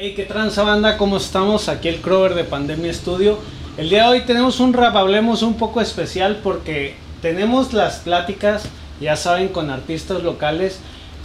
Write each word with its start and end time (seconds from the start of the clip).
Hey, 0.00 0.14
qué 0.14 0.22
tranza 0.22 0.62
banda, 0.62 0.96
¿cómo 0.96 1.16
estamos? 1.16 1.68
Aquí 1.68 1.88
el 1.88 2.00
Crover 2.00 2.34
de 2.34 2.44
Pandemia 2.44 2.94
Studio. 2.94 3.36
El 3.76 3.88
día 3.88 4.04
de 4.04 4.08
hoy 4.10 4.20
tenemos 4.20 4.60
un 4.60 4.72
rap, 4.72 4.94
hablemos 4.94 5.42
un 5.42 5.54
poco 5.54 5.80
especial 5.80 6.38
porque 6.40 6.94
tenemos 7.20 7.72
las 7.72 7.96
pláticas, 7.96 8.68
ya 9.00 9.16
saben, 9.16 9.48
con 9.48 9.70
artistas 9.70 10.22
locales, 10.22 10.78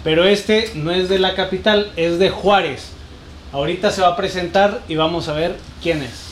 pero 0.04 0.24
este 0.24 0.72
no 0.74 0.90
es 0.90 1.08
de 1.08 1.20
la 1.20 1.36
capital, 1.36 1.92
es 1.98 2.18
de 2.18 2.32
Juárez. 2.32 2.94
Ahorita 3.52 3.92
se 3.92 4.02
va 4.02 4.08
a 4.08 4.16
presentar 4.16 4.82
y 4.88 4.96
vamos 4.96 5.28
a 5.28 5.34
ver 5.34 5.56
quién 5.84 6.02
es. 6.02 6.32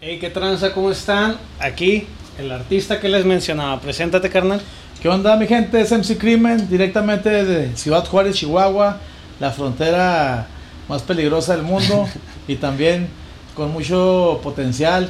Hey, 0.00 0.18
qué 0.20 0.30
tranza, 0.30 0.74
¿cómo 0.74 0.90
están? 0.90 1.38
Aquí 1.60 2.08
el 2.38 2.50
artista 2.50 3.00
que 3.00 3.08
les 3.08 3.24
mencionaba. 3.24 3.80
Preséntate, 3.80 4.30
carnal. 4.30 4.60
¿Qué 5.00 5.08
onda, 5.08 5.36
mi 5.36 5.46
gente? 5.46 5.80
Es 5.80 5.90
MC 5.90 6.18
Crimen, 6.18 6.68
directamente 6.68 7.44
de 7.44 7.76
Ciudad 7.76 8.06
Juárez, 8.06 8.36
Chihuahua, 8.36 8.98
la 9.40 9.50
frontera 9.50 10.46
más 10.88 11.02
peligrosa 11.02 11.56
del 11.56 11.64
mundo 11.64 12.08
y 12.48 12.56
también 12.56 13.08
con 13.54 13.72
mucho 13.72 14.40
potencial. 14.42 15.08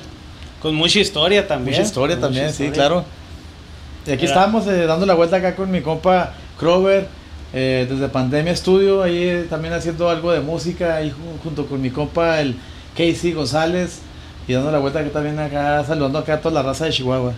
Con 0.61 0.75
mucha 0.75 1.01
historia 1.01 1.47
también. 1.47 1.77
Mucha 1.77 1.87
historia 1.87 2.19
también, 2.19 2.53
sí, 2.53 2.71
claro. 2.71 3.05
Y 4.07 4.13
aquí 4.13 4.25
estamos 4.25 4.67
eh, 4.67 4.87
dando 4.87 5.07
la 5.07 5.15
vuelta 5.15 5.37
acá 5.37 5.55
con 5.55 5.71
mi 5.71 5.81
compa 5.81 6.35
Crover, 6.59 7.07
eh, 7.53 7.87
desde 7.89 8.09
Pandemia 8.09 8.57
Studio, 8.57 9.03
ahí 9.03 9.25
eh, 9.25 9.47
también 9.49 9.75
haciendo 9.75 10.09
algo 10.09 10.33
de 10.33 10.41
música, 10.41 10.97
ahí 10.97 11.13
junto 11.43 11.67
con 11.67 11.81
mi 11.81 11.91
compa 11.91 12.41
el 12.41 12.57
Casey 12.97 13.33
González, 13.33 14.01
y 14.49 14.53
dando 14.55 14.73
la 14.73 14.79
vuelta 14.79 15.01
aquí 15.01 15.11
también 15.11 15.39
acá, 15.39 15.85
saludando 15.85 16.19
acá 16.19 16.35
a 16.35 16.41
toda 16.41 16.55
la 16.55 16.63
raza 16.63 16.87
de 16.87 16.93
Chihuahua. 16.93 17.33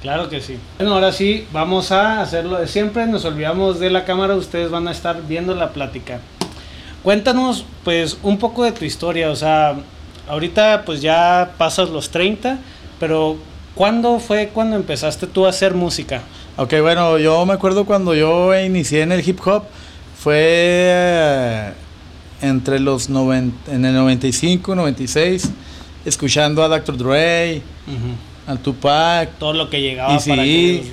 Claro 0.00 0.28
que 0.28 0.40
sí. 0.40 0.58
Bueno, 0.78 0.94
ahora 0.94 1.12
sí, 1.12 1.46
vamos 1.52 1.90
a 1.90 2.20
hacerlo 2.20 2.58
de 2.58 2.68
siempre. 2.68 3.06
Nos 3.06 3.24
olvidamos 3.24 3.80
de 3.80 3.90
la 3.90 4.04
cámara, 4.04 4.34
ustedes 4.34 4.70
van 4.70 4.88
a 4.88 4.92
estar 4.92 5.22
viendo 5.26 5.54
la 5.54 5.70
plática. 5.70 6.20
Cuéntanos, 7.02 7.64
pues, 7.84 8.18
un 8.22 8.38
poco 8.38 8.64
de 8.64 8.72
tu 8.72 8.84
historia. 8.84 9.30
O 9.30 9.36
sea, 9.36 9.76
ahorita, 10.28 10.82
pues 10.84 11.00
ya 11.00 11.52
pasas 11.58 11.90
los 11.90 12.10
30, 12.10 12.58
pero 13.00 13.36
¿cuándo 13.74 14.18
fue 14.18 14.50
cuando 14.52 14.76
empezaste 14.76 15.26
tú 15.26 15.46
a 15.46 15.50
hacer 15.50 15.74
música? 15.74 16.22
Ok, 16.56 16.74
bueno, 16.80 17.18
yo 17.18 17.44
me 17.44 17.54
acuerdo 17.54 17.84
cuando 17.84 18.14
yo 18.14 18.58
inicié 18.58 19.02
en 19.02 19.12
el 19.12 19.26
hip 19.26 19.40
hop, 19.46 19.64
fue 20.18 20.36
eh, 20.38 21.72
entre 22.42 22.80
los 22.80 23.08
en 23.08 23.84
el 23.84 23.94
95, 23.94 24.74
96 24.74 25.50
escuchando 26.06 26.62
a 26.62 26.68
Dr. 26.68 26.96
Dre, 26.96 27.60
al 28.46 28.58
Tupac, 28.60 29.30
todo 29.38 29.52
lo 29.52 29.68
que 29.68 29.80
llegaba 29.80 30.18
para 30.18 30.42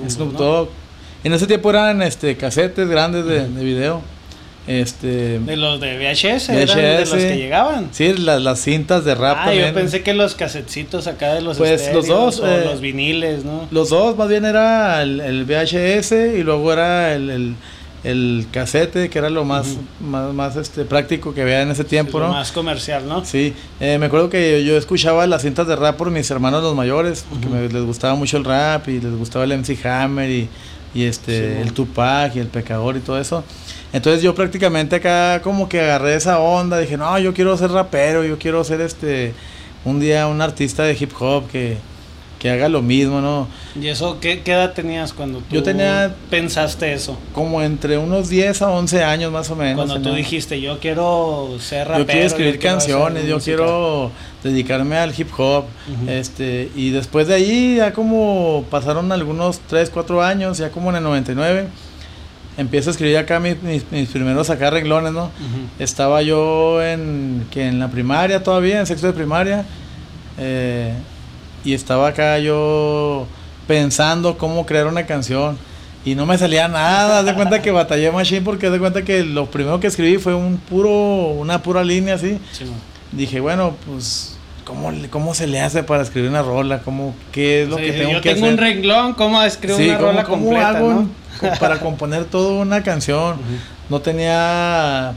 Snoop 0.09 0.33
Dogg. 0.33 0.69
En 1.23 1.31
ese 1.31 1.47
tiempo 1.47 1.69
eran 1.69 2.02
este 2.02 2.36
casetes 2.36 2.89
grandes 2.89 3.25
de, 3.25 3.45
video. 3.64 4.02
Este, 4.66 5.39
de 5.39 5.58
los 5.58 5.81
de 5.81 5.97
VHS, 5.97 6.50
eran 6.50 6.78
de 6.78 7.00
los 7.00 7.09
que 7.09 7.38
llegaban. 7.38 7.89
Sí, 7.91 8.14
las, 8.14 8.41
las 8.41 8.59
cintas 8.59 9.03
de 9.03 9.14
rap 9.14 9.38
ah, 9.41 9.53
yo 9.53 9.73
pensé 9.73 10.03
que 10.03 10.14
los 10.14 10.36
casetcitos 10.36 11.08
acá 11.08 11.34
de 11.34 11.41
los 11.41 11.58
Pues 11.58 11.94
los 11.94 12.08
dos. 12.08 12.39
O 12.39 12.47
eh, 12.47 12.64
los 12.66 12.80
viniles, 12.80 13.44
¿no? 13.44 13.67
Los 13.72 13.89
dos, 13.89 14.17
más 14.17 14.30
bien 14.30 14.45
era 14.45 15.02
el, 15.02 15.45
VHS 15.45 16.14
y 16.38 16.44
luego 16.44 16.72
era 16.72 17.14
el 17.14 17.30
el 17.30 17.56
casete, 18.52 19.09
que 19.09 19.18
era 19.18 19.30
lo 19.30 19.46
más, 19.46 19.78
más, 20.02 20.34
más, 20.34 20.56
este, 20.58 20.84
práctico 20.84 21.34
que 21.34 21.42
había 21.42 21.62
en 21.62 21.72
ese 21.72 21.86
tiempo, 21.86 22.20
¿no? 22.20 22.30
Más 22.30 22.52
comercial, 22.52 23.08
¿no? 23.08 23.23
Sí, 23.23 23.54
eh, 23.80 23.98
me 23.98 24.08
acuerdo 24.08 24.30
que 24.30 24.64
yo, 24.66 24.78
escuchaba 24.78 25.26
las 25.26 25.42
cintas 25.42 25.68
de 25.68 25.76
rap 25.76 25.96
por 25.96 26.12
mis 26.12 26.30
hermanos 26.30 26.62
los 26.64 26.76
mayores, 26.76 27.26
porque 27.30 27.48
les 27.74 27.84
gustaba 27.84 28.16
mucho 28.16 28.38
el 28.38 28.44
rap 28.44 28.90
y 28.90 29.00
les 29.00 29.16
gustaba 29.16 29.46
el 29.46 29.58
MC 29.58 29.86
Hammer 29.86 30.30
y, 30.30 30.50
y 30.94 31.06
este, 31.06 31.62
el 31.62 31.72
Tupac 31.74 32.36
y 32.36 32.40
el 32.40 32.48
Pecador 32.48 32.98
y 32.98 33.00
todo 33.00 33.20
eso. 33.20 33.44
Entonces 33.94 34.22
yo 34.22 34.36
prácticamente 34.36 34.98
acá 34.98 35.42
como 35.42 35.70
que 35.70 35.80
agarré 35.80 36.16
esa 36.16 36.40
onda, 36.40 36.80
dije, 36.80 36.98
no, 36.98 37.18
yo 37.20 37.34
quiero 37.34 37.56
ser 37.58 37.72
rapero, 37.72 38.25
yo 38.25 38.38
quiero 38.38 38.64
ser 38.64 38.81
este, 38.81 39.34
un 39.85 40.00
día 40.00 40.28
un 40.28 40.41
artista 40.41 40.84
de 40.84 40.97
hip 41.00 41.12
hop 41.20 41.47
que 41.50 41.78
que 42.44 42.50
haga 42.50 42.68
lo 42.68 42.81
mismo, 42.81 43.22
¿no? 43.22 43.48
¿Y 43.81 43.88
eso 43.88 44.20
qué, 44.20 44.42
edad 44.44 44.74
tenías 44.74 45.14
cuando 45.14 45.40
tú 45.40 45.46
yo 45.56 45.64
tenía, 45.64 46.14
pensaste 46.30 46.92
eso? 46.92 47.18
Como 47.31 47.62
entre 47.62 47.98
unos 47.98 48.28
10 48.28 48.64
a 48.64 48.70
11 48.70 49.02
años 49.02 49.31
más 49.31 49.50
o 49.50 49.56
menos. 49.56 49.86
Cuando 49.86 50.02
tú 50.02 50.14
dijiste, 50.14 50.59
yo 50.59 50.78
quiero 50.80 51.56
ser 51.62 51.88
rapero. 51.88 52.03
Yo 52.03 52.12
quiero 52.12 52.28
escribir 52.28 52.59
canciones, 52.59 53.28
yo 53.28 53.40
quiero 53.40 54.12
dedicarme 54.44 54.98
al 54.98 55.18
hip 55.18 55.30
hop. 55.38 55.64
este 56.06 56.70
Y 56.76 56.90
después 56.90 57.30
de 57.30 57.36
ahí, 57.36 57.76
ya 57.78 57.94
como 57.94 58.66
pasaron 58.70 59.09
algunos 59.14 59.62
3, 59.68 59.90
4 59.90 60.22
años, 60.22 60.58
ya 60.58 60.70
como 60.70 60.90
en 60.90 60.98
el 60.98 61.03
99 61.03 61.68
empiezo 62.58 62.90
a 62.90 62.92
escribir 62.92 63.20
acá 63.20 63.40
mis, 63.40 63.56
mis, 63.64 64.09
primeros 64.09 64.50
acá 64.50 64.70
renglones, 64.70 65.14
¿no? 65.14 65.32
Estaba 65.80 66.22
yo 66.22 66.84
en, 66.84 67.48
que 67.52 67.68
en 67.68 67.80
la 67.80 67.88
primaria 67.88 68.44
todavía, 68.44 68.82
en 68.82 68.86
sexto 68.86 69.08
de 69.08 69.14
primaria. 69.14 69.64
Eh, 70.38 70.94
y 71.63 71.74
estaba 71.74 72.09
acá 72.09 72.40
yo 72.40 73.28
pensando 73.68 74.38
cómo 74.38 74.66
crear 74.66 74.88
una 74.88 75.06
canción 75.06 75.57
y 76.06 76.16
no 76.16 76.25
me 76.25 76.38
salía 76.38 76.68
nada, 76.68 77.24
de 77.24 77.34
cuenta 77.34 77.62
que 77.62 77.72
batallé 77.72 78.12
machine 78.12 78.41
porque 78.41 78.69
de 78.69 78.79
cuenta 78.79 79.03
que 79.03 79.24
lo 79.24 79.46
primero 79.46 79.79
que 79.79 79.88
escribí 79.88 80.18
fue 80.18 80.34
un 80.35 80.57
puro 80.57 80.90
una 80.90 81.62
pura 81.62 81.84
línea 81.84 82.16
así. 82.16 82.40
Dije, 83.13 83.40
bueno, 83.40 83.75
pues 83.85 84.38
¿cómo, 84.66 84.91
cómo 85.09 85.34
se 85.34 85.47
le 85.47 85.62
hace 85.62 85.84
para 85.84 86.03
escribir 86.03 86.29
una 86.29 86.41
rola, 86.41 86.79
cómo 86.79 87.16
qué 87.31 87.63
es 87.63 87.69
lo 87.69 87.78
que 87.78 87.94
tengo 87.94 88.12
yo 88.12 88.22
que 88.22 88.34
tengo 88.34 88.47
un 88.47 88.57
renglón, 88.57 89.13
cómo 89.13 89.41
escribir 89.44 89.91
una 89.91 89.97
rola 89.97 90.23
cómo 90.23 90.46
completa, 90.46 90.69
hago 90.69 91.06
para 91.59 91.79
componer 91.79 92.25
toda 92.25 92.62
una 92.62 92.84
canción. 92.84 93.38
No 93.90 94.00
tenía 94.00 95.13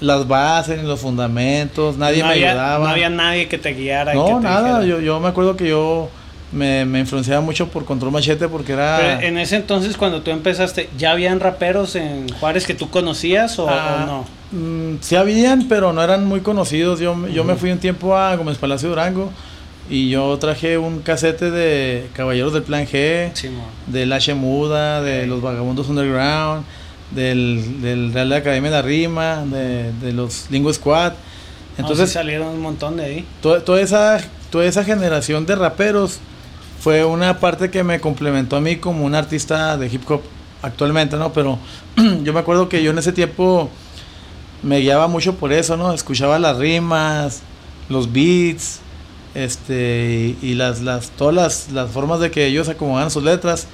las 0.00 0.28
bases 0.28 0.80
ni 0.80 0.86
los 0.86 1.00
fundamentos, 1.00 1.96
nadie 1.96 2.22
me 2.22 2.30
ayudaba. 2.30 2.84
No 2.84 2.90
había 2.90 3.10
nadie 3.10 3.48
que 3.48 3.58
te 3.58 3.72
guiara. 3.72 4.14
No, 4.14 4.40
nada, 4.40 4.84
yo, 4.84 5.00
yo 5.00 5.20
me 5.20 5.28
acuerdo 5.28 5.56
que 5.56 5.68
yo 5.68 6.10
me, 6.52 6.84
me, 6.84 7.00
influenciaba 7.00 7.40
mucho 7.40 7.68
por 7.68 7.84
Control 7.84 8.12
Machete 8.12 8.48
porque 8.48 8.72
era... 8.72 9.22
en 9.22 9.38
ese 9.38 9.56
entonces 9.56 9.96
cuando 9.96 10.22
tú 10.22 10.30
empezaste, 10.30 10.88
¿ya 10.98 11.12
habían 11.12 11.40
raperos 11.40 11.96
en 11.96 12.28
Juárez 12.28 12.66
que 12.66 12.74
tú 12.74 12.90
conocías 12.90 13.58
o, 13.58 13.68
ah, 13.68 14.04
no? 14.06 14.24
Mm, 14.52 14.98
sí 15.00 15.16
habían, 15.16 15.66
pero 15.68 15.92
no 15.92 16.02
eran 16.02 16.24
muy 16.24 16.40
conocidos. 16.40 17.00
Yo, 17.00 17.26
yo 17.28 17.44
me 17.44 17.56
fui 17.56 17.70
un 17.70 17.78
tiempo 17.78 18.16
a 18.16 18.36
Gómez 18.36 18.58
Palacio 18.58 18.90
Durango 18.90 19.32
y 19.88 20.10
yo 20.10 20.36
traje 20.38 20.78
un 20.78 21.00
casete 21.00 21.50
de 21.50 22.08
Caballeros 22.12 22.52
del 22.52 22.62
Plan 22.62 22.86
G, 22.86 23.32
de 23.86 24.06
La 24.06 24.18
Muda, 24.34 25.00
de 25.00 25.26
Los 25.26 25.40
Vagabundos 25.40 25.88
Underground 25.88 26.64
del, 27.10 27.80
del 27.80 28.12
Real 28.12 28.32
Academia 28.32 28.70
de 28.70 28.76
la 28.76 28.82
Rima, 28.82 29.44
de, 29.44 29.92
de 29.92 30.12
los 30.12 30.46
Lingo 30.50 30.72
Squad. 30.72 31.12
Entonces 31.78 32.12
salieron 32.12 32.48
un 32.48 32.60
montón 32.60 32.96
de 32.96 33.04
ahí. 33.04 33.24
Toda, 33.42 33.64
toda, 33.64 33.80
esa, 33.80 34.18
toda 34.50 34.64
esa 34.64 34.84
generación 34.84 35.44
de 35.46 35.56
raperos 35.56 36.20
fue 36.80 37.04
una 37.04 37.38
parte 37.38 37.70
que 37.70 37.82
me 37.82 38.00
complementó 38.00 38.56
a 38.56 38.60
mí 38.60 38.76
como 38.76 39.04
un 39.04 39.14
artista 39.14 39.76
de 39.76 39.88
hip 39.88 40.08
hop 40.10 40.22
actualmente, 40.62 41.16
¿no? 41.16 41.32
Pero 41.32 41.58
yo 42.22 42.32
me 42.32 42.40
acuerdo 42.40 42.68
que 42.68 42.82
yo 42.82 42.90
en 42.90 42.98
ese 42.98 43.12
tiempo 43.12 43.70
me 44.62 44.78
guiaba 44.78 45.06
mucho 45.06 45.34
por 45.34 45.52
eso, 45.52 45.76
¿no? 45.76 45.92
Escuchaba 45.92 46.38
las 46.38 46.56
rimas, 46.56 47.42
los 47.88 48.12
beats, 48.12 48.80
este, 49.34 50.34
y, 50.40 50.54
las, 50.54 50.80
las, 50.80 51.10
todas 51.10 51.34
las, 51.34 51.72
las 51.72 51.90
formas 51.90 52.20
de 52.20 52.30
que 52.30 52.46
ellos 52.46 52.68
acomodaban 52.68 53.10
sus 53.10 53.22
letras. 53.22 53.66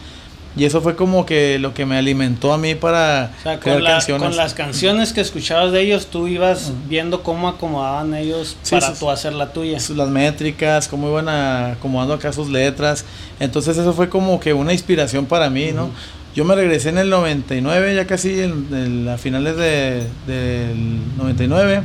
Y 0.54 0.66
eso 0.66 0.82
fue 0.82 0.96
como 0.96 1.24
que 1.24 1.58
lo 1.58 1.72
que 1.72 1.86
me 1.86 1.96
alimentó 1.96 2.52
a 2.52 2.58
mí 2.58 2.74
para 2.74 3.30
crear 3.60 3.82
canciones. 3.82 4.28
Con 4.28 4.36
las 4.36 4.52
canciones 4.52 5.12
que 5.12 5.22
escuchabas 5.22 5.72
de 5.72 5.80
ellos, 5.80 6.08
tú 6.08 6.28
ibas 6.28 6.72
viendo 6.88 7.22
cómo 7.22 7.48
acomodaban 7.48 8.14
ellos 8.14 8.56
para 8.70 8.92
tú 8.92 9.10
hacer 9.10 9.32
la 9.32 9.52
tuya. 9.52 9.78
Las 9.96 10.08
métricas, 10.08 10.88
cómo 10.88 11.08
iban 11.08 11.28
acomodando 11.28 12.14
acá 12.14 12.32
sus 12.32 12.50
letras. 12.50 13.06
Entonces 13.40 13.78
eso 13.78 13.94
fue 13.94 14.10
como 14.10 14.38
que 14.40 14.52
una 14.52 14.72
inspiración 14.74 15.24
para 15.24 15.48
mí, 15.48 15.72
¿no? 15.72 15.90
Yo 16.34 16.44
me 16.44 16.54
regresé 16.54 16.88
en 16.88 16.98
el 16.98 17.10
99, 17.10 17.94
ya 17.94 18.06
casi 18.06 18.40
en, 18.40 19.08
a 19.08 19.18
finales 19.18 19.56
de, 19.56 20.06
del 20.26 21.16
99. 21.16 21.82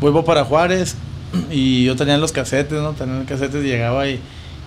Vuelvo 0.00 0.24
para 0.24 0.44
Juárez 0.44 0.96
y 1.50 1.84
yo 1.84 1.96
tenía 1.96 2.16
los 2.16 2.32
casetes, 2.32 2.80
¿no? 2.80 2.92
Tenía 2.92 3.16
los 3.16 3.26
casetes 3.26 3.62
y 3.64 3.68
llegaba 3.68 4.08
y 4.08 4.20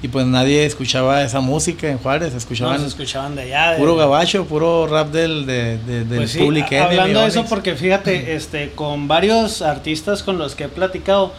y 0.05 0.07
pues 0.07 0.27
nadie 0.27 0.67
escuchaba 0.67 1.23
esa 1.23 1.39
música 1.39 1.89
en 1.89 1.97
Juárez, 1.97 2.35
escuchaban, 2.35 2.79
no, 2.79 2.85
escuchaban 2.85 3.35
de 3.35 3.41
allá. 3.41 3.75
puro 3.75 3.95
gabacho, 3.95 4.45
puro 4.45 4.85
rap 4.85 5.09
del, 5.09 5.47
de, 5.47 5.79
del 5.79 6.05
pues 6.05 6.29
sí, 6.29 6.41
Hablando 6.77 7.21
de 7.21 7.27
eso, 7.27 7.43
porque 7.45 7.73
fíjate, 7.73 8.35
este, 8.35 8.69
con 8.75 9.07
varios 9.07 9.63
artistas 9.63 10.21
con 10.21 10.37
los 10.37 10.53
que 10.53 10.65
he 10.65 10.67
platicado, 10.67 11.33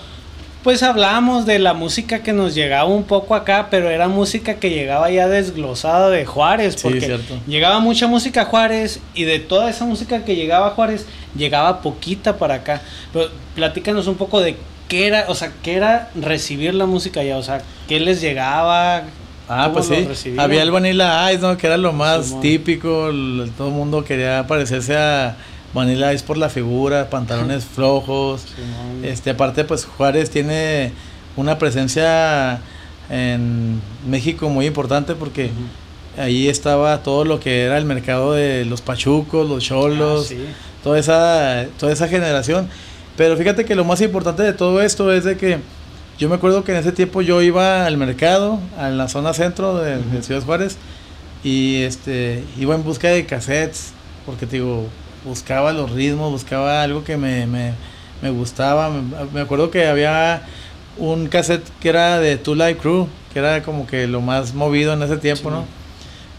pues 0.64 0.82
hablábamos 0.82 1.46
de 1.46 1.60
la 1.60 1.74
música 1.74 2.24
que 2.24 2.32
nos 2.32 2.56
llegaba 2.56 2.88
un 2.88 3.04
poco 3.04 3.36
acá, 3.36 3.68
pero 3.70 3.88
era 3.88 4.08
música 4.08 4.54
que 4.54 4.70
llegaba 4.70 5.12
ya 5.12 5.28
desglosada 5.28 6.10
de 6.10 6.26
Juárez, 6.26 6.82
porque 6.82 7.20
llegaba 7.46 7.78
mucha 7.78 8.08
música 8.08 8.42
a 8.42 8.44
Juárez 8.46 8.98
y 9.14 9.22
de 9.22 9.38
toda 9.38 9.70
esa 9.70 9.84
música 9.84 10.24
que 10.24 10.34
llegaba 10.34 10.66
a 10.66 10.70
Juárez, 10.70 11.06
llegaba 11.36 11.82
poquita 11.82 12.36
para 12.36 12.54
acá. 12.54 12.82
Pero 13.12 13.28
platícanos 13.54 14.08
un 14.08 14.16
poco 14.16 14.40
de 14.40 14.56
qué 14.88 15.06
era, 15.06 15.24
o 15.28 15.34
sea, 15.34 15.52
qué 15.62 15.74
era 15.74 16.10
recibir 16.14 16.74
la 16.74 16.86
música 16.86 17.20
allá, 17.20 17.36
o 17.36 17.42
sea, 17.42 17.62
qué 17.88 18.00
les 18.00 18.20
llegaba, 18.20 19.04
Ah, 19.48 19.70
pues 19.72 19.86
sí. 19.86 20.34
Había 20.38 20.62
el 20.62 20.70
Vanilla 20.72 21.32
Ice, 21.32 21.40
¿no? 21.40 21.56
Que 21.56 21.68
era 21.68 21.76
lo 21.76 21.92
más 21.92 22.40
típico. 22.40 23.10
todo 23.56 23.68
el 23.68 23.74
mundo 23.74 24.04
quería 24.04 24.44
parecerse 24.46 24.96
a 24.96 25.36
Vanilla 25.72 26.12
Ice 26.12 26.24
por 26.24 26.36
la 26.36 26.48
figura, 26.48 27.08
pantalones 27.10 27.64
flojos. 27.74 28.46
este, 29.02 29.30
aparte, 29.30 29.64
pues 29.64 29.84
Juárez 29.84 30.30
tiene 30.30 30.92
una 31.36 31.58
presencia 31.58 32.60
en 33.08 33.80
México 34.08 34.48
muy 34.48 34.66
importante 34.66 35.14
porque 35.14 35.50
ahí 36.18 36.48
estaba 36.48 37.02
todo 37.04 37.24
lo 37.24 37.38
que 37.38 37.62
era 37.64 37.78
el 37.78 37.84
mercado 37.84 38.32
de 38.32 38.64
los 38.64 38.80
pachucos, 38.80 39.48
los 39.48 39.62
cholos, 39.62 40.32
ah, 40.32 40.36
toda 40.82 40.98
esa 40.98 41.66
toda 41.78 41.92
esa 41.92 42.08
generación. 42.08 42.68
Pero 43.16 43.36
fíjate 43.36 43.64
que 43.64 43.74
lo 43.74 43.84
más 43.84 44.00
importante 44.00 44.42
de 44.42 44.52
todo 44.52 44.82
esto 44.82 45.12
es 45.12 45.24
de 45.24 45.36
que 45.36 45.58
yo 46.18 46.28
me 46.28 46.36
acuerdo 46.36 46.64
que 46.64 46.72
en 46.72 46.78
ese 46.78 46.92
tiempo 46.92 47.22
yo 47.22 47.42
iba 47.42 47.86
al 47.86 47.96
mercado, 47.96 48.58
a 48.78 48.88
la 48.88 49.08
zona 49.08 49.34
centro 49.34 49.78
de, 49.78 50.00
Ciudad 50.22 50.42
Juárez, 50.42 50.76
y 51.44 51.82
este 51.82 52.42
iba 52.58 52.74
en 52.74 52.84
busca 52.84 53.08
de 53.08 53.26
cassettes, 53.26 53.92
porque 54.24 54.46
digo, 54.46 54.86
buscaba 55.24 55.72
los 55.72 55.90
ritmos, 55.90 56.30
buscaba 56.30 56.82
algo 56.82 57.04
que 57.04 57.16
me, 57.16 57.46
me, 57.46 58.30
gustaba. 58.30 58.90
Me, 59.32 59.40
acuerdo 59.40 59.70
que 59.70 59.86
había 59.86 60.42
un 60.96 61.28
cassette 61.28 61.68
que 61.80 61.88
era 61.90 62.18
de 62.18 62.36
Two 62.38 62.54
Live 62.54 62.78
Crew, 62.78 63.08
que 63.32 63.38
era 63.38 63.62
como 63.62 63.86
que 63.86 64.06
lo 64.06 64.20
más 64.20 64.54
movido 64.54 64.94
en 64.94 65.02
ese 65.02 65.18
tiempo, 65.18 65.50
¿no? 65.50 65.64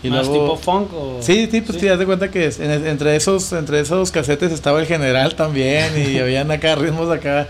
Y 0.03 0.09
¿Más 0.09 0.31
tipo 0.31 0.55
funk 0.57 0.94
o...? 0.94 1.17
Sí, 1.21 1.47
sí, 1.49 1.61
pues 1.61 1.77
te 1.77 1.88
das 1.88 2.03
cuenta 2.05 2.29
que 2.29 2.45
entre, 2.59 3.15
esos, 3.15 3.51
entre 3.53 3.79
esos 3.79 4.11
cassettes 4.11 4.51
estaba 4.51 4.79
el 4.79 4.85
general 4.85 5.35
también 5.35 5.91
y 5.97 6.19
habían 6.19 6.51
acá 6.51 6.75
ritmos 6.75 7.09
acá 7.09 7.47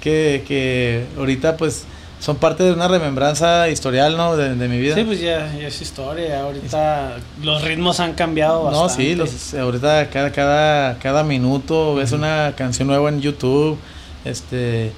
que, 0.00 0.42
que 0.48 1.04
ahorita 1.18 1.56
pues 1.56 1.84
son 2.22 2.36
parte 2.36 2.62
de 2.62 2.72
una 2.72 2.86
remembranza 2.86 3.68
historial, 3.68 4.16
¿no? 4.16 4.36
De, 4.36 4.68
mi 4.68 4.78
vida. 4.78 4.94
Sí, 4.94 5.02
pues 5.02 5.20
ya, 5.20 5.52
es 5.58 5.82
historia. 5.82 6.42
Ahorita 6.42 7.16
los 7.42 7.62
ritmos 7.62 7.98
han 7.98 8.14
cambiado 8.14 8.64
bastante. 8.64 8.88
No, 8.88 8.88
sí, 8.88 9.14
los, 9.16 9.54
ahorita 9.54 10.08
cada, 10.08 10.30
cada, 10.30 10.98
cada 10.98 11.24
minuto 11.24 11.96
ves 11.96 12.12
una 12.12 12.54
canción 12.56 12.86
nueva 12.86 13.08
en 13.08 13.20
YouTube, 13.20 13.76
este 14.24 14.92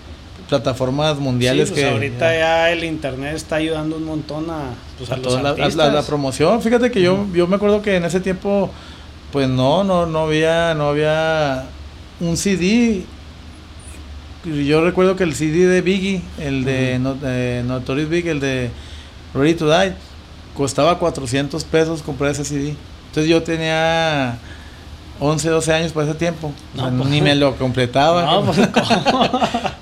plataformas 0.48 1.18
mundiales 1.18 1.70
pues 1.70 1.80
que 1.80 1.88
ahorita 1.90 2.38
ya, 2.38 2.70
el 2.70 2.84
internet 2.84 3.34
está 3.34 3.56
ayudando 3.56 3.96
un 3.96 4.04
montón 4.04 4.50
a, 4.50 4.74
pues, 4.98 5.10
a, 5.10 5.16
toda 5.16 5.42
la, 5.42 5.54
la, 5.54 6.02
promoción. 6.02 6.60
Fíjate 6.60 6.90
que 6.90 7.00
yo, 7.00 7.26
yo 7.32 7.46
me 7.46 7.56
acuerdo 7.56 7.82
que 7.82 7.96
en 7.96 8.04
ese 8.04 8.20
tiempo 8.20 8.70
pues 9.32 9.48
no, 9.48 9.82
no, 9.84 10.06
no 10.06 10.20
había, 10.20 10.74
no 10.74 10.88
había 10.88 11.66
un 12.20 12.36
CD 12.36 13.04
yo 14.44 14.84
recuerdo 14.84 15.16
que 15.16 15.24
el 15.24 15.34
CD 15.34 15.66
de 15.66 15.80
Biggie, 15.80 16.22
el 16.38 16.64
de 16.64 17.62
Notorious 17.66 18.10
Big, 18.10 18.28
el 18.28 18.40
de 18.40 18.70
Ready 19.32 19.54
to 19.54 19.70
Die, 19.70 19.94
costaba 20.54 20.98
400 20.98 21.64
pesos 21.64 22.02
comprar 22.02 22.32
ese 22.32 22.44
CD. 22.44 22.76
Entonces 23.08 23.30
yo 23.30 23.42
tenía 23.42 24.36
11, 25.20 25.48
12 25.48 25.72
años 25.72 25.92
por 25.92 26.04
ese 26.04 26.14
tiempo. 26.14 26.52
Pues, 26.76 26.92
ni 26.92 27.22
me 27.22 27.34
lo 27.34 27.56
completaba. 27.56 28.24
No, 28.24 28.44
pues, 28.44 28.58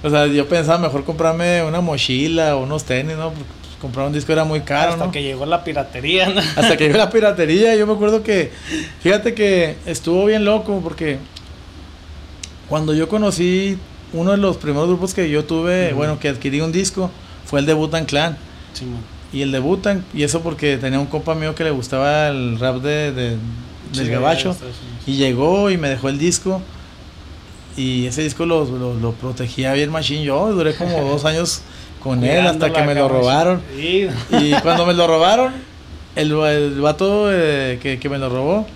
o 0.02 0.10
sea, 0.10 0.26
yo 0.26 0.48
pensaba 0.48 0.78
mejor 0.78 1.04
comprarme 1.04 1.62
una 1.62 1.80
mochila 1.80 2.56
o 2.56 2.62
unos 2.62 2.84
tenis, 2.84 3.16
¿no? 3.16 3.30
Porque 3.30 3.62
comprar 3.82 4.06
un 4.06 4.12
disco 4.12 4.32
era 4.32 4.44
muy 4.44 4.60
caro, 4.60 4.92
Hasta 4.92 5.10
que 5.10 5.22
llegó 5.22 5.44
la 5.44 5.64
piratería, 5.64 6.28
¿no? 6.28 6.40
Hasta 6.40 6.76
que 6.76 6.84
llegó 6.86 6.98
la 6.98 7.10
piratería. 7.10 7.74
Yo 7.74 7.86
me 7.86 7.94
acuerdo 7.94 8.22
que, 8.22 8.52
fíjate 9.00 9.34
que 9.34 9.76
estuvo 9.86 10.24
bien 10.24 10.44
loco 10.44 10.80
porque 10.82 11.18
cuando 12.68 12.94
yo 12.94 13.08
conocí 13.08 13.76
uno 14.12 14.30
de 14.30 14.36
los 14.36 14.56
primeros 14.56 14.88
grupos 14.88 15.14
que 15.14 15.28
yo 15.28 15.44
tuve, 15.44 15.92
bueno, 15.94 16.20
que 16.20 16.28
adquirí 16.28 16.60
un 16.60 16.70
disco, 16.70 17.10
fue 17.44 17.60
el 17.60 17.66
de 17.66 17.74
Butan 17.74 18.04
Clan. 18.04 18.36
y 19.32 19.42
el 19.42 19.50
de 19.50 19.58
Butan, 19.58 20.04
y 20.14 20.22
eso 20.22 20.42
porque 20.42 20.78
tenía 20.78 21.00
un 21.00 21.06
compa 21.06 21.34
mío 21.34 21.54
que 21.54 21.64
le 21.64 21.70
gustaba 21.70 22.28
el 22.28 22.58
rap 22.60 22.76
de, 22.82 23.12
del 23.12 24.10
gabacho. 24.10 24.56
Y 25.06 25.16
llegó 25.16 25.70
y 25.70 25.76
me 25.76 25.88
dejó 25.88 26.08
el 26.08 26.18
disco. 26.18 26.62
Y 27.76 28.06
ese 28.06 28.22
disco 28.22 28.46
lo, 28.46 28.64
lo, 28.64 29.12
protegía 29.12 29.72
bien 29.72 29.90
machine. 29.90 30.24
Yo 30.24 30.52
duré 30.52 30.74
como 30.74 31.02
dos 31.08 31.24
años 31.24 31.62
con 32.02 32.24
él 32.24 32.46
hasta 32.46 32.72
que 32.72 32.82
me 32.82 32.94
lo 32.94 33.08
robaron. 33.08 33.62
Y 33.76 34.52
cuando 34.62 34.86
me 34.86 34.94
lo 34.94 35.06
robaron, 35.06 35.52
el, 36.16 36.32
el 36.32 36.80
vato 36.80 37.32
eh, 37.32 37.78
que, 37.82 37.98
que, 37.98 38.08
me 38.08 38.18
lo 38.18 38.28
robó 38.28 38.66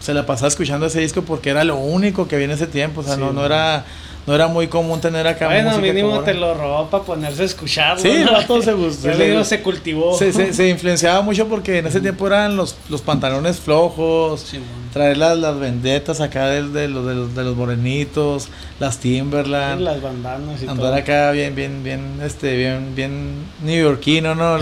se 0.00 0.14
la 0.14 0.26
pasaba 0.26 0.48
escuchando 0.48 0.86
ese 0.86 1.00
disco 1.00 1.22
porque 1.22 1.50
era 1.50 1.62
lo 1.62 1.76
único 1.76 2.26
que 2.26 2.34
había 2.34 2.46
en 2.46 2.52
ese 2.52 2.66
tiempo. 2.66 3.02
O 3.02 3.04
sea, 3.04 3.16
no, 3.16 3.32
no 3.32 3.44
era 3.44 3.84
no 4.26 4.34
era 4.34 4.46
muy 4.46 4.68
común 4.68 5.00
tener 5.00 5.26
acá 5.26 5.46
bueno, 5.46 5.78
mínimo 5.78 6.20
te 6.20 6.34
lo 6.34 6.54
robó 6.54 6.88
para 6.88 7.02
ponerse 7.02 7.42
a 7.42 7.44
escucharlo. 7.44 8.00
Sí, 8.02 8.24
¿no? 8.24 8.62
se 8.62 8.72
gustó. 8.72 9.12
se, 9.16 9.44
se 9.44 9.62
cultivó. 9.62 10.16
Se, 10.16 10.52
se, 10.52 10.68
influenciaba 10.68 11.22
mucho 11.22 11.48
porque 11.48 11.78
en 11.78 11.86
ese 11.86 12.00
tiempo 12.00 12.28
eran 12.28 12.56
los, 12.56 12.76
los 12.88 13.02
pantalones 13.02 13.58
flojos, 13.58 14.52
traer 14.92 15.16
las, 15.16 15.36
las 15.38 15.58
vendetas 15.58 16.20
acá 16.20 16.46
de, 16.46 16.68
de, 16.68 16.88
los, 16.88 17.04
de, 17.04 17.14
los, 17.14 17.34
de 17.34 17.42
los 17.42 17.56
morenitos, 17.56 18.48
las 18.78 18.98
Timberland. 18.98 19.80
las 19.80 20.00
bandanas 20.00 20.62
y 20.62 20.68
Andar 20.68 20.94
acá 20.94 21.32
bien, 21.32 21.56
bien, 21.56 21.82
bien, 21.82 22.20
este, 22.22 22.56
bien, 22.56 22.94
bien 22.94 23.44
neoyorquino, 23.64 24.36
¿no? 24.36 24.58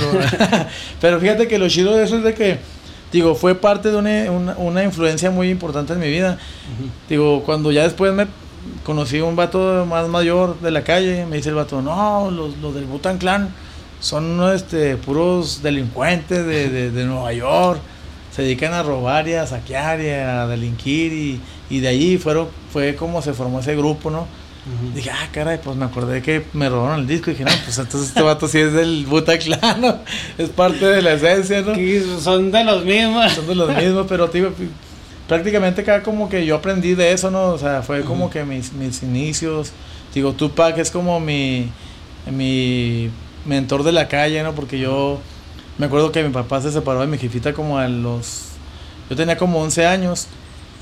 Pero 1.02 1.20
fíjate 1.20 1.48
que 1.48 1.58
lo 1.58 1.68
chido 1.68 1.96
de 1.96 2.04
eso 2.04 2.16
es 2.16 2.24
de 2.24 2.34
que 2.34 2.58
digo, 3.12 3.34
fue 3.34 3.54
parte 3.54 3.90
de 3.90 3.96
una, 3.96 4.54
una, 4.56 4.84
influencia 4.84 5.30
muy 5.30 5.50
importante 5.50 5.92
en 5.92 5.98
mi 5.98 6.08
vida. 6.08 6.38
Digo, 7.08 7.42
cuando 7.44 7.72
ya 7.72 7.82
después 7.82 8.12
me 8.12 8.26
conocí 8.84 9.20
un 9.20 9.36
vato 9.36 9.86
más 9.86 10.08
mayor 10.08 10.58
de 10.60 10.70
la 10.70 10.82
calle, 10.84 11.26
me 11.26 11.36
dice 11.36 11.50
el 11.50 11.54
vato, 11.54 11.82
no, 11.82 12.30
los, 12.30 12.58
los 12.58 12.74
del 12.74 12.84
Butan 12.84 13.18
Clan 13.18 13.54
son 14.00 14.40
este, 14.54 14.96
puros 14.96 15.62
delincuentes 15.62 16.46
de, 16.46 16.90
de, 16.90 17.04
Nueva 17.04 17.32
York, 17.32 17.80
se 18.34 18.42
dedican 18.42 18.72
a 18.72 18.82
robar 18.82 19.28
y 19.28 19.34
a 19.34 19.46
saquear 19.46 20.00
y 20.00 20.08
a 20.08 20.46
delinquir 20.46 21.12
y, 21.12 21.40
y 21.68 21.80
de 21.80 21.88
ahí 21.88 22.18
fueron, 22.18 22.48
fue 22.72 22.96
como 22.96 23.20
se 23.20 23.34
formó 23.34 23.60
ese 23.60 23.76
grupo, 23.76 24.10
¿no? 24.10 24.26
Dije, 24.94 25.10
ah, 25.10 25.28
caray, 25.32 25.58
pues 25.62 25.74
me 25.76 25.86
acordé 25.86 26.20
que 26.20 26.44
me 26.52 26.68
robaron 26.68 27.00
el 27.00 27.06
disco 27.06 27.30
y 27.30 27.32
dije, 27.32 27.44
no, 27.44 27.50
pues 27.64 27.78
entonces 27.78 28.10
este 28.10 28.22
vato 28.22 28.46
sí 28.46 28.58
es 28.58 28.72
del 28.72 29.06
Butan 29.06 29.38
Clan, 29.38 30.02
es 30.38 30.50
parte 30.50 30.84
de 30.84 31.02
la 31.02 31.14
esencia, 31.14 31.62
¿no? 31.62 31.74
son 32.20 32.50
de 32.50 32.64
los 32.64 32.84
mismos. 32.84 33.32
Son 33.32 33.46
de 33.46 33.54
los 33.54 33.74
mismos, 33.74 34.06
pero 34.08 34.28
tío, 34.28 34.52
prácticamente 35.30 35.82
acá 35.82 36.02
como 36.02 36.28
que 36.28 36.44
yo 36.44 36.56
aprendí 36.56 36.96
de 36.96 37.12
eso, 37.12 37.30
¿no? 37.30 37.50
O 37.50 37.58
sea, 37.58 37.82
fue 37.82 38.02
como 38.02 38.30
que 38.30 38.42
mis, 38.42 38.72
mis 38.72 39.04
inicios. 39.04 39.70
Digo, 40.12 40.32
Tupac 40.32 40.76
es 40.78 40.90
como 40.90 41.20
mi, 41.20 41.68
mi 42.28 43.10
mentor 43.46 43.84
de 43.84 43.92
la 43.92 44.08
calle, 44.08 44.42
¿no? 44.42 44.56
Porque 44.56 44.80
yo 44.80 45.20
me 45.78 45.86
acuerdo 45.86 46.10
que 46.10 46.24
mi 46.24 46.30
papá 46.30 46.60
se 46.60 46.72
separó 46.72 47.00
de 47.02 47.06
mi 47.06 47.16
jefita 47.16 47.52
como 47.52 47.78
a 47.78 47.86
los... 47.86 48.46
Yo 49.08 49.14
tenía 49.14 49.36
como 49.36 49.60
11 49.60 49.86
años 49.86 50.26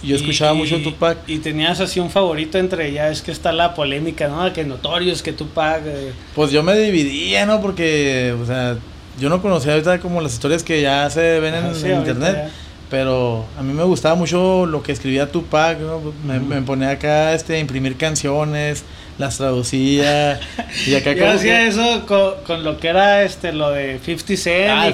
y 0.02 0.06
yo 0.08 0.16
escuchaba 0.16 0.54
mucho 0.54 0.82
Tupac. 0.82 1.18
Y 1.26 1.40
tenías 1.40 1.78
así 1.80 2.00
un 2.00 2.08
favorito 2.08 2.56
entre 2.56 2.90
ya, 2.90 3.10
es 3.10 3.20
que 3.20 3.32
está 3.32 3.52
la 3.52 3.74
polémica, 3.74 4.28
¿no? 4.28 4.50
Que 4.54 4.64
notorios, 4.64 5.22
que 5.22 5.34
Tupac... 5.34 5.82
Eh. 5.84 6.12
Pues 6.34 6.52
yo 6.52 6.62
me 6.62 6.74
dividía, 6.74 7.44
¿no? 7.44 7.60
Porque, 7.60 8.34
o 8.42 8.46
sea, 8.46 8.78
yo 9.20 9.28
no 9.28 9.42
conocía 9.42 9.72
ahorita 9.72 10.00
como 10.00 10.22
las 10.22 10.32
historias 10.32 10.62
que 10.62 10.80
ya 10.80 11.10
se 11.10 11.38
ven 11.38 11.54
en, 11.54 11.64
ah, 11.66 11.98
internet. 11.98 12.50
Pero 12.90 13.44
a 13.58 13.62
mí 13.62 13.74
me 13.74 13.84
gustaba 13.84 14.14
mucho 14.14 14.64
lo 14.64 14.82
que 14.82 14.92
escribía 14.92 15.30
Tupac, 15.30 15.78
me, 16.24 16.62
ponía 16.62 16.90
acá 16.90 17.34
este, 17.34 17.56
a 17.56 17.58
imprimir 17.58 17.96
canciones, 17.96 18.84
las 19.18 19.36
traducía. 19.36 20.40
y 20.86 20.94
acá 20.94 21.12
Yo 21.16 21.30
hacía 21.30 21.66
eso 21.66 22.06
con, 22.06 22.64
lo 22.64 22.78
que 22.78 22.88
era 22.88 23.22
este 23.22 23.52
lo 23.52 23.70
de 23.70 23.98
50 24.02 24.36
Cent. 24.36 24.70
Ah, 24.70 24.90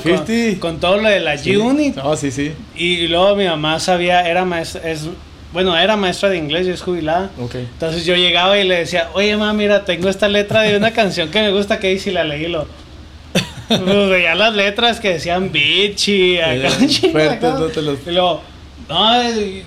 con, 0.59 0.81
todo 0.81 0.97
lo 0.97 1.09
de 1.09 1.21
la 1.21 1.37
G-Unit. 1.37 1.99
Oh, 2.03 2.17
sí, 2.17 2.33
sí. 2.33 2.53
Y, 2.75 3.07
luego 3.07 3.37
mi 3.37 3.47
mamá 3.47 3.79
sabía, 3.79 4.29
era 4.29 4.45
maestra, 4.45 4.91
es, 4.91 5.09
bueno, 5.53 5.77
era 5.77 5.97
maestra 5.97 6.31
de 6.31 6.39
inglés 6.39 6.67
y 6.67 6.71
es 6.71 6.83
jubilada. 6.83 7.31
Entonces 7.39 8.05
yo 8.05 8.17
llegaba 8.17 8.59
y 8.59 8.67
le 8.67 8.79
decía, 8.79 9.11
oye, 9.15 9.37
mamá, 9.37 9.53
mira, 9.53 9.85
tengo 9.85 10.09
esta 10.09 10.29
letra 10.29 10.63
de 10.63 10.77
una 10.77 10.91
canción 10.91 11.31
que 11.31 11.41
me 11.41 11.53
gusta 11.53 11.79
que 11.79 11.91
dice 11.91 12.11
y 12.11 12.15
la 12.15 12.25
leí 12.25 12.49
lo 12.49 12.67
veía 13.69 14.35
las 14.35 14.55
letras 14.55 15.01
que 15.01 15.15
decían 15.15 15.53
bitchy, 15.53 16.39
acá, 16.39 17.57
no 17.59 17.67
te 17.67 17.83
los... 17.83 17.99
no, 18.07 18.41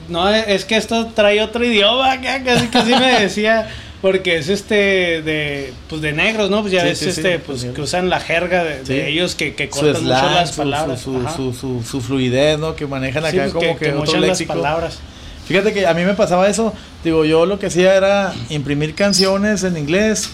no, 0.10 0.30
es 0.30 0.66
que 0.66 0.78
esto 0.78 1.08
trae 1.08 1.42
otro 1.42 1.64
idioma, 1.64 2.22
casi, 2.22 2.68
casi 2.68 2.92
me 2.92 3.20
decía, 3.22 3.68
porque 4.02 4.38
es 4.38 4.50
este 4.50 5.22
de, 5.22 5.74
pues 5.90 6.02
de 6.02 6.14
negros, 6.14 6.50
¿no? 6.50 6.62
Pues 6.62 6.74
ya 6.74 6.88
es 6.88 7.02
este, 7.02 7.40
pues 7.40 7.66
que 7.66 7.82
usan 7.82 8.10
la 8.10 8.20
jerga 8.20 8.64
de, 8.64 9.10
ellos 9.10 9.36
que, 9.36 9.56
que 9.56 9.70
cortan 9.70 10.04
mucho 10.04 10.30
las 10.30 10.52
palabras. 10.52 11.02
Su, 11.02 11.54
su, 11.54 11.84
su, 11.84 12.02
fluidez, 12.02 12.60
¿no? 12.60 12.76
Que 12.76 12.86
manejan 12.86 13.26
acá 13.26 13.50
como 13.50 13.78
que, 13.78 13.86
que, 13.86 13.94
otro 13.94 14.20
léxico. 14.20 14.54
las 14.54 14.64
palabras. 14.64 15.00
Fíjate 15.48 15.74
que 15.74 15.88
a 15.88 15.94
mí 15.94 16.04
me 16.04 16.14
pasaba 16.14 16.50
eso, 16.50 16.74
digo, 17.06 17.24
yo 17.24 17.46
lo 17.46 17.58
que 17.58 17.68
hacía 17.68 17.96
era 17.96 18.34
imprimir 18.50 18.96
canciones 18.96 19.64
en 19.64 19.78
inglés 19.78 20.30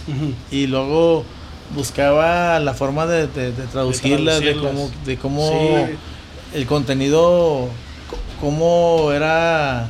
y 0.50 0.66
luego 0.66 1.24
buscaba 1.76 2.60
la 2.60 2.74
forma 2.74 3.06
de, 3.06 3.28
de, 3.28 3.52
traducirlas, 3.52 4.40
de, 4.40 4.56
cómo, 4.56 4.92
de 5.06 5.18
cómo 5.18 5.88
el 6.54 6.66
contenido, 6.66 7.68
cómo 8.40 9.12
era 9.12 9.90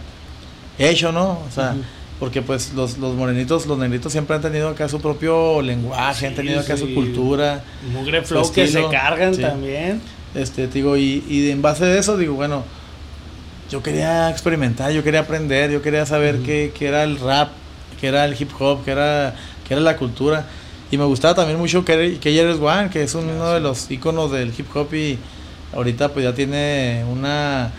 hecho, 0.78 1.12
¿no? 1.12 1.40
O 1.48 1.52
sea, 1.54 1.76
porque 2.20 2.42
pues 2.42 2.74
los, 2.74 2.98
los 2.98 3.16
morenitos, 3.16 3.66
los 3.66 3.78
negritos 3.78 4.12
siempre 4.12 4.36
han 4.36 4.42
tenido 4.42 4.70
acá 4.70 4.88
su 4.88 5.02
propio 5.02 5.62
lenguaje, 5.62 6.28
han 6.28 6.36
tenido 6.36 6.60
acá 6.60 6.78
su 6.78 6.94
cultura. 6.94 7.64
Mugre 7.92 8.22
flow 8.22 8.52
que 8.52 8.68
se 8.68 8.88
cargan 8.90 9.36
también. 9.38 10.02
Este, 10.36 10.68
digo, 10.68 10.98
y, 10.98 11.24
y 11.28 11.52
en 11.52 11.62
base 11.62 11.86
a 11.86 11.98
eso, 11.98 12.18
digo, 12.18 12.34
bueno, 12.34 12.64
yo 13.70 13.84
quería 13.84 14.30
experimentar, 14.30 14.92
yo 14.92 15.04
quería 15.04 15.22
aprender, 15.22 15.72
yo 15.72 15.82
quería 15.82 16.06
saber 16.06 16.40
qué, 16.40 16.72
qué, 16.78 16.88
era 16.88 17.04
el 17.04 17.20
rap, 17.20 17.50
qué 18.00 18.08
era 18.08 18.26
el 18.26 18.40
hip 18.40 18.50
hop, 18.60 18.84
qué 18.84 18.92
era, 18.92 19.36
qué 19.68 19.74
era 19.74 19.82
la 19.82 19.98
cultura. 19.98 20.46
Y 20.94 20.98
me 21.00 21.06
gustaba 21.06 21.34
también 21.34 21.58
mucho 21.58 21.84
que 21.84 22.20
es 22.22 22.60
One, 22.60 22.92
que 22.92 23.02
es 23.02 23.16
uno 23.16 23.52
de 23.52 23.60
los 23.60 23.90
iconos 23.90 24.32
del 24.32 24.54
hip 24.56 24.68
hop 24.76 24.94
y 24.94 25.18
ahorita 25.74 26.10
pues 26.10 26.24
ya 26.24 26.36
tiene 26.36 27.04
una, 27.12 27.72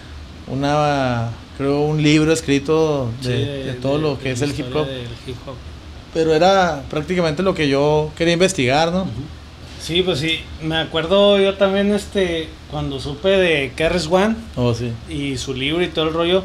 una 0.49 1.31
creo, 1.57 1.83
un 1.83 2.03
libro 2.03 2.33
escrito 2.33 3.09
de, 3.23 3.79
todo 3.81 3.99
lo 3.99 4.19
que 4.19 4.33
es 4.33 4.43
el 4.43 4.51
hip 4.51 4.75
hop. 4.75 4.89
Pero 6.13 6.35
era 6.35 6.83
prácticamente 6.91 7.45
lo 7.45 7.55
que 7.55 7.69
yo 7.69 8.11
quería 8.17 8.35
investigar, 8.35 8.91
¿no? 8.91 9.07
Sí, 9.81 10.03
pues 10.03 10.19
sí, 10.19 10.41
me 10.61 10.79
acuerdo 10.79 11.39
yo 11.39 11.55
también 11.55 11.95
este 11.95 12.49
cuando 12.73 12.99
supe 12.99 13.29
de 13.29 13.73
Keres 13.77 14.09
One 14.11 14.35
oh, 14.57 14.75
sí. 14.75 14.91
y 15.09 15.37
su 15.37 15.55
libro 15.55 15.85
y 15.85 15.87
todo 15.87 16.09
el 16.09 16.15
rollo, 16.15 16.43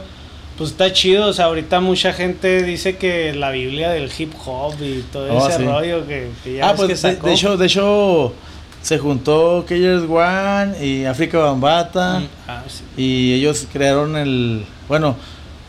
pues 0.60 0.72
está 0.72 0.92
chido, 0.92 1.28
o 1.28 1.32
sea, 1.32 1.46
ahorita 1.46 1.80
mucha 1.80 2.12
gente 2.12 2.64
dice 2.64 2.98
que 2.98 3.34
la 3.34 3.50
Biblia 3.50 3.92
del 3.92 4.12
hip 4.18 4.34
hop 4.46 4.74
y 4.82 5.06
todo 5.10 5.34
oh, 5.34 5.48
ese 5.48 5.60
rollo 5.60 6.06
que, 6.06 6.30
ya 6.58 6.72
ah, 6.72 6.74
pues 6.76 7.02
De, 7.02 7.34
hecho, 7.34 7.56
de 7.56 7.66
hecho 7.66 8.34
se 8.82 8.98
juntó 8.98 9.64
Keres 9.66 10.02
One 10.02 10.86
y 10.86 11.06
África 11.06 11.38
Bambata 11.38 12.20
mm, 12.20 12.28
ah, 12.50 12.64
y 12.98 13.36
ellos 13.36 13.68
crearon 13.72 14.18
el, 14.18 14.66
bueno, 14.90 15.16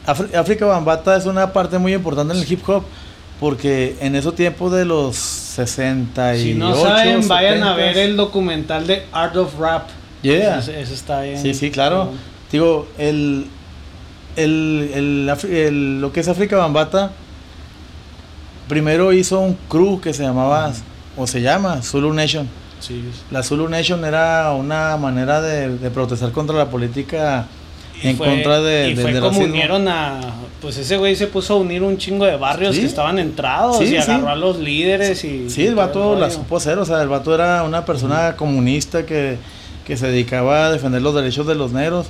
África 0.04 0.66
Bambata 0.66 1.16
es 1.16 1.24
una 1.24 1.52
parte 1.52 1.78
muy 1.78 1.94
importante 1.94 2.34
en 2.34 2.40
el 2.40 2.52
hip 2.52 2.68
hop 2.68 2.82
porque 3.38 3.96
en 4.00 4.16
ese 4.16 4.32
tiempo 4.32 4.70
de 4.70 4.86
los 4.86 5.14
68. 5.14 6.42
Si 6.42 6.54
no 6.54 6.74
saben, 6.74 7.28
vayan 7.28 7.62
a 7.62 7.76
ver 7.76 7.96
el 7.96 8.16
documental 8.16 8.88
de 8.88 9.04
Art 9.12 9.36
of 9.36 9.56
Rap. 9.56 9.88
Yeah. 10.22 10.58
Eso, 10.58 10.72
está 10.72 11.22
bien. 11.22 11.40
Sí, 11.40 11.54
sí, 11.54 11.70
claro. 11.70 12.10
Digo, 12.50 12.88
el, 12.98 13.46
el, 14.44 15.34
el, 15.44 16.00
lo 16.00 16.12
que 16.12 16.20
es 16.20 16.28
África 16.28 16.56
Bambata, 16.56 17.12
primero 18.68 19.12
hizo 19.12 19.40
un 19.40 19.56
crew 19.68 20.00
que 20.00 20.12
se 20.12 20.22
llamaba, 20.22 20.72
o 21.16 21.26
se 21.26 21.40
llama, 21.40 21.82
Zulu 21.82 22.12
Nation. 22.12 22.48
Sí. 22.80 23.04
La 23.30 23.42
Zulu 23.42 23.68
Nation 23.68 24.04
era 24.04 24.52
una 24.52 24.96
manera 24.96 25.40
de, 25.40 25.76
de 25.76 25.90
protestar 25.90 26.32
contra 26.32 26.56
la 26.56 26.70
política 26.70 27.46
en 28.02 28.16
contra 28.16 28.60
de, 28.60 28.90
y 28.90 28.96
fue 28.96 29.20
como 29.20 29.40
unieron 29.40 29.86
a 29.88 30.20
pues 30.60 30.76
ese 30.76 30.96
güey 30.96 31.16
se 31.16 31.26
puso 31.26 31.54
a 31.54 31.56
unir 31.58 31.82
un 31.82 31.98
chingo 31.98 32.24
de 32.24 32.36
barrios 32.36 32.76
que 32.76 32.86
estaban 32.86 33.18
entrados 33.18 33.82
y 33.82 33.96
agarró 33.96 34.28
a 34.28 34.36
los 34.36 34.58
líderes 34.58 35.22
y 35.24 35.50
sí 35.50 35.66
el 35.66 35.74
vato 35.74 36.18
la 36.18 36.30
supo 36.30 36.56
hacer 36.56 36.78
o 36.78 36.84
sea 36.84 37.02
el 37.02 37.08
vato 37.08 37.34
era 37.34 37.62
una 37.62 37.84
persona 37.84 38.36
comunista 38.36 39.04
que, 39.04 39.36
que 39.86 39.96
se 39.96 40.08
dedicaba 40.08 40.66
a 40.66 40.72
defender 40.72 41.02
los 41.02 41.14
derechos 41.14 41.46
de 41.46 41.54
los 41.54 41.72
negros 41.72 42.06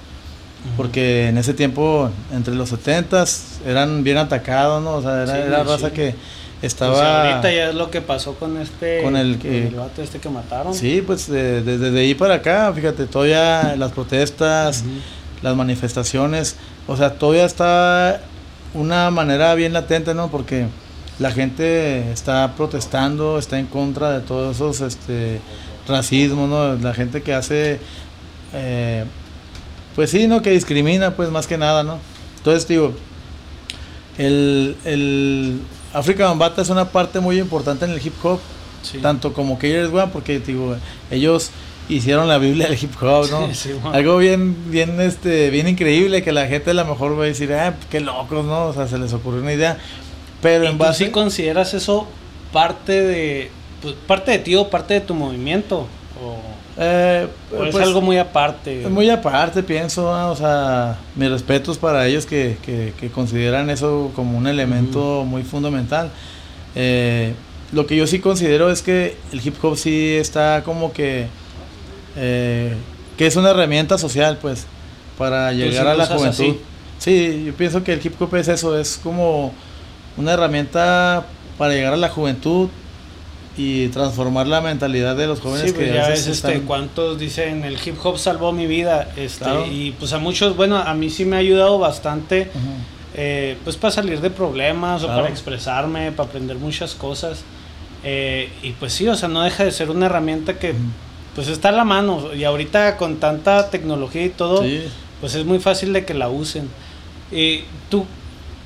porque 0.76 1.29
en 1.29 1.38
ese 1.38 1.55
tiempo 1.55 2.11
entre 2.33 2.55
los 2.55 2.69
setentas 2.69 3.61
eran 3.67 4.05
bien 4.05 4.19
atacados 4.19 4.83
no 4.83 4.95
o 4.97 5.02
sea 5.02 5.23
era, 5.23 5.38
era 5.38 5.64
raza 5.64 5.90
que 5.90 6.14
estaba 6.61 6.93
pues 6.93 7.05
ahorita 7.07 7.52
ya 7.52 7.69
es 7.71 7.75
lo 7.75 7.90
que 7.90 8.02
pasó 8.02 8.35
con 8.35 8.59
este 8.61 9.02
con 9.02 9.17
el, 9.17 9.38
que, 9.38 9.69
el 9.69 9.75
vato 9.75 10.02
este 10.02 10.19
que 10.19 10.29
mataron. 10.29 10.75
Sí 10.75 11.02
pues 11.07 11.29
desde 11.29 11.99
ahí 11.99 12.14
para 12.14 12.35
acá 12.35 12.71
fíjate 12.75 13.07
todavía 13.07 13.75
las 13.76 13.93
protestas 13.93 14.85
las 15.43 15.57
manifestaciones, 15.57 16.57
o 16.87 16.97
sea, 16.97 17.14
todavía 17.14 17.45
está 17.45 18.21
una 18.75 19.11
manera 19.11 19.55
bien 19.55 19.73
latente, 19.73 20.14
¿no? 20.14 20.31
Porque 20.31 20.67
la 21.19 21.31
gente 21.31 22.12
está 22.12 22.55
protestando, 22.57 23.38
está 23.38 23.59
en 23.59 23.67
contra 23.67 24.11
de 24.11 24.21
todos 24.21 24.57
esos 24.57 24.81
este, 24.81 25.40
racismos, 25.88 26.49
¿no? 26.49 26.75
La 26.76 26.95
gente 26.95 27.23
que 27.23 27.35
hace, 27.35 27.81
eh, 28.52 29.05
pues 30.00 30.12
sí, 30.12 30.26
¿no? 30.26 30.40
Que 30.40 30.52
discrimina, 30.52 31.11
pues 31.11 31.28
más 31.28 31.47
que 31.47 31.59
nada, 31.59 31.83
¿no? 31.83 31.99
Entonces, 32.38 32.66
digo, 32.66 32.95
el, 34.16 34.75
el 34.87 35.61
África 35.92 36.25
Bambata 36.25 36.62
es 36.62 36.71
una 36.71 36.87
parte 36.87 37.21
muy 37.21 37.38
importante 37.38 37.85
en 37.85 37.90
el 37.90 37.99
hip 38.02 38.14
hop, 38.23 38.40
tanto 39.02 39.35
como 39.35 39.59
que 39.59 39.85
One, 39.85 40.07
porque 40.11 40.40
digo, 40.40 40.75
ellos 41.11 41.50
hicieron 41.90 42.28
la 42.28 42.38
Biblia 42.38 42.66
del 42.66 42.83
hip 42.83 42.95
hop, 42.99 43.28
¿no? 43.30 43.50
Algo 43.92 44.16
bien, 44.16 44.71
bien, 44.71 44.99
este, 45.02 45.50
bien 45.50 45.69
increíble 45.69 46.23
que 46.23 46.33
la 46.33 46.47
gente 46.47 46.71
a 46.71 46.73
lo 46.73 46.87
mejor 46.87 47.21
va 47.21 47.25
a 47.25 47.26
decir, 47.26 47.52
ah, 47.52 47.75
qué 47.90 48.00
locos, 48.00 48.47
¿no? 48.47 48.69
O 48.69 48.73
sea, 48.73 48.88
se 48.88 48.97
les 48.97 49.12
ocurrió 49.12 49.42
una 49.42 49.52
idea. 49.52 49.76
Pero 50.40 50.66
en 50.66 50.78
base... 50.78 51.04
sí 51.04 51.11
consideras 51.11 51.75
eso 51.75 52.09
parte 52.54 53.02
de, 53.02 53.50
pues, 53.83 53.97
parte 54.07 54.30
de 54.30 54.38
ti 54.38 54.57
o 54.57 54.71
parte 54.71 54.95
de 54.95 55.02
tu 55.02 55.12
movimiento? 55.12 55.87
¿O, 56.25 56.40
eh, 56.82 57.28
es 57.52 57.72
pues, 57.75 57.87
algo 57.87 58.00
muy 58.00 58.16
aparte? 58.16 58.88
Muy 58.88 59.10
aparte, 59.10 59.62
pienso, 59.62 60.08
o 60.08 60.34
sea, 60.34 60.96
mis 61.14 61.30
respetos 61.30 61.76
para 61.76 62.06
ellos 62.06 62.25
que, 62.25 62.56
que, 62.64 63.10
consideran 63.10 63.68
eso 63.68 64.10
como 64.16 64.38
un 64.38 64.46
elemento 64.46 65.25
muy 65.26 65.42
fundamental. 65.42 66.10
Eh, 66.75 67.34
lo 67.72 67.87
que 67.87 67.96
yo 67.96 68.06
sí 68.06 68.18
considero 68.18 68.70
es 68.70 68.80
que 68.80 69.18
el 69.30 69.46
hip 69.46 69.62
hop 69.62 69.76
sí 69.76 70.14
está 70.14 70.62
como 70.64 70.94
que 70.94 71.26
eh, 72.16 72.75
que 73.18 73.26
es 73.26 73.37
una 73.37 73.50
herramienta 73.50 73.99
social, 73.99 74.38
pues, 74.40 74.64
para 75.18 75.52
llegar 75.52 75.87
a 75.87 75.94
la 75.94 76.06
juventud. 76.06 76.56
Sí, 76.99 77.44
yo 77.44 77.52
pienso 77.52 77.84
que 77.84 77.92
el 77.92 78.00
hip 78.02 78.20
hop 78.22 78.34
es 78.37 78.49
eso, 78.49 78.78
es 78.78 78.99
como 79.02 79.52
una 80.16 80.32
herramienta 80.32 81.26
para 81.58 81.75
llegar 81.75 81.92
a 81.92 81.99
la 81.99 82.08
juventud 82.08 82.70
y 83.61 83.88
transformar 83.88 84.47
la 84.47 84.61
mentalidad 84.61 85.17
de 85.17 85.26
los 85.26 85.40
jóvenes 85.40 85.69
sí, 85.69 85.73
pues 85.73 85.93
ya 85.93 86.09
ves, 86.09 86.26
este, 86.26 86.61
cuántos 86.62 87.19
dicen 87.19 87.64
el 87.64 87.76
hip 87.85 87.97
hop 88.02 88.19
salvó 88.19 88.52
mi 88.52 88.67
vida 88.67 89.09
este 89.17 89.49
y 89.71 89.93
pues 89.93 90.12
a 90.12 90.19
muchos 90.19 90.57
bueno 90.57 90.76
a 90.76 90.95
mí 90.95 91.11
sí 91.11 91.25
me 91.25 91.37
ha 91.37 91.40
ayudado 91.40 91.79
bastante 91.79 92.50
eh, 93.14 93.57
pues 93.64 93.76
para 93.76 93.90
salir 93.90 94.21
de 94.21 94.31
problemas 94.31 95.02
o 95.02 95.07
para 95.09 95.29
expresarme 95.29 96.12
para 96.12 96.29
aprender 96.29 96.57
muchas 96.57 96.95
cosas 96.95 97.43
eh, 98.05 98.49
y 98.62 98.71
pues 98.73 98.93
sí 98.93 99.09
o 99.09 99.17
sea 99.17 99.29
no 99.29 99.43
deja 99.43 99.64
de 99.64 99.73
ser 99.73 99.90
una 99.90 100.07
herramienta 100.07 100.59
que 100.59 100.75
pues 101.35 101.49
está 101.49 101.71
a 101.71 101.73
la 101.73 101.85
mano. 101.85 102.35
Y 102.35 102.45
ahorita 102.45 102.97
con 102.97 103.17
tanta 103.17 103.71
tecnología 103.71 104.25
y 104.25 104.31
todo, 104.31 104.62
pues 105.21 105.35
es 105.35 105.45
muy 105.45 105.59
fácil 105.59 105.93
de 105.93 106.05
que 106.05 106.14
la 106.14 106.29
usen. 106.29 106.69
Eh, 107.33 107.64
tú, 107.88 108.05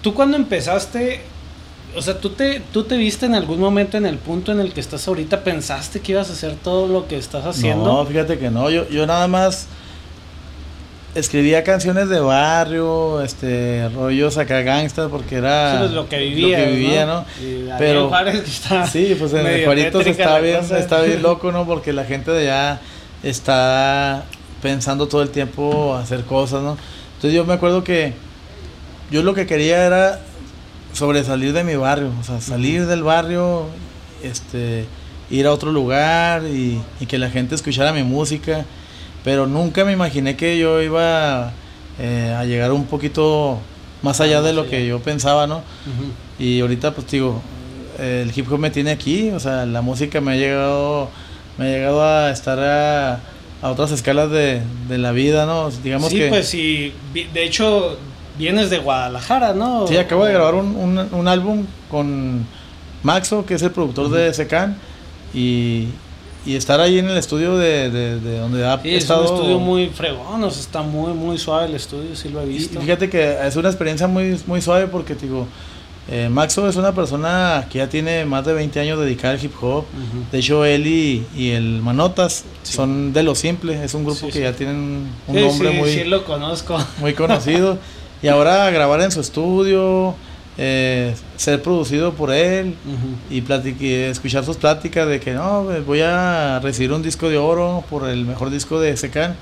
tú 0.03 0.15
cuando 0.15 0.37
empezaste, 0.37 1.21
o 1.97 2.03
sea, 2.03 2.19
¿tú 2.19 2.31
te, 2.31 2.61
tú 2.73 2.85
te 2.85 2.97
viste 2.97 3.27
en 3.27 3.35
algún 3.35 3.61
momento 3.61 3.97
en 3.97 4.07
el 4.07 4.19
punto 4.19 4.53
en 4.53 4.61
el 4.61 4.73
que 4.73 4.81
estás 4.81 5.07
ahorita, 5.09 5.45
pensaste 5.45 6.01
que 6.01 6.13
ibas 6.13 6.31
a 6.31 6.33
hacer 6.33 6.55
todo 6.57 6.89
lo 6.89 7.07
que 7.07 7.17
estás 7.17 7.45
haciendo. 7.45 7.85
No, 7.85 8.07
fíjate 8.07 8.39
que 8.39 8.51
no, 8.51 8.71
yo, 8.71 8.89
yo 8.89 9.07
nada 9.07 9.29
más 9.29 9.69
escribía 11.15 11.63
canciones 11.63 12.09
de 12.09 12.21
barrio, 12.21 13.23
este, 13.23 13.89
rollos 13.91 14.37
acá 14.37 14.63
gangsters, 14.63 15.09
porque 15.09 15.37
era 15.37 15.77
pues, 15.79 15.93
lo 15.93 16.09
que 16.09 16.19
vivía, 16.19 17.07
¿no? 17.07 17.25
Pero 17.79 18.11
sí, 18.91 19.17
pues 19.19 19.33
en 19.33 19.47
el 19.47 19.65
Juaritos 19.65 20.07
está 20.07 20.39
bien, 20.41 20.61
está 20.77 21.03
bien 21.03 21.23
loco, 21.23 21.53
¿no? 21.53 21.67
Porque 21.67 21.93
la 21.93 22.05
gente 22.05 22.31
de 22.33 22.51
allá 22.51 22.81
está 23.23 24.25
pensando 24.61 25.07
todo 25.07 25.23
el 25.23 25.31
tiempo 25.31 25.95
hacer 25.95 26.25
cosas, 26.25 26.63
¿no? 26.63 26.77
Entonces 27.17 27.33
yo 27.33 27.45
me 27.45 27.55
acuerdo 27.55 27.85
que 27.85 28.13
yo 29.11 29.23
lo 29.23 29.35
que 29.35 29.47
quería 29.47 29.87
era 29.87 30.21
sobresalir 30.95 31.53
de 31.53 31.63
mi 31.63 31.77
barrio, 31.77 32.11
o 32.19 32.25
sea, 32.25 32.41
salir 32.41 32.87
del 32.87 33.03
barrio, 33.03 33.67
este, 34.23 34.87
ir 35.31 35.47
a 35.47 35.53
otro 35.53 35.71
lugar 35.71 36.45
y, 36.45 36.81
y 37.01 37.07
que 37.07 37.19
la 37.19 37.29
gente 37.29 37.55
escuchara 37.55 37.93
mi 37.93 38.03
música 38.03 38.65
pero 39.25 39.47
nunca 39.47 39.85
me 39.85 39.93
imaginé 39.93 40.37
que 40.37 40.59
yo 40.59 40.83
iba 40.83 41.53
eh, 41.99 42.35
a 42.37 42.45
llegar 42.45 42.71
un 42.73 42.85
poquito 42.85 43.59
más 44.03 44.21
allá 44.21 44.43
de 44.43 44.53
lo 44.53 44.69
que 44.69 44.87
yo 44.87 45.01
pensaba, 45.01 45.47
¿no? 45.47 45.63
Y 46.39 46.61
ahorita 46.61 46.95
pues 46.95 47.11
digo, 47.11 47.41
el 47.99 48.31
hip 48.37 48.53
hop 48.53 48.59
me 48.59 48.71
tiene 48.71 48.91
aquí, 48.91 49.31
o 49.31 49.41
sea, 49.41 49.65
la 49.65 49.81
música 49.81 50.21
me 50.21 50.33
ha 50.33 50.37
llegado, 50.37 51.09
me 51.57 51.65
ha 51.65 51.69
llegado 51.71 52.05
a 52.05 52.31
estar 52.31 52.59
a, 52.61 53.21
otras 53.63 53.93
escalas 53.93 54.31
de, 54.31 54.61
la 54.91 55.13
vida, 55.13 55.47
¿no? 55.47 55.71
Digamos 55.71 56.11
sí, 56.11 56.23
pues 56.29 56.47
sí, 56.47 56.93
de 57.15 57.45
hecho 57.45 57.97
vienes 58.39 58.71
de 58.71 58.79
Guadalajara, 58.79 59.55
¿no? 59.55 59.87
Sí, 59.87 59.97
acabo 59.97 60.25
de 60.25 60.33
grabar 60.33 60.55
un, 60.55 61.29
álbum 61.29 61.67
con 61.91 62.47
Maxo, 63.03 63.45
que 63.47 63.55
es 63.55 63.63
el 63.63 63.71
productor 63.71 64.11
de 64.11 64.33
Secan, 64.35 64.77
y, 65.33 65.89
y 66.47 66.57
estar 66.57 66.81
ahí 66.81 66.99
en 66.99 67.09
el 67.09 67.17
estudio 67.17 67.57
de, 67.57 67.91
de, 67.91 68.39
donde 68.39 68.67
ha 68.67 68.81
sí, 68.83 68.95
estado... 68.95 69.25
Es 69.25 69.31
un 69.31 69.37
estudio 69.37 69.59
muy 69.59 69.89
fregón, 69.89 70.43
o 70.43 70.51
sea, 70.51 70.61
está 70.61 70.83
muy, 70.83 71.13
muy 71.13 71.39
suave 71.39 71.67
el 71.67 71.75
estudio, 71.75 72.15
sí 72.17 72.29
lo 72.29 72.41
he 72.41 72.47
visto. 72.47 72.81
fíjate 72.81 73.09
que 73.09 73.37
es 73.47 73.57
una 73.57 73.69
experiencia 73.69 74.07
muy, 74.07 74.41
muy 74.47 74.61
suave 74.61 74.87
porque, 74.87 75.15
digo, 75.15 75.47
eh, 76.07 76.29
Maxo 76.29 76.69
es 76.69 76.77
una 76.77 76.95
persona 76.95 77.67
que 77.71 77.79
ya 77.79 77.89
tiene 77.89 78.27
más 78.27 78.45
de 78.45 78.53
20 78.53 78.79
años 78.79 78.99
dedicada 78.99 79.35
al 79.35 79.43
hip 79.43 79.53
hop. 79.63 79.85
De 80.31 80.39
hecho, 80.39 80.65
él 80.67 80.87
y, 80.87 81.27
y 81.35 81.53
el 81.53 81.81
Manotas 81.81 82.45
son 82.63 83.15
de 83.15 83.23
lo 83.23 83.35
simple. 83.35 83.83
Es 83.83 83.95
un 83.95 84.05
grupo 84.05 84.29
que 84.29 84.41
ya 84.41 84.53
tienen 84.53 85.09
un 85.27 85.41
nombre 85.41 85.71
muy... 85.71 85.91
Sí, 85.91 86.05
lo 86.05 86.25
conozco. 86.25 86.77
Muy 87.01 87.15
conocido. 87.15 87.79
y 88.25 88.29
ahora 88.29 88.71
grabar 88.71 89.03
en 89.03 89.11
su 89.11 89.21
estudio, 89.21 90.15
eh, 90.57 91.15
ser 91.37 91.61
producido 91.61 92.15
por 92.15 92.33
él 92.33 92.75
y 93.29 93.43
escuchar 93.93 94.47
sus 94.47 94.57
pláticas 94.57 95.07
de 95.07 95.21
que 95.21 95.35
no, 95.35 95.65
voy 95.87 96.01
a 96.01 96.59
recibir 96.61 96.93
un 96.93 97.03
disco 97.03 97.29
de 97.29 97.37
oro 97.37 97.85
por 97.91 98.09
el 98.09 98.25
mejor 98.25 98.49
disco 98.49 98.81
de 98.81 98.97
Secan. 98.97 99.37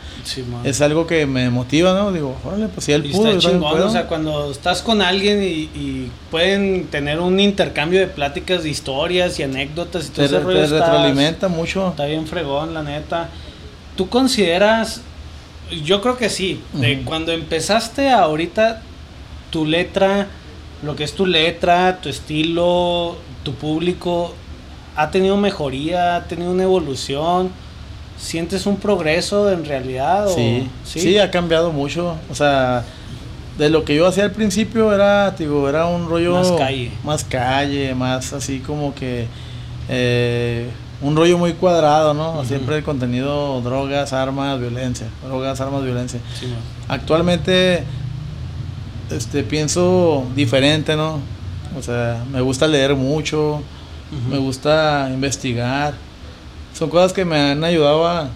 es 0.65 0.81
algo 0.81 1.07
que 1.07 1.27
me 1.27 1.49
motiva, 1.51 1.93
¿no? 1.93 2.11
Digo, 2.11 2.37
órale, 2.45 2.67
pues 2.67 2.87
si 2.87 2.93
él 2.93 3.05
pudo, 3.05 3.29
está 3.29 3.51
chingón, 3.51 3.83
o 3.83 3.91
sea, 3.91 4.09
cuando 4.09 4.51
estás 4.51 4.83
con 4.83 5.01
alguien 5.01 5.41
y, 5.43 6.11
pueden 6.33 6.87
tener 6.87 7.21
un 7.21 7.39
intercambio 7.39 8.01
de 8.01 8.09
pláticas, 8.09 8.65
de 8.65 8.71
historias 8.71 9.39
y 9.39 9.45
anécdotas 9.45 10.07
y 10.07 10.09
todo 10.09 10.27
te, 10.27 10.37
ese 10.37 10.45
Te 10.45 10.81
retroalimenta 10.81 11.47
mucho. 11.47 11.91
Está 11.91 12.07
bien 12.07 12.27
fregón, 12.27 12.75
la 12.75 12.83
neta. 12.83 13.29
¿Tú 13.97 14.09
consideras, 14.09 15.03
yo 15.85 16.01
creo 16.01 16.17
que 16.17 16.29
sí, 16.29 16.61
de 16.73 17.03
cuando 17.03 17.33
empezaste 17.33 18.11
ahorita, 18.11 18.83
tu 19.51 19.67
letra 19.67 20.29
lo 20.83 20.97
que 20.97 21.05
es 21.05 21.15
tu 21.15 21.27
letra, 21.27 22.01
tu 22.01 22.09
estilo, 22.09 23.17
tu 23.45 23.55
público, 23.55 24.35
ha 24.97 25.11
tenido 25.11 25.37
mejoría, 25.37 26.17
ha 26.17 26.25
tenido 26.25 26.51
una 26.51 26.65
evolución. 26.65 27.51
¿Sientes 28.19 28.67
un 28.67 28.77
progreso 28.77 29.51
en 29.51 29.65
realidad? 29.65 30.29
Sí, 30.35 30.69
sí, 30.85 31.19
ha 31.19 31.31
cambiado 31.31 31.73
mucho. 31.73 32.17
O 32.31 32.35
sea, 32.35 32.85
de 33.59 33.69
lo 33.69 33.85
que 33.85 33.97
yo 33.97 34.07
hacía 34.07 34.25
al 34.25 34.33
principio 34.33 34.93
era, 34.93 35.31
digo, 35.33 35.69
era 35.69 35.87
un 35.87 36.09
rollo... 36.09 36.35
Más 36.35 36.53
calle. 36.53 36.91
Más 37.05 37.25
calle, 37.25 37.95
más 37.95 38.33
así 38.33 38.59
como 38.61 38.95
que... 38.95 39.27
Eh, 39.89 40.69
un 41.03 41.17
rollo 41.17 41.37
muy 41.37 41.55
cuadrado, 41.55 42.15
¿no? 42.15 42.45
Siempre 42.45 42.79
el 42.79 42.85
contenido, 42.85 43.61
drogas, 43.61 44.13
armas, 44.13 44.59
violencia. 44.61 45.09
Drogas, 45.25 45.61
armas, 45.61 45.83
violencia. 45.83 46.21
Actualmente 46.89 47.85
este, 49.11 49.43
pienso 49.43 50.25
diferente, 50.35 50.97
¿no? 50.97 51.21
O 51.77 51.83
sea, 51.83 52.25
me 52.31 52.41
gusta 52.41 52.67
leer 52.67 52.95
mucho, 52.95 53.63
me 54.31 54.39
gusta 54.39 55.09
investigar. 55.13 55.95
Son 56.73 56.89
cosas 56.89 57.13
que 57.13 57.25
me 57.25 57.39
han 57.53 57.65
ayudado 57.65 58.07
a, 58.07 58.29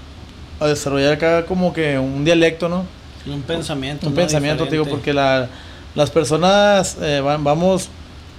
desarrollar 0.60 1.12
acá 1.12 1.44
como 1.44 1.72
que 1.72 1.98
un 1.98 2.24
dialecto, 2.24 2.68
¿no? 2.68 2.84
un 3.26 3.42
pensamiento. 3.42 4.06
Un 4.06 4.14
pensamiento, 4.14 4.66
digo, 4.66 4.86
porque 4.86 5.12
la, 5.12 5.48
las 5.94 6.10
personas 6.10 6.96
eh, 7.00 7.20
vamos, 7.20 7.88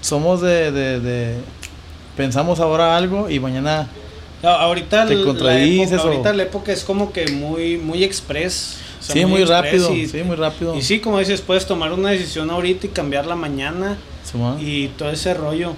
somos 0.01 0.41
de, 0.41 0.71
de, 0.71 1.35
Pensamos 2.15 2.59
ahora 2.59 2.97
algo 2.97 3.29
y 3.29 3.39
mañana... 3.39 3.87
ahorita 4.43 5.05
te 5.07 5.23
contradices. 5.23 5.99
ahorita 5.99 6.33
la 6.33 6.43
época 6.43 6.71
es 6.71 6.83
como 6.83 7.11
que 7.11 7.27
muy, 7.31 7.77
muy 7.77 8.03
express 8.03 8.77
sí, 8.99 9.25
muy, 9.25 9.43
rápido. 9.43 9.93
Y, 9.93 10.07
sí, 10.07 10.23
muy 10.23 10.35
rápido. 10.35 10.75
Y 10.75 10.81
sí, 10.81 10.99
como 10.99 11.19
dices, 11.19 11.41
puedes 11.41 11.65
tomar 11.65 11.91
una 11.93 12.09
decisión 12.09 12.49
ahorita 12.49 12.87
y 12.87 12.89
cambiarla 12.89 13.35
mañana. 13.35 13.97
y 14.59 14.87
todo 14.89 15.09
ese 15.11 15.33
rollo. 15.33 15.73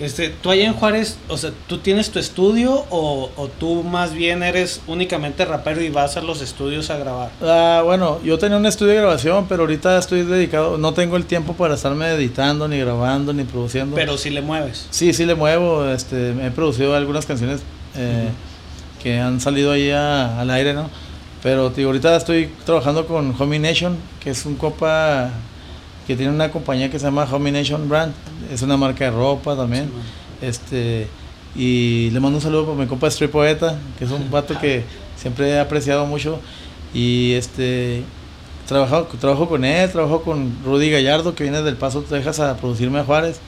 Este, 0.00 0.30
tú 0.30 0.50
allá 0.50 0.64
en 0.64 0.72
Juárez, 0.72 1.18
o 1.28 1.36
sea, 1.36 1.50
¿tú 1.66 1.76
tienes 1.76 2.10
tu 2.10 2.18
estudio 2.18 2.86
o, 2.88 3.50
tú 3.58 3.82
más 3.82 4.14
bien 4.14 4.42
eres 4.42 4.80
únicamente 4.86 5.44
rapero 5.44 5.82
y 5.82 5.90
vas 5.90 6.16
a 6.16 6.22
los 6.22 6.40
estudios 6.40 6.88
a 6.88 6.96
grabar? 6.96 7.30
Ah, 7.42 7.82
bueno, 7.84 8.18
yo 8.24 8.38
tenía 8.38 8.56
un 8.56 8.64
estudio 8.64 8.92
de 8.92 9.00
grabación, 9.00 9.44
pero 9.46 9.64
ahorita 9.64 9.98
estoy 9.98 10.22
dedicado, 10.22 10.78
no 10.78 10.94
tengo 10.94 11.18
el 11.18 11.26
tiempo 11.26 11.52
para 11.52 11.74
estarme 11.74 12.08
editando, 12.08 12.66
ni 12.66 12.78
grabando, 12.78 13.34
ni 13.34 13.44
produciendo. 13.44 13.94
Pero 13.94 14.16
sí 14.16 14.30
le 14.30 14.40
mueves. 14.40 14.86
Sí, 14.88 15.12
sí 15.12 15.26
le 15.26 15.34
muevo, 15.34 15.84
este, 15.90 16.30
he 16.46 16.50
producido 16.50 16.94
algunas 16.94 17.26
canciones 17.26 17.60
eh, 17.96 18.30
que 19.02 19.18
han 19.18 19.40
salido 19.40 19.72
ahí 19.72 19.90
al 19.90 20.50
aire, 20.50 20.74
¿no? 20.74 20.88
Pero 21.42 21.72
ahorita 21.74 22.16
estoy 22.16 22.50
trabajando 22.66 23.06
con 23.06 23.34
Homie 23.38 23.58
Nation, 23.58 23.96
que 24.20 24.30
es 24.30 24.44
un 24.44 24.56
copa 24.56 25.30
que 26.06 26.16
tiene 26.16 26.32
una 26.32 26.50
compañía 26.50 26.90
que 26.90 26.98
se 26.98 27.06
llama 27.06 27.26
Homie 27.30 27.52
Nation 27.52 27.88
Brand. 27.88 28.12
Es 28.52 28.62
una 28.62 28.76
marca 28.76 29.04
de 29.04 29.10
ropa 29.10 29.56
también. 29.56 29.90
este 30.42 31.08
Y 31.56 32.10
le 32.10 32.20
mando 32.20 32.38
un 32.38 32.42
saludo 32.42 32.66
para 32.66 32.78
mi 32.78 32.86
compa 32.86 33.06
Street 33.08 33.30
Poeta, 33.30 33.78
que 33.98 34.04
es 34.04 34.10
un 34.10 34.30
vato 34.32 34.58
que 34.58 34.84
siempre 35.16 35.48
he 35.50 35.58
apreciado 35.58 36.04
mucho. 36.04 36.40
Y 36.92 37.32
este 37.32 38.02
trabajo, 38.66 39.08
trabajo 39.18 39.48
con 39.48 39.64
él, 39.64 39.90
trabajo 39.90 40.22
con 40.22 40.52
Rudy 40.64 40.90
Gallardo, 40.90 41.34
que 41.34 41.44
viene 41.44 41.62
del 41.62 41.76
Paso, 41.76 42.02
Texas, 42.02 42.40
a 42.40 42.56
producirme 42.56 42.98
a 42.98 43.04
Juárez. 43.04 43.40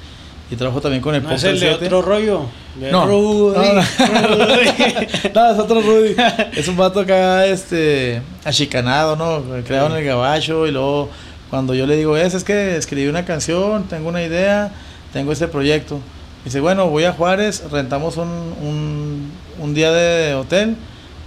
Y 0.52 0.56
trabajo 0.56 0.82
también 0.82 1.00
con 1.00 1.14
el 1.14 1.22
¿No 1.22 1.32
es 1.32 1.44
el 1.44 1.58
de 1.58 1.70
otro 1.70 2.02
rollo? 2.02 2.42
no, 2.78 3.06
Rudy. 3.06 3.56
No, 3.58 3.72
no. 3.72 5.50
es 5.50 5.58
otro 5.58 5.80
Rudy. 5.80 6.14
Es 6.54 6.68
un 6.68 6.76
vato 6.76 7.00
acá, 7.00 7.46
este, 7.46 8.20
achicanado, 8.44 9.16
¿no? 9.16 9.42
Creado 9.64 9.86
en 9.86 9.96
el 9.96 10.04
gabacho 10.04 10.66
y 10.66 10.70
luego 10.70 11.08
cuando 11.48 11.74
yo 11.74 11.86
le 11.86 11.96
digo, 11.96 12.18
es, 12.18 12.34
es 12.34 12.44
que 12.44 12.76
escribí 12.76 13.08
una 13.08 13.24
canción, 13.24 13.84
tengo 13.84 14.10
una 14.10 14.22
idea, 14.22 14.70
tengo 15.14 15.32
este 15.32 15.48
proyecto. 15.48 16.00
Dice, 16.44 16.60
bueno, 16.60 16.90
voy 16.90 17.04
a 17.04 17.12
Juárez, 17.12 17.62
rentamos 17.70 18.18
un, 18.18 18.28
un, 18.28 19.30
un 19.58 19.72
día 19.72 19.90
de 19.90 20.34
hotel, 20.34 20.76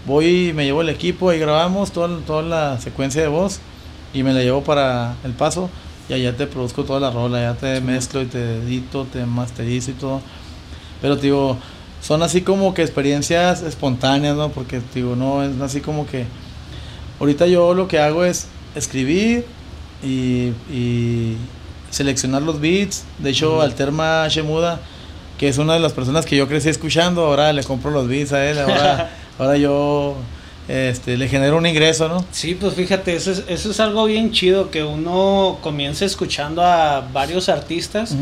voy 0.06 0.50
y 0.50 0.54
me 0.54 0.66
llevo 0.66 0.84
el 0.84 0.90
equipo, 0.90 1.34
y 1.34 1.40
grabamos 1.40 1.92
toda, 1.92 2.16
toda 2.28 2.44
la 2.44 2.80
secuencia 2.80 3.24
de 3.24 3.28
voz 3.28 3.60
y 4.14 4.22
me 4.22 4.34
la 4.34 4.42
llevo 4.42 4.64
para 4.64 5.16
El 5.24 5.32
Paso 5.32 5.72
y 6.08 6.14
allá 6.14 6.36
te 6.36 6.48
produzco 6.48 6.84
toda 6.84 7.00
la 7.00 7.12
rola, 7.12 7.42
ya 7.42 7.54
te 7.56 7.82
mezclo 7.82 8.22
y 8.22 8.26
te 8.26 8.58
edito, 8.58 9.06
te 9.06 9.26
masterizo 9.26 9.92
y 9.92 9.96
todo. 9.96 10.22
Pero 11.02 11.16
digo, 11.16 11.58
son 12.02 12.22
así 12.22 12.42
como 12.42 12.74
que 12.74 12.84
experiencias 12.84 13.64
espontáneas, 13.64 14.36
¿no? 14.36 14.50
Porque 14.50 14.82
digo, 14.94 15.16
no 15.16 15.44
es 15.44 15.60
así 15.62 15.82
como 15.82 16.06
que 16.06 16.26
ahorita 17.20 17.48
yo 17.48 17.74
lo 17.74 17.88
que 17.88 18.00
hago 18.00 18.24
es 18.24 18.48
escribir 18.76 19.46
y, 20.04 21.36
seleccionar 21.90 22.42
los 22.42 22.60
beats. 22.60 23.06
De 23.20 23.30
hecho, 23.30 23.62
Alterma 23.62 24.28
Shemuda, 24.28 24.82
que 25.38 25.48
es 25.48 25.58
una 25.58 25.76
de 25.76 25.80
las 25.80 25.94
personas 25.94 26.26
que 26.26 26.36
yo 26.36 26.46
crecí 26.48 26.68
escuchando, 26.68 27.26
ahora 27.26 27.54
le 27.54 27.64
compro 27.64 27.90
los 27.90 28.10
beats 28.10 28.34
a 28.34 28.46
él, 28.46 28.60
ahora, 28.60 29.12
ahora 29.40 29.56
yo 29.56 30.16
este, 30.68 31.18
le 31.18 31.28
genera 31.28 31.56
un 31.56 31.66
ingreso, 31.66 32.10
¿no? 32.10 32.26
Sí, 32.32 32.56
pues 32.56 32.74
fíjate, 32.74 33.16
eso 33.16 33.32
es, 33.32 33.44
eso 33.48 33.72
es 33.72 33.80
algo 33.80 34.06
bien 34.06 34.32
chido, 34.32 34.72
que 34.72 34.84
uno 34.84 35.60
comienza 35.62 36.06
escuchando 36.06 36.64
a 36.64 37.02
varios 37.14 37.50
artistas 37.50 38.16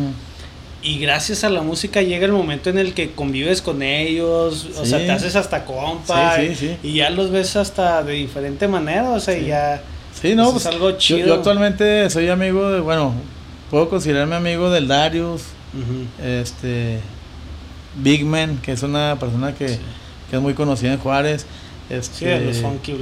y 0.82 1.00
gracias 1.00 1.46
a 1.46 1.50
la 1.50 1.62
música 1.62 2.02
llega 2.02 2.26
el 2.26 2.34
momento 2.34 2.70
en 2.70 2.78
el 2.78 2.94
que 2.94 3.12
convives 3.12 3.62
con 3.62 3.82
ellos, 3.82 4.68
o 4.78 4.86
sea, 4.86 5.00
te 5.00 5.12
haces 5.12 5.36
hasta 5.38 5.64
compa 5.64 6.38
y, 6.84 6.94
ya 6.94 7.10
los 7.10 7.32
ves 7.32 7.56
hasta 7.56 8.04
de 8.04 8.14
diferente 8.14 8.68
manera, 8.68 9.10
o 9.12 9.20
sea, 9.20 9.38
ya... 9.38 9.82
Sí, 10.22 10.36
no, 10.36 10.52
pues, 10.52 10.66
es 10.66 10.72
algo 10.72 10.92
chido. 10.94 11.28
Yo, 11.28 11.34
actualmente 11.36 12.10
soy 12.10 12.30
amigo 12.30 12.70
de, 12.70 12.82
bueno, 12.82 13.14
puedo 13.72 13.90
considerarme 13.90 14.36
amigo 14.36 14.70
del 14.70 14.88
Darius, 14.88 15.44
este, 16.22 17.00
Big 17.96 18.26
Man, 18.26 18.60
que 18.62 18.74
es 18.74 18.84
una 18.84 19.18
persona 19.20 19.54
que, 19.56 19.66
que 20.30 20.36
es 20.36 20.42
muy 20.42 20.54
conocida 20.54 20.94
en 20.94 21.00
Juárez. 21.00 21.46
Este, 21.90 22.40
sí, 22.40 22.46
los 22.46 22.58
Funky 22.58 22.98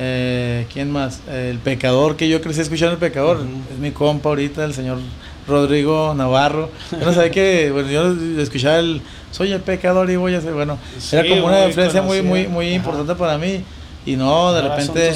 eh, 0.00 0.66
¿Quién 0.72 0.92
más? 0.92 1.20
el 1.28 1.58
Pecador, 1.58 2.16
que 2.16 2.28
yo 2.28 2.40
crecí 2.40 2.60
escuchando 2.60 2.92
El 2.92 2.98
Pecador. 2.98 3.44
Es 3.72 3.78
mi 3.78 3.90
compa 3.90 4.28
ahorita, 4.28 4.64
el 4.64 4.72
señor 4.72 4.98
Rodrigo 5.46 6.14
Navarro. 6.14 6.70
Yo 6.92 6.98
no 7.04 7.12
sabía 7.12 7.30
que, 7.30 7.70
bueno, 7.72 7.90
yo 7.90 8.40
escuchaba 8.40 8.78
el 8.78 9.02
Soy 9.32 9.52
el 9.52 9.60
Pecador 9.60 10.08
y 10.10 10.16
voy 10.16 10.34
a 10.34 10.40
ser, 10.40 10.54
bueno, 10.54 10.78
era 11.10 11.28
como 11.28 11.46
una 11.46 11.66
diferencia 11.66 12.00
muy, 12.00 12.22
muy, 12.22 12.46
muy 12.46 12.74
importante 12.74 13.14
para 13.14 13.38
mí. 13.38 13.64
Y 14.06 14.16
no, 14.16 14.52
de 14.52 14.62
repente 14.62 15.12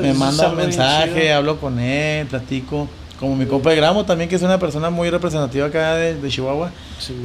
me 0.00 0.12
manda 0.12 0.50
un 0.50 0.56
mensaje, 0.56 1.32
hablo 1.32 1.58
con 1.58 1.78
él, 1.78 2.26
platico. 2.26 2.88
Como 3.18 3.34
mi 3.34 3.46
compa 3.46 3.70
de 3.70 3.76
Gramo 3.76 4.04
también, 4.04 4.28
que 4.28 4.36
es 4.36 4.42
una 4.42 4.58
persona 4.58 4.90
muy 4.90 5.08
representativa 5.08 5.66
acá 5.66 5.94
de, 5.94 6.28
Chihuahua. 6.28 6.70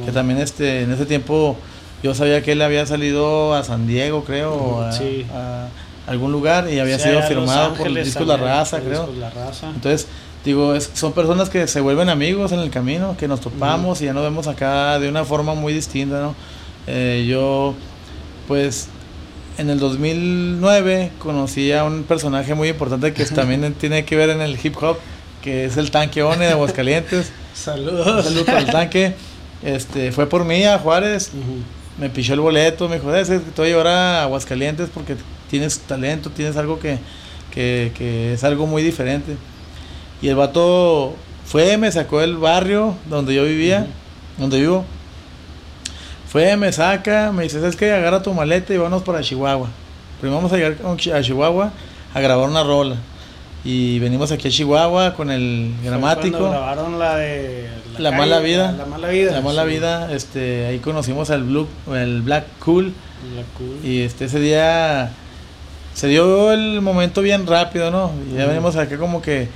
que 0.06 0.10
también 0.10 0.40
este, 0.40 0.82
en 0.82 0.92
ese 0.92 1.04
tiempo 1.04 1.58
yo 2.02 2.14
sabía 2.14 2.42
que 2.42 2.52
él 2.52 2.62
había 2.62 2.84
salido 2.86 3.54
a 3.54 3.62
San 3.62 3.86
Diego, 3.86 4.24
creo, 4.24 4.80
a, 4.82 5.68
algún 6.06 6.32
lugar 6.32 6.68
y 6.68 6.80
había 6.80 6.98
sido 6.98 7.22
firmado 7.22 7.74
por 7.74 7.86
el 7.86 7.94
disco 7.94 8.24
La 8.24 8.36
Raza, 8.36 8.80
creo. 8.80 9.08
Entonces, 9.74 10.08
digo, 10.44 10.74
son 10.80 11.12
personas 11.12 11.48
que 11.48 11.66
se 11.68 11.80
vuelven 11.80 12.08
amigos 12.08 12.52
en 12.52 12.58
el 12.58 12.70
camino, 12.70 13.16
que 13.16 13.28
nos 13.28 13.40
topamos 13.40 14.02
y 14.02 14.06
ya 14.06 14.12
nos 14.12 14.24
vemos 14.24 14.48
acá 14.48 14.98
de 14.98 15.08
una 15.08 15.24
forma 15.24 15.54
muy 15.54 15.72
distinta, 15.72 16.20
¿no? 16.20 16.34
Eh, 16.88 17.24
yo, 17.28 17.74
pues, 18.48 18.88
en 19.58 19.70
el 19.70 19.78
2009 19.78 21.12
conocí 21.20 21.70
a 21.72 21.84
un 21.84 22.02
personaje 22.02 22.54
muy 22.54 22.68
importante 22.68 23.12
que 23.12 23.24
también 23.26 23.74
tiene 23.74 24.04
que 24.04 24.16
ver 24.16 24.30
en 24.30 24.40
el 24.40 24.58
hip 24.60 24.76
hop, 24.82 24.98
que 25.40 25.66
es 25.66 25.76
el 25.76 25.92
Tanque 25.92 26.24
One 26.24 26.44
de 26.46 26.52
Aguascalientes. 26.52 27.30
Saludos. 27.54 28.24
Saludos 28.24 28.48
el 28.48 28.66
tanque. 28.66 29.14
Este, 29.62 30.10
fue 30.10 30.28
por 30.28 30.44
mí 30.44 30.64
a 30.64 30.78
Juárez 30.78 31.30
me 31.98 32.10
pichó 32.10 32.34
el 32.34 32.40
boleto, 32.40 32.88
me 32.88 32.98
dijo, 32.98 33.10
te 33.12 33.38
voy 33.56 33.66
a 33.66 33.70
llevar 33.70 33.86
a 33.86 34.22
Aguascalientes 34.22 34.88
porque 34.92 35.16
tienes 35.50 35.78
talento, 35.80 36.30
tienes 36.30 36.56
algo 36.56 36.78
que, 36.78 36.98
es 37.54 38.44
algo 38.44 38.66
muy 38.66 38.82
diferente. 38.82 39.36
Y 40.20 40.28
el 40.28 40.36
vato 40.36 41.14
fue, 41.44 41.76
me 41.76 41.90
sacó 41.92 42.20
del 42.20 42.36
barrio 42.36 42.94
donde 43.08 43.34
yo 43.34 43.44
vivía, 43.44 43.86
donde 44.38 44.60
vivo. 44.60 44.84
Fue, 46.28 46.56
me 46.56 46.72
saca, 46.72 47.30
me 47.32 47.42
dice, 47.42 47.66
es 47.66 47.76
que 47.76 47.92
agarra 47.92 48.22
tu 48.22 48.32
maleta 48.32 48.72
y 48.72 48.78
vamos 48.78 49.02
para 49.02 49.20
Chihuahua. 49.20 49.68
Primero 50.20 50.36
vamos 50.36 50.52
a 50.52 50.56
llegar 50.56 50.76
a 51.14 51.22
Chihuahua 51.22 51.72
a 52.14 52.20
grabar 52.20 52.48
una 52.48 52.62
rola. 52.62 52.96
Y 53.64 54.00
venimos 54.00 54.32
aquí 54.32 54.48
a 54.48 54.50
Chihuahua 54.50 55.14
con 55.14 55.30
el 55.30 55.72
gramático. 55.84 56.38
Cuando 56.38 56.58
grabaron 56.58 56.98
la 56.98 57.16
de 57.16 57.68
La, 57.98 58.10
mala 58.10 58.40
vida. 58.40 58.72
La, 58.72 58.86
mala 58.86 59.08
vida. 59.08 59.32
La 59.32 59.40
mala 59.40 59.62
sí. 59.62 59.68
vida, 59.68 60.12
este, 60.12 60.66
ahí 60.66 60.78
conocimos 60.80 61.30
al 61.30 61.44
Blue, 61.44 61.68
el 61.94 62.22
Black 62.22 62.44
Cool. 62.58 62.92
La 63.36 63.42
cool. 63.56 63.78
Y 63.84 64.00
este 64.00 64.24
ese 64.24 64.40
día 64.40 65.12
se 65.94 66.08
dio 66.08 66.52
el 66.52 66.80
momento 66.80 67.22
bien 67.22 67.46
rápido, 67.46 67.90
¿no? 67.92 68.10
Y 68.30 68.36
ya 68.36 68.46
venimos 68.46 68.74
acá 68.76 68.98
como 68.98 69.22
que 69.22 69.48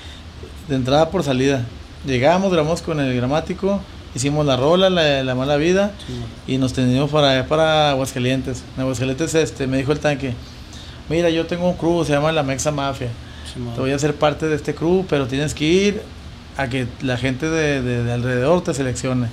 de 0.69 0.77
entrada 0.77 1.11
por 1.11 1.25
salida. 1.25 1.65
Llegamos, 2.05 2.53
grabamos 2.53 2.83
con 2.83 3.01
el 3.01 3.17
gramático, 3.17 3.81
hicimos 4.15 4.47
la 4.47 4.57
rola, 4.57 4.89
la, 4.89 5.25
la 5.25 5.35
mala 5.35 5.57
vida, 5.57 5.93
Sí, 6.07 6.53
y 6.55 6.59
nos 6.59 6.73
tenemos 6.73 7.11
para 7.11 7.47
para 7.49 7.91
Aguascalientes. 7.91 8.63
En 8.77 8.83
Aguascalientes 8.83 9.35
este, 9.35 9.67
me 9.67 9.79
dijo 9.79 9.91
el 9.91 9.99
tanque, 9.99 10.35
mira, 11.09 11.29
yo 11.31 11.47
tengo 11.47 11.69
un 11.69 11.77
crew, 11.77 12.05
se 12.05 12.13
llama 12.13 12.31
la 12.31 12.45
Mexa 12.45 12.71
Mafia. 12.71 13.09
Te 13.75 13.81
voy 13.81 13.93
a 13.93 13.97
hacer 13.97 14.15
parte 14.15 14.47
de 14.47 14.57
este 14.57 14.75
crew, 14.75 15.05
pero 15.09 15.27
tienes 15.27 15.55
que 15.55 15.65
ir 15.65 16.03
a 16.57 16.69
que 16.69 16.87
la 17.03 17.17
gente 17.17 17.49
de, 17.49 17.83
de- 17.83 18.03
de 18.05 18.13
alrededor 18.13 18.63
te 18.63 18.75
seleccione. 18.75 19.29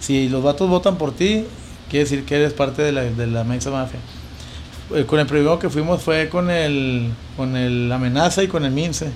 Si 0.00 0.28
los 0.28 0.42
vatos 0.42 0.68
votan 0.68 0.96
por 0.96 1.12
ti, 1.12 1.44
quiere 1.90 2.04
decir 2.04 2.24
que 2.24 2.36
eres 2.36 2.52
parte 2.52 2.82
de 2.82 2.92
la, 2.92 3.02
de 3.04 3.26
la 3.26 3.44
Mexa 3.44 3.70
Mafia. 3.70 4.00
Eh, 4.94 5.04
Con 5.04 5.20
el 5.20 5.26
primero 5.26 5.58
que 5.58 5.68
fuimos 5.70 6.02
fue 6.02 6.28
con 6.28 6.50
el, 6.50 7.10
con 7.36 7.56
el 7.56 7.90
Amenaza 7.92 8.42
y 8.42 8.48
con 8.48 8.64
el 8.64 8.70
Mince. 8.72 9.10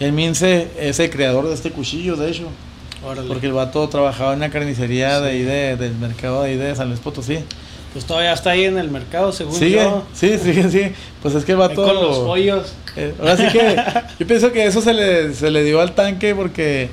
El 0.00 0.12
Mince 0.12 0.70
es 0.78 0.98
el 1.00 1.10
creador 1.10 1.46
de 1.48 1.54
este 1.54 1.70
cuchillo, 1.70 2.16
de 2.16 2.30
hecho. 2.30 2.48
Órale. 3.04 3.28
Porque 3.28 3.46
el 3.46 3.52
vato 3.52 3.88
trabajaba 3.88 4.32
en 4.32 4.38
una 4.38 4.50
carnicería 4.50 5.20
de 5.20 5.30
ahí 5.30 5.42
de, 5.42 5.76
del 5.76 5.94
mercado 5.96 6.42
de 6.42 6.50
ahí 6.50 6.56
de 6.56 6.74
San 6.74 6.88
Luis 6.88 7.00
Potosí. 7.00 7.38
Pues 7.92 8.04
todavía 8.04 8.32
está 8.32 8.50
ahí 8.50 8.64
en 8.64 8.78
el 8.78 8.90
mercado, 8.90 9.32
según 9.32 9.54
Sigue, 9.54 9.76
yo. 9.76 10.04
sí, 10.12 10.36
sigue, 10.38 10.70
sí. 10.70 10.92
Pues 11.22 11.34
es 11.34 11.44
que 11.44 11.52
el 11.52 11.62
Ahí 11.62 11.68
vato... 11.68 11.82
con 11.84 11.94
los 11.94 12.18
pollos. 12.18 12.72
Eh, 12.96 13.14
ahora 13.18 13.36
sí 13.36 13.44
que 13.52 13.76
yo 14.18 14.26
pienso 14.26 14.52
que 14.52 14.66
eso 14.66 14.80
se 14.82 14.92
le, 14.92 15.32
se 15.34 15.50
le 15.50 15.64
dio 15.64 15.80
al 15.80 15.92
tanque 15.94 16.34
porque 16.34 16.90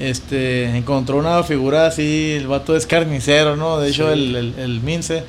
este 0.00 0.76
encontró 0.76 1.16
una 1.18 1.42
figura 1.42 1.86
así, 1.86 2.32
el 2.36 2.46
vato 2.48 2.74
es 2.76 2.86
carnicero, 2.86 3.56
¿no? 3.56 3.78
De 3.78 3.90
hecho 3.90 4.06
Sí. 4.08 4.12
el, 4.14 4.36
el, 4.36 4.54
el 4.58 4.80
Mince 4.80 5.22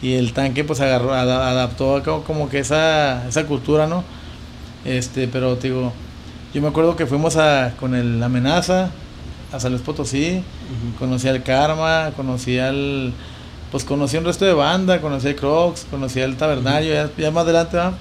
y 0.00 0.14
el 0.14 0.32
tanque 0.32 0.64
pues 0.64 0.80
agarró, 0.80 1.12
ada- 1.12 1.50
adaptó 1.50 2.02
como 2.26 2.48
que 2.48 2.60
esa, 2.60 3.26
esa 3.28 3.44
cultura, 3.46 3.86
¿no? 3.86 4.04
Este, 4.84 5.28
pero 5.28 5.56
te 5.56 5.68
digo, 5.68 5.92
yo 6.54 6.62
me 6.62 6.68
acuerdo 6.68 6.94
que 6.96 7.06
fuimos 7.06 7.36
a, 7.36 7.72
con 7.78 7.94
el 7.94 8.22
Amenaza 8.22 8.90
a 9.52 9.60
San 9.60 9.72
Luis 9.72 9.82
Potosí, 9.82 10.42
conocí 10.98 11.28
al 11.28 11.42
Karma, 11.42 12.10
conocí 12.16 12.58
al 12.58 13.12
pues 13.74 13.82
conocí 13.82 14.16
un 14.16 14.24
resto 14.24 14.44
de 14.44 14.52
banda, 14.52 15.00
conocí 15.00 15.26
al 15.26 15.34
Crocs, 15.34 15.84
conocí 15.90 16.20
al 16.20 16.36
Tabernario, 16.36 16.94
ya, 16.94 17.10
ya 17.18 17.32
más 17.32 17.42
adelante 17.42 17.76
¿va? 17.76 17.92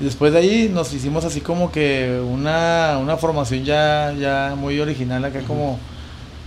Y 0.00 0.04
después 0.04 0.32
de 0.32 0.38
ahí 0.38 0.70
nos 0.72 0.94
hicimos 0.94 1.26
así 1.26 1.42
como 1.42 1.70
que 1.70 2.22
una, 2.26 2.96
una 2.98 3.18
formación 3.18 3.66
ya, 3.66 4.14
ya 4.18 4.54
muy 4.56 4.80
original 4.80 5.22
acá 5.26 5.40
como 5.46 5.78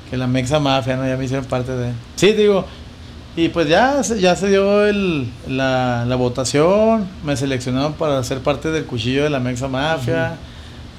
que 0.09 0.17
la 0.17 0.25
Mexa 0.25 0.59
Mafia, 0.59 0.97
¿no? 0.97 1.05
Ya 1.05 1.17
me 1.17 1.25
hicieron 1.25 1.45
parte 1.45 1.71
de... 1.71 1.91
Sí, 2.15 2.31
digo, 2.33 2.65
y 3.35 3.49
pues 3.49 3.69
ya, 3.69 4.01
se- 4.03 4.19
ya 4.19 4.35
se 4.35 4.47
dio 4.49 4.87
el, 4.87 5.27
la, 5.47 6.05
la 6.07 6.15
votación, 6.15 7.07
me 7.23 7.37
seleccionaron 7.37 7.93
para 7.93 8.23
ser 8.23 8.39
parte 8.39 8.71
del 8.71 8.85
cuchillo 8.85 9.23
de 9.23 9.29
la 9.29 9.39
Mexa 9.39 9.67
Mafia, 9.67 10.33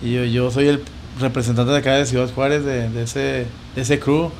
y 0.00 0.12
yo, 0.12 0.24
yo 0.26 0.50
soy 0.52 0.68
el 0.68 0.81
representante 1.18 1.72
de 1.72 1.78
acá 1.78 1.94
de 1.96 2.07
Ciudad 2.07 2.31
Juárez 2.33 2.64
de, 2.64 2.88
de 2.88 3.02
ese, 3.02 3.46
de 3.74 3.83
ese 3.83 3.98
crew, 3.98 4.31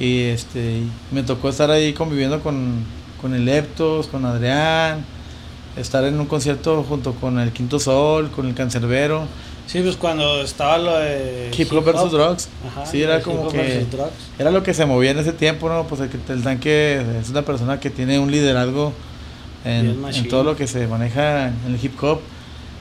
y 0.00 0.22
este 0.22 0.82
me 1.12 1.22
tocó 1.22 1.48
estar 1.50 1.70
ahí 1.70 1.92
conviviendo 1.92 2.40
con, 2.40 2.82
con 3.20 3.34
el 3.34 3.44
Leptos, 3.44 4.08
con 4.08 4.24
Adrián, 4.24 5.04
estar 5.76 6.02
en 6.04 6.18
un 6.18 6.26
concierto 6.26 6.82
junto 6.82 7.12
con 7.14 7.38
el 7.38 7.52
Quinto 7.52 7.78
Sol, 7.78 8.30
con 8.30 8.48
el 8.48 8.54
Cancerbero, 8.54 9.28
Sí, 9.70 9.80
pues 9.82 9.94
cuando 9.94 10.42
estaba 10.42 10.78
lo 10.78 10.98
de. 10.98 11.48
Hip 11.56 11.72
Hop 11.72 11.84
versus 11.84 12.10
Drugs. 12.10 12.48
Ajá, 12.66 12.84
sí, 12.84 13.04
era 13.04 13.20
como 13.22 13.48
que 13.48 13.86
era 14.36 14.50
lo 14.50 14.64
que 14.64 14.74
se 14.74 14.84
movía 14.84 15.12
en 15.12 15.18
ese 15.20 15.32
tiempo, 15.32 15.68
¿no? 15.68 15.84
Pues 15.84 16.00
el, 16.00 16.10
el 16.28 16.42
tanque 16.42 17.00
es 17.20 17.28
una 17.28 17.42
persona 17.42 17.78
que 17.78 17.88
tiene 17.88 18.18
un 18.18 18.32
liderazgo 18.32 18.92
en, 19.64 20.04
en 20.12 20.28
todo 20.28 20.42
lo 20.42 20.56
que 20.56 20.66
se 20.66 20.88
maneja 20.88 21.46
en 21.48 21.54
el 21.68 21.78
hip 21.80 22.02
hop. 22.02 22.18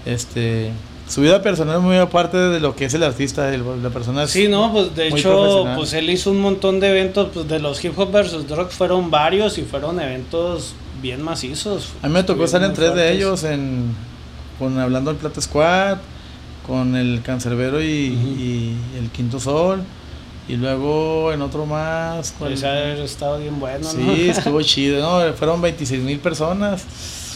Este, 0.07 0.71
su 1.09 1.21
vida 1.21 1.41
personal 1.41 1.77
es 1.77 1.81
muy 1.81 1.97
aparte 1.97 2.37
de 2.37 2.59
lo 2.59 2.75
que 2.75 2.85
es 2.85 2.93
el 2.93 3.03
artista, 3.03 3.53
el- 3.53 3.63
la 3.81 3.89
persona 3.89 4.27
Sí, 4.27 4.47
no, 4.47 4.71
pues 4.71 4.95
de 4.95 5.07
hecho, 5.07 5.65
pues 5.75 5.91
él 5.93 6.09
hizo 6.09 6.29
un 6.29 6.39
montón 6.39 6.79
de 6.79 6.89
eventos, 6.89 7.29
pues 7.33 7.47
de 7.47 7.59
los 7.59 7.83
Hip 7.83 7.97
Hop 7.97 8.11
versus 8.11 8.47
Drugs 8.47 8.75
fueron 8.75 9.09
varios 9.09 9.57
y 9.57 9.63
fueron 9.63 9.99
eventos 9.99 10.73
bien 11.01 11.21
macizos. 11.23 11.89
A 12.03 12.07
mí 12.07 12.13
me 12.13 12.23
tocó 12.23 12.43
estar 12.43 12.63
en 12.63 12.73
tres 12.73 12.93
de 12.93 13.11
ellos, 13.11 13.43
en, 13.43 13.95
con 14.59 14.77
hablando 14.79 15.11
del 15.11 15.19
Plata 15.19 15.41
Squad, 15.41 15.97
con 16.67 16.95
el 16.95 17.21
Cancerbero 17.23 17.81
y, 17.81 18.75
el 18.99 19.09
Quinto 19.09 19.39
Sol, 19.39 19.81
y 20.47 20.57
luego 20.57 21.33
en 21.33 21.41
otro 21.41 21.65
más. 21.65 22.35
¿cuál? 22.37 22.51
Pues 22.51 22.63
haber 22.63 22.99
estado 22.99 23.39
bien 23.39 23.59
bueno, 23.59 23.79
¿no? 23.79 24.15
Sí, 24.15 24.29
estuvo 24.29 24.61
chido, 24.63 25.01
¿no? 25.01 25.33
Fueron 25.33 25.59
26 25.61 26.03
mil 26.03 26.19
personas 26.19 26.83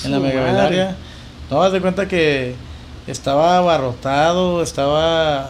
en 0.05 0.11
la 0.11 0.19
mega. 0.19 0.95
No, 1.49 1.63
haz 1.63 1.71
de 1.73 1.81
cuenta 1.81 2.07
que 2.07 2.53
estaba 3.07 3.57
abarrotado, 3.57 4.61
estaba 4.63 5.49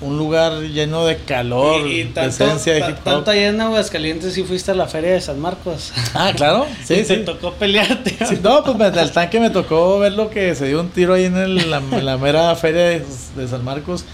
un 0.00 0.16
lugar 0.16 0.60
lleno 0.62 1.04
de 1.06 1.16
calor, 1.16 1.84
Y, 1.88 2.02
y 2.02 2.04
tanto, 2.04 2.36
presencia 2.36 2.72
de 2.74 2.80
hip 2.80 2.98
hop. 2.98 3.02
tanto 3.04 3.30
allá 3.32 3.48
en 3.48 3.60
Aguascalientes 3.60 4.32
sí 4.32 4.44
fuiste 4.44 4.70
a 4.70 4.74
la 4.74 4.86
feria 4.86 5.10
de 5.12 5.20
San 5.20 5.40
Marcos. 5.40 5.92
Ah, 6.14 6.32
claro, 6.36 6.66
y 6.82 6.84
sí, 6.84 6.94
te 6.96 7.04
sí. 7.04 7.16
tocó 7.24 7.52
pelearte. 7.54 8.16
Sí, 8.24 8.38
no, 8.42 8.62
pues 8.62 8.96
el 8.96 9.10
tanque 9.12 9.40
me 9.40 9.50
tocó 9.50 9.98
ver 9.98 10.12
lo 10.12 10.30
que 10.30 10.54
se 10.54 10.66
dio 10.68 10.80
un 10.80 10.90
tiro 10.90 11.14
ahí 11.14 11.24
en 11.24 11.36
el- 11.36 11.68
la, 11.70 11.80
la 12.02 12.16
mera 12.16 12.54
feria 12.54 12.82
de, 12.84 13.04
de 13.36 13.48
San 13.48 13.64
Marcos, 13.64 14.04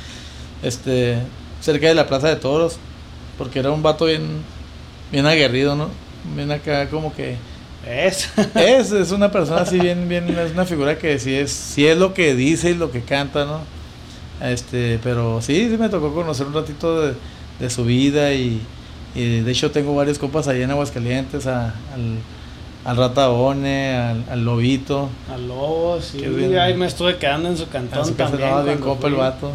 este, 0.62 1.18
cerca 1.60 1.86
de 1.88 1.94
la 1.94 2.06
Plaza 2.06 2.28
de 2.28 2.36
Toros, 2.36 2.76
porque 3.36 3.58
era 3.58 3.70
un 3.70 3.82
vato 3.82 4.06
bien, 4.06 4.42
bien 5.12 5.26
aguerrido, 5.26 5.76
¿no? 5.76 5.88
Bien 6.34 6.50
acá 6.50 6.88
como 6.88 7.14
que... 7.14 7.36
Es. 7.88 8.30
Es, 8.54 8.92
es 8.92 9.10
una 9.12 9.30
persona 9.30 9.62
así 9.62 9.78
bien, 9.78 10.08
bien, 10.08 10.28
es 10.38 10.52
una 10.52 10.64
figura 10.64 10.98
que 10.98 11.18
sí 11.18 11.34
es, 11.34 11.50
sí 11.50 11.86
es 11.86 11.96
lo 11.98 12.14
que 12.14 12.34
dice 12.34 12.70
y 12.70 12.74
lo 12.74 12.90
que 12.90 13.02
canta, 13.02 13.44
¿no? 13.44 13.60
Este, 14.42 14.98
pero 15.02 15.40
sí, 15.42 15.68
sí 15.70 15.76
me 15.78 15.88
tocó 15.88 16.12
conocer 16.12 16.46
un 16.46 16.54
ratito 16.54 17.00
de, 17.02 17.14
de 17.60 17.70
su 17.70 17.84
vida 17.84 18.32
y, 18.34 18.60
y 19.14 19.40
de 19.40 19.50
hecho 19.52 19.70
tengo 19.70 19.94
varios 19.94 20.18
compas 20.18 20.48
allá 20.48 20.64
en 20.64 20.70
Aguascalientes, 20.70 21.46
a- 21.46 21.66
al, 21.94 22.18
al 22.84 22.96
Ratabone, 22.96 23.96
al, 23.96 24.24
al 24.30 24.44
Lobito. 24.44 25.08
A 25.32 25.38
Lobo, 25.38 26.00
sí. 26.00 26.18
Bien. 26.18 26.58
Ahí 26.58 26.74
me 26.74 26.86
estuve 26.86 27.16
quedando 27.16 27.48
en 27.48 27.56
su 27.56 27.68
cantón 27.68 28.00
también. 28.14 28.50
bien 28.64 28.78
el 29.06 29.14
vato. 29.14 29.52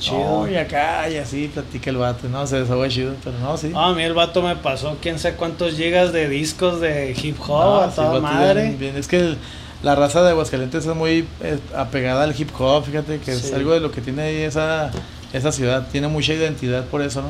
Chido. 0.00 0.46
No, 0.46 0.48
y 0.50 0.56
acá, 0.56 1.08
y 1.10 1.16
así 1.16 1.48
platica 1.48 1.90
el 1.90 1.96
vato, 1.96 2.28
no, 2.28 2.46
se 2.46 2.60
desahoga 2.60 2.88
chido, 2.88 3.14
pero 3.24 3.36
no, 3.40 3.56
sí. 3.56 3.72
Ah, 3.74 3.88
a 3.88 3.94
mí 3.94 4.02
el 4.02 4.14
vato 4.14 4.42
me 4.42 4.54
pasó 4.56 4.96
quién 5.02 5.18
sabe 5.18 5.34
cuántos 5.36 5.74
gigas 5.74 6.12
de 6.12 6.28
discos 6.28 6.80
de 6.80 7.16
hip 7.20 7.36
hop 7.40 7.48
No, 7.48 7.80
a 7.80 7.88
toda 7.90 8.20
madre. 8.20 8.62
bien- 8.64 8.78
bien. 8.78 8.96
Es 8.96 9.08
que 9.08 9.18
el- 9.18 9.38
la 9.82 9.94
raza 9.94 10.22
de 10.22 10.30
Aguascalientes 10.30 10.86
es 10.86 10.94
muy 10.94 11.26
eh, 11.40 11.58
apegada 11.76 12.24
al 12.24 12.34
hip 12.38 12.50
hop, 12.58 12.84
fíjate 12.84 13.18
que 13.18 13.32
es 13.32 13.52
algo 13.52 13.72
de 13.72 13.80
lo 13.80 13.90
que 13.90 14.00
tiene 14.00 14.22
ahí 14.22 14.36
esa, 14.42 14.90
esa 15.32 15.50
ciudad, 15.52 15.86
tiene 15.90 16.08
mucha 16.08 16.32
identidad 16.32 16.84
por 16.86 17.02
eso, 17.02 17.22
¿no? 17.22 17.28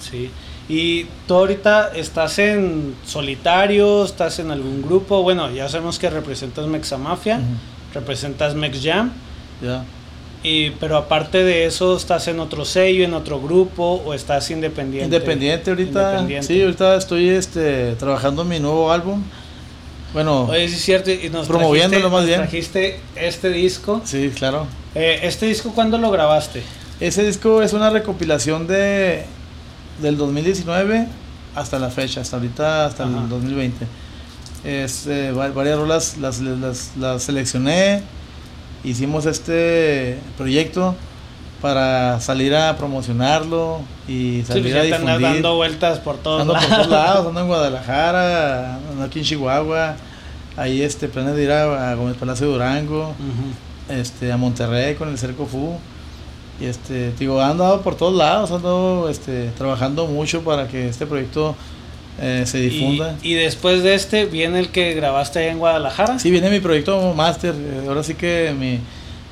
Sí. 0.00 0.30
Y 0.68 1.06
tú 1.26 1.34
ahorita 1.34 1.90
estás 1.96 2.38
en 2.38 2.94
solitario, 3.04 4.04
estás 4.04 4.38
en 4.38 4.52
algún 4.52 4.82
grupo. 4.82 5.22
Bueno, 5.24 5.50
ya 5.50 5.68
sabemos 5.68 5.98
que 5.98 6.08
representas 6.08 6.66
Mexa 6.66 6.96
Mafia, 6.96 7.36
Ujú. 7.38 7.44
representas 7.94 8.54
Mex 8.54 8.78
Jam. 8.80 9.10
Ya. 9.60 9.84
Y, 10.42 10.70
pero 10.72 10.96
aparte 10.96 11.44
de 11.44 11.66
eso, 11.66 11.96
¿estás 11.96 12.26
en 12.28 12.40
otro 12.40 12.64
sello, 12.64 13.04
en 13.04 13.12
otro 13.12 13.40
grupo 13.40 14.02
o 14.06 14.14
estás 14.14 14.50
independiente? 14.50 15.04
Independiente 15.04 15.70
ahorita, 15.70 16.00
Independiente. 16.12 16.46
sí, 16.46 16.62
ahorita 16.62 16.96
estoy 16.96 17.28
este, 17.28 17.94
trabajando 17.96 18.42
en 18.42 18.48
mi 18.48 18.58
nuevo 18.60 18.90
álbum. 18.90 19.22
Bueno, 20.14 20.44
Oye, 20.46 20.66
sí 20.68 20.74
es 20.76 20.80
cierto, 20.82 21.10
y 21.10 21.28
nos 21.28 21.46
Promoviéndolo 21.46 22.08
trajiste, 22.08 22.10
más 22.10 22.20
nos 22.20 22.26
bien. 22.26 22.40
trajiste 22.40 23.00
este 23.16 23.50
disco. 23.50 24.00
sí, 24.04 24.32
claro. 24.34 24.66
Eh, 24.94 25.20
¿Este 25.24 25.46
disco 25.46 25.72
cuándo 25.74 25.98
lo 25.98 26.10
grabaste? 26.10 26.62
Ese 27.00 27.22
disco 27.24 27.62
es 27.62 27.72
una 27.74 27.90
recopilación 27.90 28.66
de 28.66 29.24
del 30.02 30.16
2019 30.16 31.06
hasta 31.54 31.78
la 31.78 31.90
fecha, 31.90 32.22
hasta 32.22 32.36
ahorita, 32.36 32.86
hasta 32.86 33.04
Ajá. 33.04 33.20
el 33.22 33.28
2020. 33.28 33.86
Es, 34.64 35.06
eh, 35.06 35.32
va- 35.32 35.48
varias 35.50 35.78
rolas 35.78 36.16
las, 36.18 36.40
las, 36.40 36.92
las 36.98 37.22
seleccioné, 37.22 38.02
hicimos 38.84 39.26
este 39.26 40.18
proyecto 40.36 40.94
para 41.60 42.18
salir 42.20 42.54
a 42.54 42.76
promocionarlo 42.76 43.80
y 44.08 44.38
Sí, 44.40 44.44
salir 44.46 44.62
pues 44.72 44.76
a 44.76 44.82
difundir. 44.82 45.20
dando 45.20 45.56
vueltas 45.56 45.98
por 45.98 46.16
todos 46.16 46.40
Ando 46.42 46.54
por 46.54 46.62
lados. 46.62 46.76
todos 46.76 46.88
lados, 46.90 47.26
ando 47.26 47.40
en 47.40 47.46
Guadalajara, 47.48 48.74
ando 48.76 49.04
aquí 49.04 49.18
en 49.18 49.24
Chihuahua, 49.26 49.96
ahí 50.56 50.80
este 50.82 51.08
planeo 51.08 51.34
de 51.34 51.44
ir 51.44 51.52
a, 51.52 51.90
a 51.90 51.94
Gómez 51.94 52.16
Palacio 52.16 52.46
de 52.46 52.52
Durango, 52.54 53.12
este, 53.90 54.32
a 54.32 54.36
Monterrey 54.38 54.94
con 54.94 55.08
el 55.10 55.18
Cerco 55.18 55.44
Fu. 55.46 55.74
Y 56.60 56.64
este, 56.66 57.12
digo, 57.18 57.40
han 57.40 57.52
andado 57.52 57.80
por 57.82 57.94
todos 57.94 58.14
lados, 58.14 58.50
ando 58.50 59.08
este, 59.10 59.50
trabajando 59.56 60.06
mucho 60.06 60.42
para 60.42 60.68
que 60.68 60.88
este 60.88 61.06
proyecto 61.06 61.54
eh, 62.20 62.44
se 62.46 62.58
difunda. 62.58 63.16
Y, 63.22 63.32
y 63.32 63.34
después 63.34 63.82
de 63.82 63.94
este 63.94 64.26
viene 64.26 64.60
el 64.60 64.68
que 64.68 64.92
grabaste 64.94 65.38
allá 65.38 65.52
en 65.52 65.58
Guadalajara. 65.58 66.18
Sí, 66.18 66.30
viene 66.30 66.50
mi 66.50 66.60
proyecto 66.60 67.14
Master, 67.14 67.54
eh, 67.54 67.84
ahora 67.88 68.02
sí 68.02 68.14
que 68.14 68.54
mi, 68.58 68.78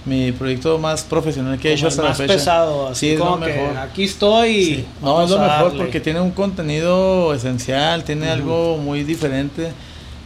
mi 0.06 0.32
proyecto 0.32 0.78
más 0.78 1.02
profesional 1.02 1.58
que 1.58 1.68
he 1.68 1.74
hecho 1.74 1.88
hasta 1.88 2.02
más 2.02 2.18
la 2.18 2.26
fecha. 2.26 2.34
pesado, 2.34 2.88
así 2.88 3.14
como 3.16 3.40
que 3.40 3.52
aquí 3.76 4.04
estoy. 4.04 4.86
No, 5.02 5.22
es 5.22 5.30
lo 5.30 5.38
mejor 5.38 5.76
porque 5.76 6.00
tiene 6.00 6.20
un 6.20 6.30
contenido 6.30 7.34
esencial, 7.34 8.04
tiene 8.04 8.30
algo 8.30 8.78
muy 8.78 9.04
diferente, 9.04 9.70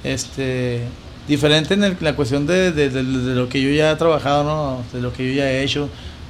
este, 0.05 0.83
diferente 1.27 1.75
en 1.75 1.97
la 2.01 2.15
cuestión 2.15 2.47
de, 2.47 2.71
de, 2.71 2.91
de, 2.91 3.03
lo 3.03 3.49
que 3.49 3.61
yo 3.61 3.71
ya 3.71 3.91
he 3.91 3.97
trabajado, 3.97 4.45
¿no? 4.45 4.85
De 4.93 5.01
lo 5.03 5.13
que 5.13 5.27
yo 5.27 5.35
ya 5.35 5.51
he 5.51 5.65
hecho 5.65 5.89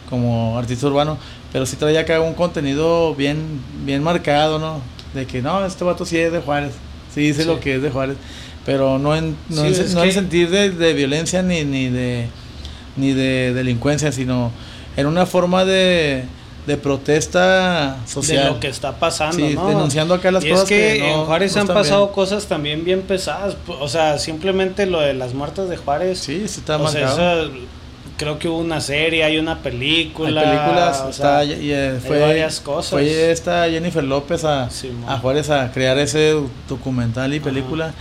como 0.09 0.59
artista 0.59 0.87
urbano, 0.87 1.19
pero 1.53 1.67
sí 1.67 1.77
trae 1.77 1.99
acá 1.99 2.21
un 2.21 2.35
contenido 2.35 3.15
bien, 3.15 3.61
bien 3.85 4.03
marcado, 4.03 4.59
¿no? 4.59 4.81
De 5.15 5.27
que 5.27 5.43
no, 5.43 5.65
este 5.65 5.85
vato 5.85 6.05
sí 6.05 6.19
es 6.19 6.33
de 6.33 6.41
Juárez, 6.41 6.73
sí 7.15 7.21
dice 7.21 7.45
lo 7.45 7.61
que 7.61 7.77
es 7.77 7.83
de 7.83 7.91
Juárez, 7.91 8.17
pero 8.65 8.99
no 8.99 9.15
en, 9.15 9.37
no 9.49 9.65
en, 9.65 9.95
no 9.95 10.05
en 10.05 10.13
sentir 10.13 10.51
de, 10.51 10.71
de 10.71 10.95
violencia 10.95 11.43
ni, 11.43 11.65
ni 11.65 11.89
de 11.89 12.29
ni 12.97 13.13
de 13.13 13.53
delincuencia, 13.53 14.13
sino 14.13 14.51
en 14.97 15.07
una 15.07 15.27
forma 15.27 15.65
de, 15.65 16.25
de 16.67 16.77
protesta 16.77 17.99
social. 18.07 18.45
De 18.45 18.51
lo 18.51 18.61
que 18.61 18.69
está 18.69 18.97
pasando, 18.97 19.37
sí, 19.37 19.55
¿no? 19.55 19.69
denunciando 19.69 20.15
acá 20.15 20.31
las 20.31 20.45
cosas 20.45 20.63
es 20.63 20.69
que, 20.69 21.13
en 21.13 21.25
Juárez 21.25 21.57
han 21.57 21.67
pasado 21.67 22.13
cosas 22.13 22.47
también 22.47 22.85
bien 22.85 23.03
pesadas, 23.03 23.57
o 23.67 23.89
sea, 23.89 24.19
simplemente 24.19 24.87
lo 24.87 25.01
de 25.01 25.15
las 25.15 25.35
muertes 25.35 25.69
de 25.69 25.77
Juárez. 25.77 26.19
Sí, 26.19 26.47
sí 26.47 26.61
está 26.61 26.77
o 26.77 26.89
sea, 26.89 27.47
creo 28.23 28.39
que 28.39 28.49
hubo 28.49 28.59
una 28.59 28.81
serie, 28.81 29.25
hay 29.25 29.39
una 29.39 29.59
película. 29.59 30.41
Hay 30.41 30.47
películas, 30.47 31.05
está, 31.11 31.45
y, 31.45 31.73
eh, 31.73 31.99
fue, 32.05 32.21
varias 32.21 32.61
cosas. 32.61 32.91
Fue 32.91 33.33
esta 33.33 33.69
Jennifer 33.69 34.05
López 34.05 34.45
a, 34.45 34.69
a 35.09 35.19
Juárez 35.19 35.51
a 35.51 35.73
crear 35.73 35.99
ese 35.99 36.35
documental 36.69 37.35
y 37.35 37.41
película. 37.41 37.93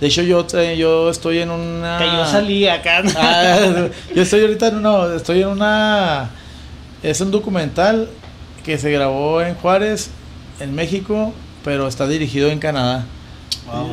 De 0.00 0.06
hecho, 0.06 0.22
yo, 0.22 0.46
yo 0.74 1.10
estoy 1.10 1.40
en 1.40 1.50
una. 1.50 1.98
Que 1.98 2.06
yo 2.06 2.24
salí 2.24 2.66
acá. 2.66 3.02
Ah, 3.16 3.88
yo 4.14 4.22
estoy 4.22 4.40
ahorita 4.40 4.68
en 4.68 4.76
una. 4.76 5.14
Estoy 5.14 5.42
en 5.42 5.48
una. 5.48 6.30
Es 7.02 7.20
un 7.20 7.30
documental 7.30 8.08
que 8.64 8.78
se 8.78 8.90
grabó 8.90 9.42
en 9.42 9.54
Juárez, 9.54 10.10
en 10.60 10.74
México, 10.74 11.32
pero 11.64 11.88
está 11.88 12.06
dirigido 12.06 12.48
en 12.48 12.58
Canadá. 12.58 13.04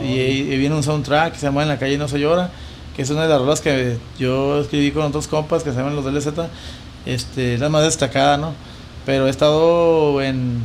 Y, 0.04 0.44
viene 0.58 0.74
un 0.74 0.84
soundtrack 0.84 1.34
que 1.34 1.40
se 1.40 1.48
llama 1.48 1.64
En 1.64 1.68
la 1.68 1.78
calle 1.78 1.98
no 1.98 2.08
se 2.08 2.18
llora, 2.18 2.50
que 2.96 3.02
es 3.02 3.10
una 3.10 3.24
de 3.24 3.30
las 3.30 3.40
rolas 3.40 3.62
que 3.62 3.98
yo 4.18 4.60
escribí 4.60 4.92
con 4.92 5.04
otros 5.04 5.28
compas 5.28 5.64
que 5.64 5.72
se 5.72 5.78
llaman 5.78 5.96
los 5.96 6.06
DLZ. 6.06 6.28
Este, 7.06 7.58
la 7.58 7.70
más 7.70 7.84
destacada, 7.84 8.38
¿no? 8.38 8.54
Pero 9.06 9.28
he 9.28 9.30
estado 9.30 10.22
en 10.22 10.64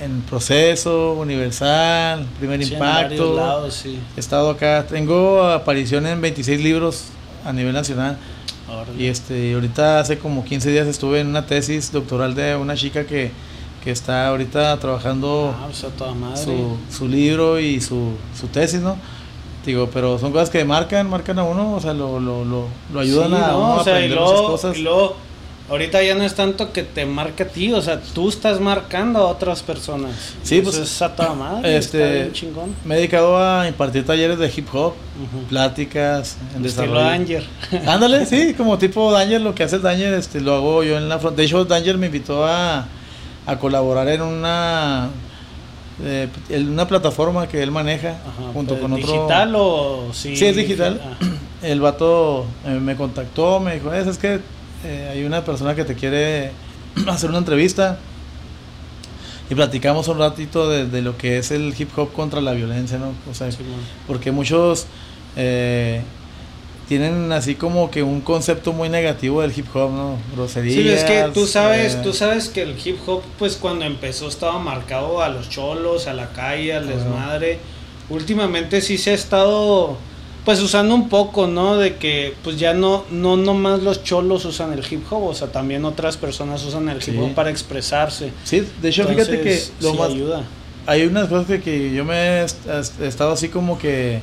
en 0.00 0.22
Proceso, 0.22 1.14
Universal, 1.14 2.26
Primer 2.38 2.60
Impacto. 2.62 3.68
He 4.16 4.20
estado 4.20 4.50
acá, 4.50 4.86
tengo 4.88 5.44
aparición 5.44 6.06
en 6.06 6.20
26 6.20 6.60
libros 6.60 7.06
a 7.44 7.52
nivel 7.52 7.72
nacional. 7.72 8.18
Y 8.98 9.06
este, 9.06 9.54
ahorita 9.54 10.00
hace 10.00 10.18
como 10.18 10.44
15 10.44 10.70
días 10.70 10.86
estuve 10.86 11.20
en 11.20 11.28
una 11.28 11.46
tesis 11.46 11.92
doctoral 11.92 12.34
de 12.34 12.56
una 12.56 12.74
chica 12.74 13.04
que, 13.06 13.30
que 13.82 13.90
está 13.90 14.28
ahorita 14.28 14.78
trabajando 14.78 15.54
ah, 15.56 15.66
pues 15.66 15.84
Su, 16.40 16.76
su, 16.90 17.06
libro 17.06 17.60
y 17.60 17.80
su, 17.80 18.12
su 18.38 18.48
tesis, 18.48 18.80
¿no? 18.80 18.96
Digo, 19.64 19.88
pero 19.92 20.18
son 20.18 20.32
cosas 20.32 20.50
que 20.50 20.64
marcan, 20.64 21.08
marcan 21.08 21.38
a 21.38 21.44
uno, 21.44 21.74
o 21.74 21.80
sea, 21.80 21.94
lo, 21.94 22.20
lo, 22.20 22.44
lo, 22.44 22.66
lo 22.92 23.00
ayudan 23.00 23.32
a, 23.34 23.56
uno 23.56 23.74
a 23.74 23.80
aprender 23.80 24.18
muchas 24.18 24.40
cosas. 24.42 24.76
Ahorita 25.66 26.02
ya 26.02 26.14
no 26.14 26.24
es 26.24 26.34
tanto 26.34 26.72
que 26.72 26.82
te 26.82 27.06
marque 27.06 27.44
a 27.44 27.48
ti, 27.48 27.72
o 27.72 27.80
sea, 27.80 27.98
tú 27.98 28.28
estás 28.28 28.60
marcando 28.60 29.20
a 29.20 29.28
otras 29.28 29.62
personas. 29.62 30.34
Sí, 30.42 30.60
pues 30.60 30.76
es 30.76 31.00
a 31.00 31.16
toda 31.16 31.32
madre, 31.32 31.78
este, 31.78 32.28
chingón. 32.32 32.74
Me 32.84 32.94
he 32.94 32.98
dedicado 32.98 33.38
a 33.38 33.66
impartir 33.66 34.04
talleres 34.04 34.38
de 34.38 34.52
hip 34.54 34.68
hop, 34.74 34.92
pláticas, 35.48 36.36
en 36.54 36.62
desarrollo. 36.62 37.00
Danger. 37.00 37.44
Ándale, 37.86 38.26
sí, 38.26 38.52
como 38.52 38.76
tipo 38.76 39.10
Danger, 39.10 39.40
lo 39.40 39.54
que 39.54 39.62
hace 39.62 39.78
Danger, 39.78 40.12
este, 40.12 40.42
lo 40.42 40.52
hago 40.52 40.82
yo 40.82 40.98
en 40.98 41.08
la 41.08 41.18
front. 41.18 41.34
De 41.34 41.44
hecho, 41.44 41.64
Danger 41.64 41.96
me 41.96 42.06
invitó 42.06 42.44
a, 42.44 42.86
a 43.46 43.58
colaborar 43.58 44.08
en 44.08 44.20
una 44.20 45.08
eh, 46.02 46.28
una 46.50 46.88
plataforma 46.88 47.46
que 47.46 47.62
él 47.62 47.70
maneja 47.70 48.16
junto 48.52 48.78
con 48.80 48.92
otro. 48.92 49.06
¿Digital 49.06 49.54
o 49.56 50.08
sí? 50.12 50.36
Sí, 50.36 50.46
es 50.46 50.56
digital. 50.56 51.00
El 51.62 51.80
vato 51.80 52.46
eh, 52.66 52.78
me 52.80 52.96
contactó, 52.96 53.60
me 53.60 53.74
dijo, 53.74 53.92
es, 53.92 54.06
es 54.06 54.18
que 54.18 54.40
eh, 54.84 55.08
hay 55.12 55.24
una 55.24 55.44
persona 55.44 55.74
que 55.74 55.84
te 55.84 55.94
quiere 55.94 56.50
hacer 57.06 57.30
una 57.30 57.38
entrevista 57.38 57.98
y 59.48 59.54
platicamos 59.54 60.08
un 60.08 60.18
ratito 60.18 60.68
de, 60.68 61.02
lo 61.02 61.16
que 61.18 61.38
es 61.38 61.50
el 61.50 61.74
hip 61.78 61.90
hop 61.96 62.12
contra 62.12 62.40
la 62.40 62.52
violencia, 62.52 62.98
¿no? 62.98 63.12
O 63.30 63.34
sea, 63.34 63.48
porque 64.06 64.32
muchos 64.32 64.86
eh, 65.36 66.02
tienen 66.88 67.32
así 67.32 67.54
como 67.54 67.90
que 67.90 68.02
un 68.02 68.20
concepto 68.20 68.72
muy 68.72 68.88
negativo 68.88 69.42
del 69.42 69.56
hip 69.56 69.66
hop, 69.74 69.90
¿no? 69.90 70.18
Groserías. 70.34 70.74
Sí, 70.74 70.88
es 70.88 71.04
que 71.04 71.30
tú 71.32 71.46
sabes, 71.46 71.94
eh, 71.94 72.00
tú 72.02 72.12
sabes 72.12 72.48
que 72.48 72.62
el 72.62 72.76
hip 72.82 72.98
hop, 73.06 73.22
pues 73.38 73.56
cuando 73.56 73.84
empezó 73.84 74.28
estaba 74.28 74.58
marcado 74.58 75.22
a 75.22 75.28
los 75.28 75.48
cholos, 75.48 76.06
a 76.06 76.12
la 76.12 76.30
calle, 76.30 76.74
al 76.74 76.86
desmadre. 76.86 77.58
Últimamente 78.10 78.80
sí 78.80 78.98
se 78.98 79.10
ha 79.10 79.14
estado 79.14 79.96
pues 80.44 80.60
usando 80.60 80.94
un 80.94 81.08
poco, 81.08 81.46
¿no? 81.46 81.78
De 81.78 81.96
que 81.96 82.34
pues 82.44 82.58
ya 82.58 82.74
no 82.74 83.04
no 83.10 83.38
nomás 83.38 83.82
los 83.82 84.04
cholos 84.04 84.44
usan 84.44 84.74
el 84.74 84.84
hip 84.88 85.10
hop, 85.10 85.24
o 85.24 85.34
sea, 85.34 85.48
también 85.48 85.86
otras 85.86 86.18
personas 86.18 86.62
usan 86.64 86.90
el 86.90 86.98
hip 86.98 87.18
hop 87.18 87.34
para 87.34 87.48
expresarse. 87.48 88.30
Sí, 88.44 88.62
de 88.82 88.88
hecho, 88.90 89.06
fíjate 89.08 89.40
que 89.40 89.62
lo 89.80 89.94
más 89.94 90.10
ayuda. 90.10 90.44
Hay 90.86 91.06
unas 91.06 91.28
cosas 91.28 91.60
que, 91.62 91.94
yo 91.94 92.04
me 92.04 92.42
he 92.42 92.44
estado 92.44 93.32
así 93.32 93.48
como 93.48 93.78
que 93.78 94.20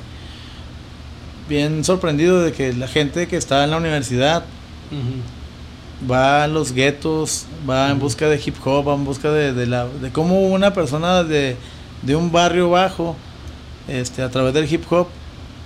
bien 1.52 1.84
sorprendido 1.84 2.42
de 2.42 2.54
que 2.54 2.72
la 2.72 2.88
gente 2.88 3.28
que 3.28 3.36
está 3.36 3.66
en 3.66 3.72
la 3.72 3.78
universidad 3.78 4.46
va 6.10 6.44
a 6.44 6.48
los 6.48 6.72
guetos, 6.72 7.46
va 7.70 7.92
en 7.92 8.00
busca 8.00 8.28
de 8.30 8.42
hip 8.44 8.56
hop, 8.66 8.88
va 8.88 8.96
en 8.96 9.04
busca 9.04 9.30
de, 9.32 9.54
de, 9.54 9.68
la, 9.68 9.86
de 9.86 10.12
cómo 10.12 10.48
una 10.48 10.74
persona 10.74 11.24
de, 11.24 11.58
de 12.02 12.16
un 12.16 12.32
barrio 12.32 12.70
bajo, 12.70 13.18
este, 13.90 14.22
a 14.22 14.30
través 14.30 14.54
del 14.54 14.72
hip 14.72 14.84
hop, 14.92 15.08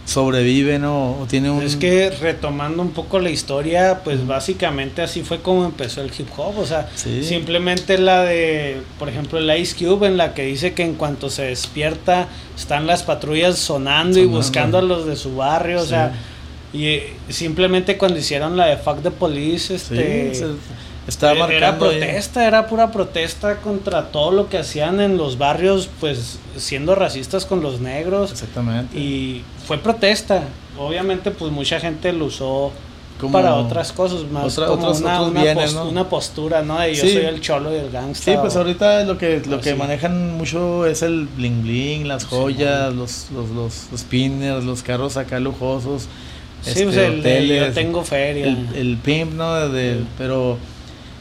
sobrevive, 0.06 0.80
¿no? 0.80 1.20
O 1.20 1.26
tiene 1.28 1.50
un... 1.50 1.62
Es 1.62 1.76
que 1.76 2.10
retomando 2.10 2.82
un 2.82 2.92
poco 2.92 3.20
la 3.20 3.30
historia, 3.30 4.02
pues 4.04 4.26
básicamente 4.26 5.02
así 5.02 5.24
fue 5.24 5.42
como 5.42 5.66
empezó 5.66 6.02
el 6.02 6.12
hip 6.18 6.28
hop, 6.38 6.60
o 6.60 6.66
sea, 6.66 6.90
simplemente 6.96 7.98
la 7.98 8.24
de, 8.24 8.82
por 9.00 9.10
ejemplo, 9.10 9.40
el 9.40 9.60
Ice 9.60 9.76
Cube 9.76 10.08
en 10.08 10.18
la 10.18 10.34
que 10.34 10.44
dice 10.44 10.74
que 10.74 10.84
en 10.84 10.94
cuanto 10.94 11.30
se 11.30 11.44
despierta 11.44 12.28
están 12.56 12.88
las 12.88 13.04
patrullas 13.04 13.58
sonando, 13.58 14.20
y 14.20 14.26
buscando 14.26 14.78
a 14.78 14.82
los 14.82 15.06
de 15.06 15.16
su 15.16 15.36
barrio, 15.36 15.82
o 15.82 15.86
sea, 15.86 16.14
y 16.72 16.86
eh, 16.86 17.14
simplemente 17.30 17.98
cuando 17.98 18.20
hicieron 18.20 18.56
la 18.58 18.68
de 18.68 18.78
Fuck 18.78 19.02
the 19.02 19.12
Police, 19.12 19.76
este... 19.76 20.32
Estaba 21.08 21.48
era 21.54 21.78
protesta, 21.78 22.48
era 22.48 22.68
pura 22.68 22.92
protesta 22.92 23.58
contra 23.58 24.08
todo 24.08 24.32
lo 24.32 24.50
que 24.50 24.58
hacían 24.58 25.00
en 25.00 25.18
los 25.18 25.38
barrios, 25.38 25.88
pues 26.00 26.40
siendo 26.58 26.96
racistas 26.96 27.46
con 27.46 27.62
los 27.62 27.80
negros. 27.80 28.32
Exactamente. 28.32 28.98
Y 28.98 29.44
fue 29.68 29.78
protesta. 29.78 30.44
Obviamente, 30.78 31.32
pues 31.32 31.52
mucha 31.52 31.80
gente 31.80 32.12
lo 32.12 32.26
usó 32.26 32.72
para 33.32 33.56
otras 33.56 33.94
cosas, 33.94 34.30
más 34.30 34.56
como 34.56 34.92
una, 34.92 35.22
una, 35.22 36.10
postura, 36.10 36.62
¿no? 36.64 36.80
De 36.80 36.94
yo 36.94 37.02
soy 37.02 37.18
el 37.18 37.40
cholo 37.40 37.72
y 37.74 37.78
el 37.78 37.90
gangster. 37.90 38.34
Sí, 38.34 38.40
pues 38.42 38.56
ahorita 38.56 39.04
lo 39.06 39.18
que 39.18 39.42
lo 39.48 39.62
que 39.62 39.74
manejan 39.74 40.38
mucho 40.38 40.86
es 40.86 41.02
el 41.02 41.28
bling 41.28 41.64
bling, 41.64 42.08
las 42.08 42.26
joyas, 42.26 42.94
los, 42.94 43.28
los, 43.34 43.50
los, 43.52 43.88
los, 43.92 44.02
spinners, 44.02 44.66
los 44.66 44.84
carros 44.84 45.16
acá 45.18 45.40
lujosos. 45.40 46.08
Sí, 46.62 46.84
pues 46.84 46.98
este, 46.98 47.38
el, 47.38 47.48
yo 47.48 47.74
tengo 47.74 48.04
feria. 48.04 48.48
El, 48.48 48.98
pimp, 48.98 49.34
¿no? 49.34 49.70
De, 49.70 50.04
Pero 50.18 50.58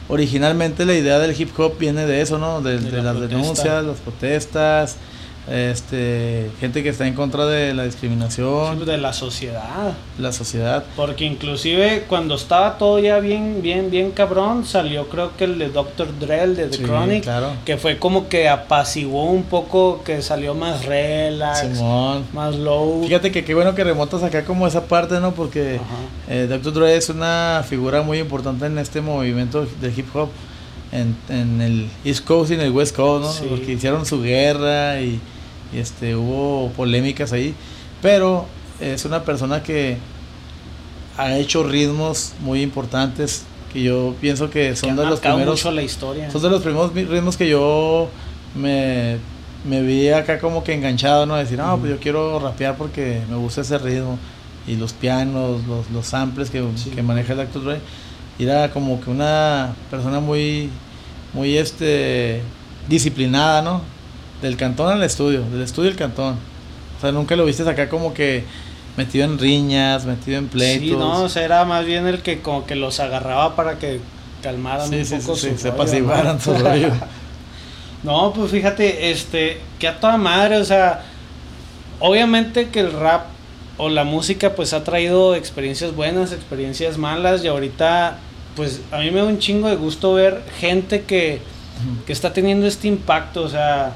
originalmente 0.07 0.85
la 0.85 0.93
idea 0.93 1.19
del 1.19 1.39
hip 1.39 1.57
hop 1.59 1.77
viene 1.77 2.05
de 2.05 2.21
eso, 2.21 2.37
¿no? 2.37 2.61
De, 2.61 2.79
las 2.79 3.19
denuncias, 3.19 3.83
las 3.83 3.97
protestas, 3.97 4.97
este 5.47 6.49
gente 6.59 6.81
que 6.81 6.89
está 6.89 7.05
en 7.05 7.13
contra 7.13 7.45
de 7.45 7.73
la 7.73 7.83
discriminación. 7.83 8.83
De 8.85 8.97
la 8.97 9.13
sociedad. 9.13 9.93
La 10.17 10.31
sociedad. 10.31 10.83
Porque 10.95 11.25
inclusive 11.25 12.05
cuando 12.07 12.35
estaba 12.35 12.77
todo 12.77 12.99
ya 12.99 13.19
bien 13.19 13.61
bien 13.61 13.91
bien 13.91 14.11
cabrón 14.11 14.65
salió 14.65 15.07
creo 15.07 15.35
que 15.37 15.43
el 15.43 15.59
de 15.59 15.69
Dr. 15.69 16.19
Drell 16.19 16.55
de 16.55 16.67
The 16.67 16.77
Chronic 16.79 17.27
que 17.63 17.77
fue 17.77 17.99
como 17.99 18.27
que 18.27 18.49
apaciguó 18.49 19.25
un 19.25 19.43
poco 19.43 20.01
que 20.03 20.21
salió 20.21 20.55
más 20.55 20.85
relax 20.85 21.79
más 22.33 22.55
low. 22.55 23.03
Fíjate 23.03 23.31
que 23.31 23.45
qué 23.45 23.53
bueno 23.53 23.75
que 23.75 23.83
remontas 23.83 24.23
acá 24.23 24.45
como 24.45 24.67
esa 24.67 24.85
parte 24.85 25.19
no 25.19 25.33
porque 25.33 25.79
eh, 26.27 26.47
Dr. 26.49 26.73
Dre 26.73 26.95
es 26.95 27.09
una 27.09 27.63
figura 27.67 28.01
muy 28.01 28.17
importante 28.17 28.65
en 28.65 28.77
este 28.79 29.01
movimiento 29.01 29.67
de 29.79 29.93
hip 29.95 30.07
hop 30.15 30.29
en, 30.91 31.15
en 31.29 31.61
el 31.61 31.89
East 32.03 32.25
Coast 32.25 32.51
y 32.51 32.55
en 32.55 32.61
el 32.61 32.71
West 32.71 32.95
Coast, 32.95 33.41
¿no? 33.43 33.49
Porque 33.49 33.73
hicieron 33.73 34.05
su 34.05 34.21
guerra 34.21 35.01
y, 35.01 35.19
este, 35.77 36.15
hubo 36.15 36.71
polémicas 36.71 37.33
ahí, 37.33 37.53
pero 38.01 38.45
es 38.79 39.05
una 39.05 39.23
persona 39.23 39.63
que 39.63 39.97
ha 41.17 41.37
hecho 41.37 41.63
ritmos 41.63 42.33
muy 42.41 42.61
importantes 42.61 43.43
que 43.71 43.83
yo 43.83 44.15
pienso 44.19 44.49
que 44.49 44.75
son 44.75 44.95
de 44.95 45.05
los 45.05 45.19
primeros 45.19 45.63
la 45.65 45.81
historia. 45.81 46.29
son 46.31 46.41
de 46.41 46.49
los 46.49 46.61
primeros 46.61 46.93
ritmos 46.93 47.37
que 47.37 47.49
yo 47.49 48.09
me, 48.53 49.17
me 49.67 49.81
vi 49.81 50.09
acá 50.09 50.39
como 50.39 50.63
que 50.63 50.73
enganchado 50.73 51.25
no 51.25 51.35
decir 51.35 51.57
no 51.57 51.77
pues 51.77 51.91
yo 51.91 51.99
quiero 51.99 52.39
rapear 52.39 52.75
porque 52.77 53.21
me 53.29 53.35
gusta 53.37 53.61
ese 53.61 53.77
ritmo 53.77 54.17
y 54.67 54.75
los 54.75 54.93
pianos 54.93 55.65
los, 55.67 55.89
los 55.91 56.05
samples 56.05 56.49
que, 56.49 56.63
que 56.93 57.03
maneja 57.03 57.33
el 57.33 57.39
Actor 57.41 57.63
Dre 57.63 57.79
Y 58.37 58.43
era 58.45 58.71
como 58.71 58.99
que 58.99 59.09
una 59.09 59.75
persona 59.91 60.19
muy, 60.19 60.69
muy 61.33 61.57
este, 61.57 62.41
disciplinada, 62.87 63.61
¿no? 63.61 63.81
Del 64.41 64.57
cantón 64.57 64.91
al 64.91 65.03
estudio, 65.03 65.41
del 65.41 65.61
estudio 65.61 65.89
al 65.89 65.95
cantón. 65.95 66.37
O 66.97 67.01
sea, 67.01 67.11
nunca 67.11 67.35
lo 67.35 67.45
viste 67.45 67.67
acá 67.67 67.89
como 67.89 68.13
que 68.13 68.43
metido 68.97 69.25
en 69.25 69.37
riñas, 69.37 70.05
metido 70.05 70.37
en 70.37 70.47
pleitos. 70.47 70.87
Sí, 70.87 70.95
no, 70.95 71.23
o 71.23 71.29
sea, 71.29 71.43
era 71.43 71.65
más 71.65 71.85
bien 71.85 72.07
el 72.07 72.21
que 72.21 72.41
como 72.41 72.65
que 72.65 72.75
los 72.75 72.99
agarraba 72.99 73.55
para 73.55 73.77
que 73.79 73.99
calmaran 74.41 74.93
un 74.93 75.05
poco 75.05 75.35
sí, 75.35 75.49
su 75.51 75.57
se 75.57 75.69
rollo, 75.69 75.81
apaciguaran 75.81 76.35
¿no? 76.35 76.41
su 76.41 76.53
rollo. 76.53 76.91
No, 78.03 78.33
pues 78.33 78.51
fíjate, 78.51 79.09
este, 79.09 79.59
que 79.79 79.87
a 79.87 79.99
toda 79.99 80.17
madre, 80.17 80.57
o 80.57 80.63
sea, 80.63 81.03
obviamente 81.99 82.69
que 82.69 82.81
el 82.81 82.93
rap 82.93 83.25
o 83.77 83.89
la 83.89 84.03
música 84.03 84.53
pues 84.53 84.73
ha 84.73 84.83
traído 84.83 85.33
experiencias 85.33 85.95
buenas, 85.95 86.31
experiencias 86.31 86.99
malas 86.99 87.43
y 87.43 87.47
ahorita 87.47 88.19
pues 88.55 88.81
a 88.91 88.99
mí 88.99 89.09
me 89.09 89.17
da 89.17 89.25
un 89.25 89.39
chingo 89.39 89.67
de 89.69 89.75
gusto 89.75 90.13
ver 90.13 90.43
gente 90.59 91.01
que, 91.01 91.41
que 92.05 92.13
está 92.13 92.31
teniendo 92.31 92.67
este 92.67 92.87
impacto, 92.87 93.41
o 93.41 93.49
sea, 93.49 93.93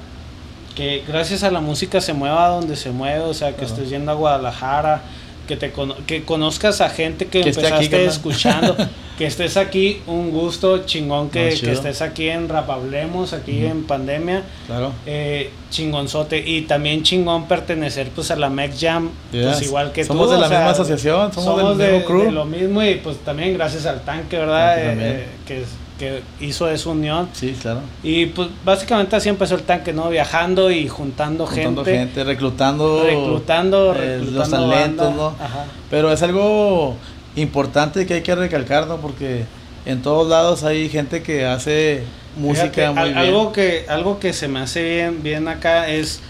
que 0.80 1.04
gracias 1.06 1.44
a 1.44 1.52
la 1.52 1.60
música 1.60 2.00
se 2.00 2.14
mueva 2.14 2.48
donde 2.48 2.78
se 2.78 2.92
mueve, 2.92 3.20
o 3.20 3.34
sea, 3.34 3.50
que 3.50 3.58
Claro. 3.66 3.74
estés 3.74 3.90
yendo 3.90 4.12
a 4.12 4.16
Guadalajara, 4.16 5.02
que 5.46 5.58
te 5.58 5.72
cono- 5.74 5.96
que 6.08 6.24
conozcas 6.24 6.80
a 6.80 6.90
gente 6.90 7.26
que, 7.26 7.42
Que 7.42 7.50
empezaste 7.50 7.86
aquí, 7.98 8.06
escuchando, 8.06 8.78
que 9.18 9.26
estés 9.26 9.58
aquí, 9.58 10.02
un 10.08 10.30
gusto 10.32 10.86
chingón 10.86 11.30
que, 11.30 11.50
estés 11.50 12.02
aquí 12.02 12.30
en 12.30 12.48
Rapablemos, 12.48 13.34
aquí 13.34 13.66
en 13.66 13.84
Pandemia, 13.84 14.44
Claro. 14.68 14.94
eh, 15.06 15.50
chingonzote 15.70 16.38
y 16.48 16.62
también 16.62 17.04
chingón 17.04 17.48
pertenecer 17.48 18.10
pues 18.16 18.32
a 18.32 18.36
la 18.38 18.50
Mec 18.50 18.74
Jam, 18.80 19.10
pues 19.32 19.62
igual 19.64 19.92
que 19.92 20.06
Somos 20.06 20.28
tú, 20.28 20.34
de 20.34 20.40
la 20.40 20.48
sea, 20.48 20.60
misma 20.60 20.72
asociación, 20.72 21.34
somos, 21.34 21.78
del 21.78 21.88
de, 21.88 21.94
mismo 21.98 22.08
crew. 22.08 22.24
de 22.26 22.32
lo 22.32 22.46
mismo 22.46 22.82
y 22.84 22.96
pues 22.96 23.18
también 23.18 23.54
gracias 23.56 23.86
al 23.86 24.02
tanque, 24.06 24.38
¿verdad? 24.38 24.78
Eh, 24.80 24.96
eh, 25.00 25.26
que, 25.46 25.64
que 26.00 26.24
hizo 26.40 26.68
esa 26.70 26.90
unión. 26.90 27.30
Sí, 27.34 27.56
claro. 27.62 27.82
Y 28.02 28.26
pues 28.28 28.48
básicamente 28.66 29.16
así 29.16 29.30
empezó 29.30 29.54
el 29.56 29.62
tanque, 29.64 29.94
¿no? 29.94 30.10
Viajando 30.10 30.72
y 30.72 30.88
juntando, 30.88 31.46
Juntando 31.46 31.84
gente, 31.86 32.00
gente, 32.00 32.24
reclutando, 32.24 33.04
reclutando, 33.04 33.94
eh, 33.94 34.18
reclutando 34.18 34.40
los 34.40 34.50
talentos, 34.50 35.06
banda. 35.08 35.22
¿no? 35.24 35.28
Ajá. 35.44 35.66
Pero 35.92 36.12
es 36.12 36.24
algo 36.24 36.96
importante 37.36 38.06
que 38.08 38.16
hay 38.16 38.22
que 38.24 38.34
recalcar, 38.34 38.88
¿no? 38.88 38.98
Porque 38.98 39.44
en 39.86 40.02
todos 40.02 40.28
lados 40.28 40.64
hay 40.64 40.90
gente 40.90 41.22
que 41.22 41.46
hace 41.46 42.04
música 42.38 42.92
muy 42.92 43.02
al- 43.02 43.06
bien. 43.14 43.18
Algo 43.18 43.52
que, 43.52 43.86
algo 43.90 44.20
que 44.20 44.34
se 44.34 44.48
me 44.48 44.60
hace 44.62 44.82
bien, 44.84 45.22
bien 45.22 45.48
acá 45.48 45.90
es. 45.90 46.22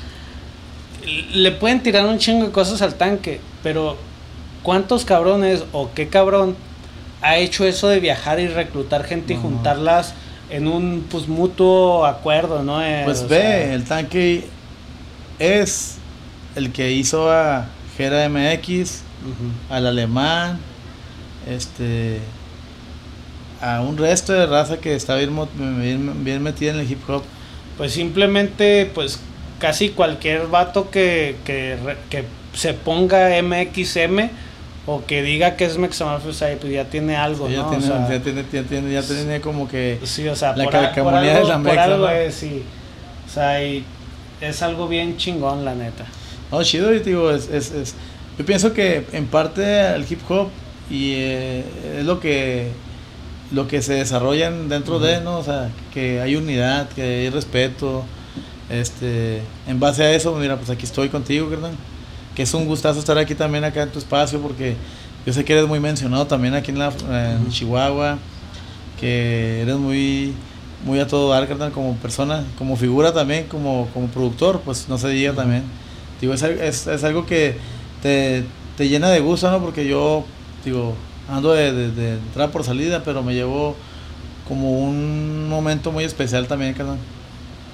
Le 1.33 1.51
pueden 1.51 1.81
tirar 1.81 2.05
un 2.05 2.17
chingo 2.17 2.45
de 2.47 2.51
cosas 2.51 2.81
al 2.81 2.95
tanque, 2.95 3.39
pero 3.63 3.97
¿cuántos 4.63 5.05
cabrones 5.05 5.63
o 5.71 5.89
qué 5.95 6.07
cabrón 6.09 6.55
ha 7.21 7.37
hecho 7.37 7.65
eso 7.65 7.87
de 7.87 7.99
viajar 7.99 8.39
y 8.39 8.47
reclutar 8.47 9.03
gente 9.03 9.33
y 9.33 9.37
juntarlas 9.37 10.13
en 10.49 10.67
un 10.67 11.05
pues 11.09 11.27
mutuo 11.27 12.05
acuerdo, 12.05 12.63
¿no? 12.63 12.83
Eh, 12.83 13.01
Pues 13.05 13.27
ve, 13.27 13.39
sea, 13.39 13.73
el 13.73 13.83
tanque 13.83 14.45
es 15.37 15.97
el 16.55 16.71
que 16.71 16.91
hizo 16.91 17.31
a 17.31 17.67
Gera 17.97 18.27
MX, 18.29 19.01
al 19.69 19.87
alemán, 19.87 20.59
este 21.47 22.19
a 23.61 23.81
un 23.81 23.97
resto 23.97 24.31
de 24.31 24.45
raza 24.45 24.77
que 24.77 24.95
está 24.95 25.15
bien, 25.15 25.35
bien, 25.57 26.23
bien 26.23 26.41
metida 26.41 26.71
en 26.71 26.79
el 26.79 26.89
hip 26.89 27.07
hop. 27.09 27.23
Pues 27.77 27.91
simplemente, 27.91 28.89
pues 28.93 29.19
casi 29.59 29.89
cualquier 29.89 30.47
vato 30.47 30.89
que, 30.89 31.35
que, 31.43 31.77
que 32.09 32.23
se 32.53 32.73
ponga 32.73 33.29
MXM 33.41 34.29
o 34.91 35.05
que 35.05 35.21
diga 35.21 35.55
que 35.55 35.65
es 35.65 35.77
Mexamafia, 35.77 36.29
o 36.29 36.33
sea, 36.33 36.55
pues 36.59 36.73
ya 36.73 36.85
tiene 36.85 37.15
algo, 37.15 37.47
ya, 37.49 37.57
¿no? 37.57 37.67
O 37.67 37.69
tiene, 37.69 37.85
sea, 37.85 38.09
ya, 38.09 38.19
tiene, 38.21 38.43
ya 38.51 38.63
tiene- 38.63 38.91
ya 38.93 39.01
tiene 39.03 39.41
como 39.41 39.67
que 39.67 39.99
Sí, 40.03 40.27
o 40.27 40.35
sea, 40.35 40.55
La 40.55 40.63
por, 40.63 40.75
a- 40.75 40.79
por 40.79 40.87
calcamonía 40.87 41.31
algo, 41.37 41.43
de 41.47 41.49
la 41.49 41.55
por 41.57 41.63
mexa, 41.65 41.83
algo 41.83 41.97
¿no? 42.07 42.09
es, 42.11 42.33
sí. 42.35 42.63
O 43.27 43.31
sea, 43.31 43.63
y 43.63 43.83
es 44.41 44.61
algo 44.63 44.87
bien 44.87 45.17
chingón, 45.17 45.63
la 45.65 45.75
neta. 45.75 46.05
No, 46.51 46.63
chido, 46.63 46.93
y 46.95 46.99
te 47.01 47.09
digo, 47.11 47.29
es, 47.31 47.49
es, 47.49 47.71
es- 47.71 47.95
yo 48.37 48.45
pienso 48.45 48.73
que 48.73 49.05
en 49.11 49.27
parte 49.27 49.93
el 49.93 50.05
hip 50.09 50.21
hop 50.29 50.47
y 50.89 51.13
eh, 51.17 51.63
es 51.99 52.05
lo 52.05 52.19
que 52.19 52.71
lo 53.51 53.67
que 53.67 53.81
se 53.81 53.93
desarrollan 53.95 54.69
dentro 54.69 54.99
de. 54.99 55.21
¿no? 55.21 55.37
O 55.39 55.43
sea, 55.43 55.69
que 55.93 56.21
hay 56.21 56.35
unidad, 56.35 56.87
que 56.89 57.01
hay 57.01 57.29
respeto, 57.29 58.03
este, 58.69 59.41
en 59.67 59.79
base 59.79 60.03
a 60.03 60.11
eso, 60.13 60.33
mira, 60.35 60.55
pues 60.57 60.69
aquí 60.69 60.85
estoy 60.85 61.09
contigo, 61.09 61.49
carnal, 61.49 61.71
que 62.39 62.43
es 62.43 62.53
un 62.53 62.65
gustazo 62.67 62.99
estar 62.99 63.17
aquí 63.17 63.35
también 63.35 63.65
acá 63.65 63.83
en 63.83 63.89
tu 63.89 63.99
espacio, 63.99 64.39
porque 64.39 64.77
yo 65.25 65.33
sé 65.33 65.43
que 65.43 65.51
eres 65.51 65.67
muy 65.67 65.81
mencionado 65.81 66.25
también 66.25 66.53
aquí 66.53 66.71
en, 66.71 66.79
la, 66.79 66.93
en. 67.09 67.49
Chihuahua, 67.49 68.17
que 68.97 69.63
eres 69.63 69.75
muy 69.75 70.33
muy 70.85 71.01
a 71.01 71.05
todo 71.05 71.31
dar, 71.31 71.45
carnal, 71.49 71.73
como 71.73 71.95
persona, 71.97 72.45
como 72.57 72.77
figura 72.77 73.11
también, 73.11 73.47
como, 73.47 73.89
como 73.93 74.07
productor, 74.07 74.61
pues 74.61 74.87
no 74.87 74.97
se 74.97 75.09
diga 75.09 75.33
también. 75.33 75.63
Digo, 76.21 76.33
es, 76.33 76.41
es, 76.41 76.87
es 76.87 77.03
algo 77.03 77.25
que 77.25 77.57
te, 78.01 78.45
te 78.77 78.87
llena 78.87 79.09
de 79.09 79.19
gusto, 79.19 79.51
¿no? 79.51 79.59
Porque 79.59 79.85
yo, 79.85 80.23
digo, 80.63 80.95
ando 81.29 81.51
de, 81.51 81.73
de, 81.73 81.91
de 81.91 82.13
entrada 82.13 82.53
por 82.53 82.63
salida, 82.63 83.01
pero 83.03 83.21
me 83.21 83.33
llevo 83.33 83.75
como 84.47 84.79
un 84.79 85.49
momento 85.49 85.91
muy 85.91 86.05
especial 86.05 86.47
también, 86.47 86.73
carnal. 86.73 86.99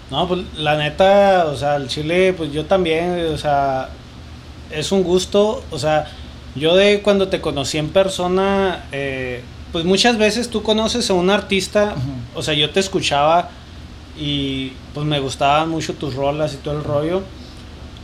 No, 0.09 0.27
pues 0.27 0.41
la 0.57 0.75
neta, 0.75 1.45
o 1.53 1.55
sea, 1.55 1.75
el 1.75 1.87
chile, 1.87 2.33
pues 2.35 2.51
yo 2.51 2.65
también, 2.65 3.27
o 3.31 3.37
sea, 3.37 3.91
es 4.71 4.91
un 4.91 5.03
gusto, 5.03 5.63
o 5.71 5.79
sea, 5.79 6.07
yo 6.55 6.75
de 6.75 7.01
cuando 7.01 7.27
te 7.27 7.41
conocí 7.41 7.77
en 7.77 7.89
persona, 7.89 8.85
eh, 8.91 9.41
pues 9.71 9.85
muchas 9.85 10.17
veces 10.17 10.49
tú 10.49 10.63
conoces 10.63 11.09
a 11.09 11.13
un 11.13 11.29
artista, 11.29 11.95
o 12.33 12.41
sea, 12.41 12.53
yo 12.53 12.69
te 12.69 12.79
escuchaba 12.79 13.49
y 14.17 14.71
pues 14.93 15.05
me 15.05 15.19
gustaban 15.19 15.69
mucho 15.69 15.93
tus 15.93 16.13
rolas 16.13 16.53
y 16.53 16.57
todo 16.57 16.77
el 16.77 16.83
rollo. 16.83 17.21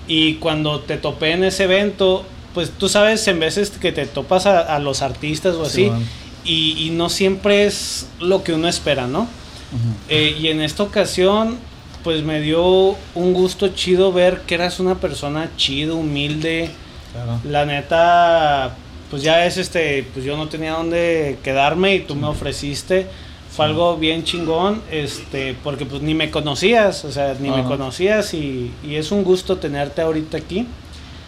Y 0.07 0.35
cuando 0.35 0.81
te 0.81 0.97
topé 0.97 1.31
en 1.31 1.45
ese 1.45 1.63
evento, 1.63 2.25
pues 2.53 2.71
tú 2.71 2.89
sabes 2.89 3.25
en 3.29 3.39
veces 3.39 3.69
que 3.69 3.93
te 3.93 4.05
topas 4.05 4.45
a, 4.45 4.59
a 4.59 4.79
los 4.79 5.01
artistas 5.01 5.55
o 5.55 5.63
así, 5.63 5.89
y, 6.43 6.87
y 6.87 6.89
no 6.89 7.07
siempre 7.07 7.65
es 7.65 8.07
lo 8.19 8.43
que 8.43 8.53
uno 8.53 8.67
espera, 8.67 9.07
¿no? 9.07 9.27
Eh, 10.09 10.35
y 10.37 10.47
en 10.49 10.59
esta 10.59 10.83
ocasión, 10.83 11.57
pues 12.03 12.23
me 12.23 12.39
dio 12.41 12.95
un 13.15 13.33
gusto 13.33 13.69
chido 13.69 14.11
ver 14.11 14.41
que 14.41 14.55
eras 14.55 14.79
una 14.79 14.95
persona 14.95 15.49
chido, 15.57 15.95
humilde. 15.97 16.69
Claro. 17.13 17.39
La 17.43 17.65
neta, 17.65 18.75
pues 19.09 19.21
ya 19.23 19.45
es 19.45 19.57
este, 19.57 20.05
pues 20.13 20.25
yo 20.25 20.37
no 20.37 20.47
tenía 20.47 20.73
dónde 20.73 21.37
quedarme 21.43 21.95
y 21.95 21.99
tú 22.01 22.15
me 22.15 22.27
ofreciste. 22.27 23.07
Fue 23.55 23.65
Sí. 23.65 23.71
algo 23.71 23.97
bien 23.97 24.23
chingón, 24.23 24.81
este, 24.89 25.55
porque 25.61 25.85
pues 25.85 26.01
ni 26.01 26.13
me 26.13 26.31
conocías, 26.31 27.03
o 27.03 27.11
sea, 27.11 27.35
ni 27.37 27.49
me 27.49 27.63
no. 27.63 27.67
conocías 27.67 28.33
y, 28.33 28.71
y 28.81 28.95
es 28.95 29.11
un 29.11 29.25
gusto 29.25 29.57
tenerte 29.57 30.01
ahorita 30.01 30.37
aquí. 30.37 30.65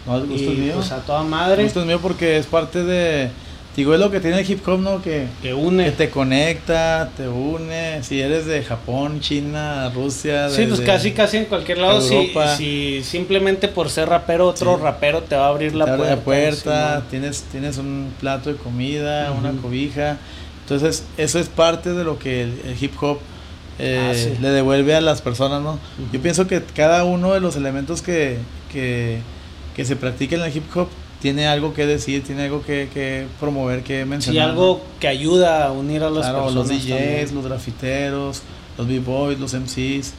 No, 0.06 0.16
el 0.16 0.26
gusto 0.26 0.50
y 0.50 0.52
es 0.54 0.58
mío. 0.58 0.72
pues 0.76 0.90
a 0.92 1.00
toda 1.02 1.20
El 1.22 1.28
madre 1.28 1.64
gusto 1.64 1.80
es 1.80 1.86
mío 1.86 1.98
porque 2.00 2.38
es 2.38 2.46
parte 2.46 2.82
de. 2.82 3.28
Digo, 3.76 3.92
es 3.92 3.98
lo 3.98 4.08
que 4.10 4.20
tiene 4.20 4.38
el 4.40 4.48
hip 4.48 4.66
hop, 4.68 4.78
¿no? 4.78 5.02
Que, 5.02 5.26
que 5.42 5.52
une. 5.52 5.86
que 5.86 5.90
te 5.90 6.10
conecta, 6.10 7.10
te 7.16 7.26
une. 7.26 8.02
Si 8.04 8.20
eres 8.20 8.46
de 8.46 8.62
Japón, 8.62 9.18
China, 9.20 9.90
Rusia. 9.92 10.48
Sí, 10.48 10.66
pues 10.68 10.80
casi 10.80 11.10
casi 11.10 11.38
en 11.38 11.46
cualquier 11.46 11.78
lado, 11.78 12.00
si, 12.00 12.32
si 12.56 13.02
simplemente 13.02 13.66
por 13.66 13.90
ser 13.90 14.08
rapero, 14.08 14.46
otro 14.46 14.76
Sí. 14.76 14.82
rapero 14.82 15.22
te 15.22 15.34
va 15.34 15.46
a 15.46 15.48
abrir 15.48 15.74
la 15.74 15.86
te 15.86 15.90
abre 15.90 16.04
puerta. 16.04 16.16
la 16.16 16.22
puerta, 16.22 16.88
Simón. 16.92 17.04
tienes, 17.10 17.42
tienes 17.50 17.78
un 17.78 18.12
plato 18.20 18.50
de 18.50 18.56
comida, 18.56 19.30
Ujú. 19.32 19.40
una 19.40 19.52
cobija. 19.60 20.18
Entonces, 20.62 21.04
eso 21.16 21.38
es 21.40 21.48
parte 21.48 21.92
de 21.94 22.04
lo 22.04 22.18
que 22.18 22.42
el, 22.42 22.60
el 22.66 22.76
hip 22.80 22.92
hop 23.02 23.18
eh, 23.80 24.08
Ah, 24.08 24.14
sí. 24.14 24.34
le 24.40 24.50
devuelve 24.50 24.94
a 24.94 25.00
las 25.00 25.20
personas, 25.20 25.60
¿no? 25.62 25.72
Ujú. 25.72 25.80
Yo 26.12 26.20
pienso 26.22 26.46
que 26.46 26.62
cada 26.62 27.02
uno 27.02 27.34
de 27.34 27.40
los 27.40 27.56
elementos 27.56 28.02
que, 28.02 28.38
que, 28.72 29.18
que 29.74 29.84
se 29.84 29.96
practica 29.96 30.36
en 30.36 30.42
el 30.42 30.56
hip 30.56 30.64
hop 30.76 30.88
tiene 31.24 31.46
algo 31.46 31.72
que 31.72 31.86
decir, 31.86 32.22
tiene 32.22 32.42
algo 32.44 32.62
que, 32.62 32.90
que 32.92 33.26
promover, 33.40 33.82
que 33.82 34.00
Sí, 34.02 34.04
mencionar. 34.04 34.50
algo 34.50 34.82
que 35.00 35.08
ayuda 35.08 35.64
a 35.64 35.72
unir 35.72 36.02
a 36.02 36.10
las 36.10 36.26
Claro, 36.28 36.44
personas. 36.44 36.68
los 36.68 36.68
DJs, 36.68 36.88
también. 36.90 37.34
los 37.36 37.44
grafiteros, 37.46 38.42
los 38.76 38.86
b-boys, 38.86 39.40
los 39.40 39.54
MCs. 39.54 40.12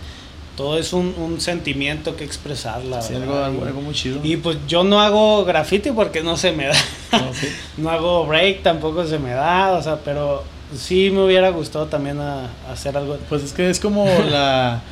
Todo 0.57 0.79
es 0.79 0.93
un, 0.93 1.13
un 1.19 1.39
sentimiento 1.39 2.15
que 2.15 2.23
expresar, 2.23 2.83
la 2.85 3.03
Sí, 3.03 3.13
algo, 3.13 3.37
algo, 3.37 3.63
Y- 3.63 3.67
algo 3.67 3.81
muy 3.81 3.93
chido. 3.93 4.19
Y 4.23 4.37
pues 4.37 4.57
yo 4.67 4.83
no 4.83 4.99
hago 4.99 5.45
graffiti 5.45 5.91
porque 5.91 6.23
no 6.23 6.37
se 6.37 6.53
me 6.53 6.65
da. 6.65 6.75
No, 7.11 7.31
sí. 7.35 7.49
No 7.77 7.91
hago 7.91 8.25
break, 8.25 8.63
tampoco 8.63 9.05
se 9.05 9.19
me 9.19 9.29
da. 9.29 9.73
O 9.73 9.83
sea, 9.83 9.97
pero 10.03 10.43
sí 10.75 11.11
me 11.11 11.23
hubiera 11.23 11.49
gustado 11.51 11.85
también 11.85 12.19
a- 12.19 12.49
hacer 12.71 12.97
algo. 12.97 13.17
Pues 13.29 13.43
es 13.43 13.53
que 13.53 13.69
es 13.69 13.79
como 13.79 14.05
la... 14.31 14.81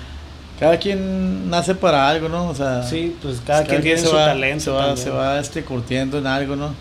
Cada 0.59 0.77
quien 0.77 1.49
nace 1.49 1.75
para 1.75 2.07
algo, 2.07 2.29
¿no? 2.29 2.47
O 2.49 2.55
sea, 2.55 2.83
Sí, 2.83 3.15
pues 3.21 3.41
cada, 3.45 3.63
quien 3.65 3.81
tiene 3.81 3.99
se 3.99 4.07
su 4.07 4.15
va- 4.15 4.25
talento. 4.27 4.63
Se 4.63 4.69
va, 4.71 4.95
se 4.97 5.09
va 5.09 5.39
este, 5.39 5.63
curtiendo 5.63 6.17
en 6.17 6.27
algo, 6.27 6.55
¿no? 6.55 6.73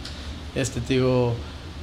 Este, 0.54 0.80
te 0.80 0.94
digo, 0.94 1.34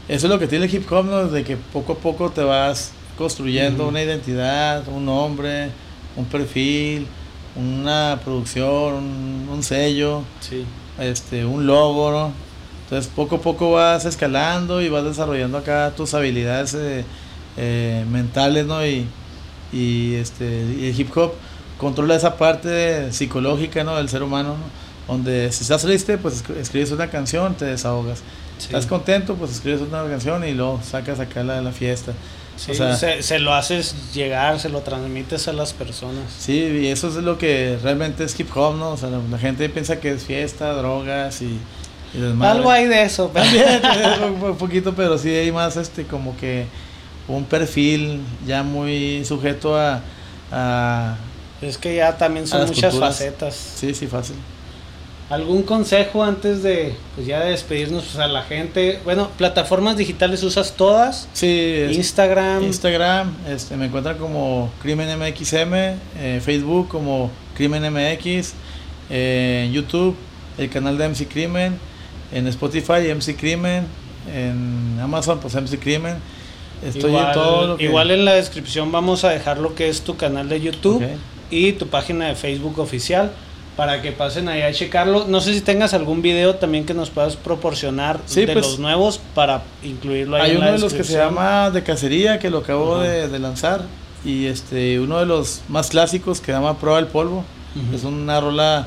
eso 0.07 0.27
es 0.27 0.31
lo 0.31 0.39
que 0.39 0.47
tiene 0.47 0.65
el 0.65 0.73
hip 0.73 0.89
hop, 0.91 1.05
¿no? 1.05 1.27
De 1.27 1.43
que 1.43 1.57
poco 1.57 1.93
a 1.93 1.97
poco 1.97 2.29
te 2.29 2.43
vas 2.43 2.91
construyendo 3.17 3.87
una 3.87 4.01
identidad, 4.01 4.87
un 4.87 5.05
nombre, 5.05 5.71
un 6.15 6.25
perfil, 6.25 7.05
una 7.55 8.19
producción, 8.23 8.93
un, 8.93 9.49
un 9.51 9.63
sello, 9.63 10.21
Sí. 10.39 10.63
este, 10.99 11.43
un 11.43 11.65
logo, 11.65 12.11
¿no? 12.11 12.31
Entonces 12.83 13.11
poco 13.13 13.35
a 13.37 13.41
poco 13.41 13.71
vas 13.71 14.05
escalando 14.05 14.81
y 14.81 14.89
vas 14.89 15.03
desarrollando 15.03 15.57
acá 15.57 15.91
tus 15.97 16.13
habilidades 16.13 16.73
eh, 16.75 17.03
eh, 17.57 18.05
mentales, 18.09 18.65
¿no? 18.67 18.85
Y, 18.85 19.05
y, 19.73 20.15
este, 20.15 20.45
y 20.79 20.89
el 20.89 20.99
hip 20.99 21.15
hop 21.17 21.33
controla 21.79 22.15
esa 22.15 22.37
parte 22.37 23.11
psicológica, 23.11 23.83
¿no? 23.83 23.95
Del 23.95 24.09
ser 24.09 24.21
humano, 24.21 24.49
¿no? 24.49 25.13
Donde 25.13 25.51
si 25.51 25.63
estás 25.63 25.81
triste, 25.81 26.19
pues 26.19 26.43
escribes 26.59 26.91
una 26.91 27.07
canción, 27.07 27.55
te 27.55 27.65
desahogas. 27.65 28.19
Si 28.59 28.65
Estás 28.65 28.85
contento, 28.85 29.35
pues 29.35 29.51
escribes 29.51 29.81
una 29.81 30.03
canción 30.03 30.45
y 30.45 30.53
luego 30.53 30.81
sacas 30.83 31.19
acá 31.19 31.43
la, 31.43 31.61
la 31.61 31.71
fiesta. 31.71 32.13
Sí, 32.57 32.73
se, 32.75 33.23
se, 33.23 33.39
lo 33.39 33.53
haces 33.53 34.13
llegar, 34.13 34.59
se 34.59 34.67
lo 34.67 34.81
transmites 34.81 35.47
a 35.47 35.53
las 35.53 35.71
personas. 35.71 36.25
Sí, 36.37 36.57
y 36.81 36.87
eso 36.87 37.07
es 37.07 37.15
lo 37.15 37.37
que 37.37 37.79
realmente 37.81 38.25
es 38.25 38.37
hip 38.37 38.49
hop, 38.55 38.75
¿no? 38.75 38.91
O 38.91 38.97
sea, 38.97 39.09
la, 39.09 39.37
gente 39.37 39.69
piensa 39.69 40.01
que 40.01 40.11
es 40.11 40.25
fiesta, 40.25 40.73
drogas 40.73 41.41
y, 41.41 41.57
y 42.13 42.43
Algo 42.43 42.69
hay 42.69 42.87
de 42.87 43.03
eso. 43.03 43.27
También, 43.33 43.81
un 44.43 44.57
poquito, 44.57 44.93
pero 44.93 45.17
sí 45.17 45.29
hay 45.29 45.53
más 45.53 45.77
este 45.77 46.03
como 46.03 46.35
que 46.35 46.65
un 47.29 47.45
perfil 47.45 48.19
ya 48.45 48.61
muy 48.63 49.23
sujeto 49.23 49.77
a... 49.77 50.01
a 50.51 51.15
es 51.61 51.77
que 51.77 51.95
ya 51.95 52.17
también 52.17 52.47
son 52.47 52.65
muchas 52.65 52.97
facetas. 52.97 53.55
Sí, 53.55 53.93
sí, 53.93 54.07
fácil. 54.07 54.35
¿Algún 55.29 55.61
consejo 55.61 56.23
antes 56.23 56.63
de 56.63 56.95
pues 57.13 57.27
ya 57.27 57.41
de 57.41 57.51
despedirnos 57.51 58.03
pues, 58.05 58.17
a 58.17 58.27
la 58.27 58.41
gente? 58.41 58.99
Bueno, 59.03 59.29
plataformas 59.37 59.95
digitales 59.95 60.41
usas 60.41 60.73
todas. 60.73 61.27
Sí. 61.33 61.85
Instagram. 61.91 62.63
Instagram, 62.63 63.35
este, 63.47 63.77
me 63.77 63.85
encuentran 63.85 64.17
como 64.17 64.71
Crimen 64.81 65.07
MXM, 65.19 65.73
eh, 66.17 66.41
Facebook 66.43 66.87
como 66.87 67.29
Crimen 67.55 67.83
MX, 67.93 68.53
eh, 69.11 69.69
YouTube 69.71 70.15
el 70.59 70.69
canal 70.69 70.97
de 70.97 71.07
MC 71.09 71.27
Crimen, 71.27 71.77
en 72.31 72.47
Spotify 72.47 73.13
MC 73.13 73.35
Crimen, 73.35 73.85
en 74.33 74.99
Amazon 75.01 75.39
pues 75.39 75.55
MC 75.55 75.79
Crimen. 75.79 76.17
Estoy 76.83 77.11
igual, 77.11 77.27
en 77.27 77.33
todo 77.33 77.67
lo 77.67 77.77
que... 77.77 77.85
Igual 77.85 78.11
en 78.11 78.25
la 78.25 78.33
descripción 78.33 78.91
vamos 78.91 79.23
a 79.23 79.29
dejar 79.29 79.57
lo 79.57 79.75
que 79.75 79.89
es 79.89 80.01
tu 80.01 80.15
canal 80.17 80.47
de 80.47 80.61
YouTube 80.61 81.03
y 81.49 81.73
tu 81.73 81.87
página 81.87 82.27
de 82.27 82.35
Facebook 82.35 82.79
oficial 82.79 83.31
para 83.79 84.01
que 84.01 84.11
pasen 84.11 84.49
ahí 84.49 84.61
a 84.61 84.73
checarlo. 84.73 85.25
No 85.27 85.39
sé 85.39 85.53
si 85.53 85.61
tengas 85.61 85.93
algún 85.93 86.21
video 86.21 86.55
también 86.55 86.85
que 86.85 86.93
nos 86.93 87.09
puedas 87.09 87.37
proporcionar 87.37 88.19
de 88.25 88.45
pues, 88.45 88.57
los 88.57 88.79
nuevos 88.79 89.21
para 89.33 89.63
incluirlo 89.83 90.35
ahí. 90.35 90.51
Hay 90.51 90.57
uno 90.57 90.69
de 90.71 90.79
los 90.79 90.93
que 90.93 91.05
se 91.05 91.13
llama 91.13 91.71
De 91.71 91.81
Cacería, 91.81 92.39
que 92.39 92.49
lo 92.49 92.57
acabo 92.57 92.99
de, 92.99 93.39
lanzar. 93.39 93.85
Y 94.25 94.47
este 94.47 94.99
uno 94.99 95.19
de 95.19 95.25
los 95.25 95.61
más 95.69 95.91
clásicos 95.91 96.41
que 96.41 96.47
se 96.47 96.51
llama 96.51 96.77
Prueba 96.77 96.99
el 96.99 97.07
Polvo. 97.07 97.45
Es 97.95 98.03
una 98.03 98.41
rola 98.41 98.85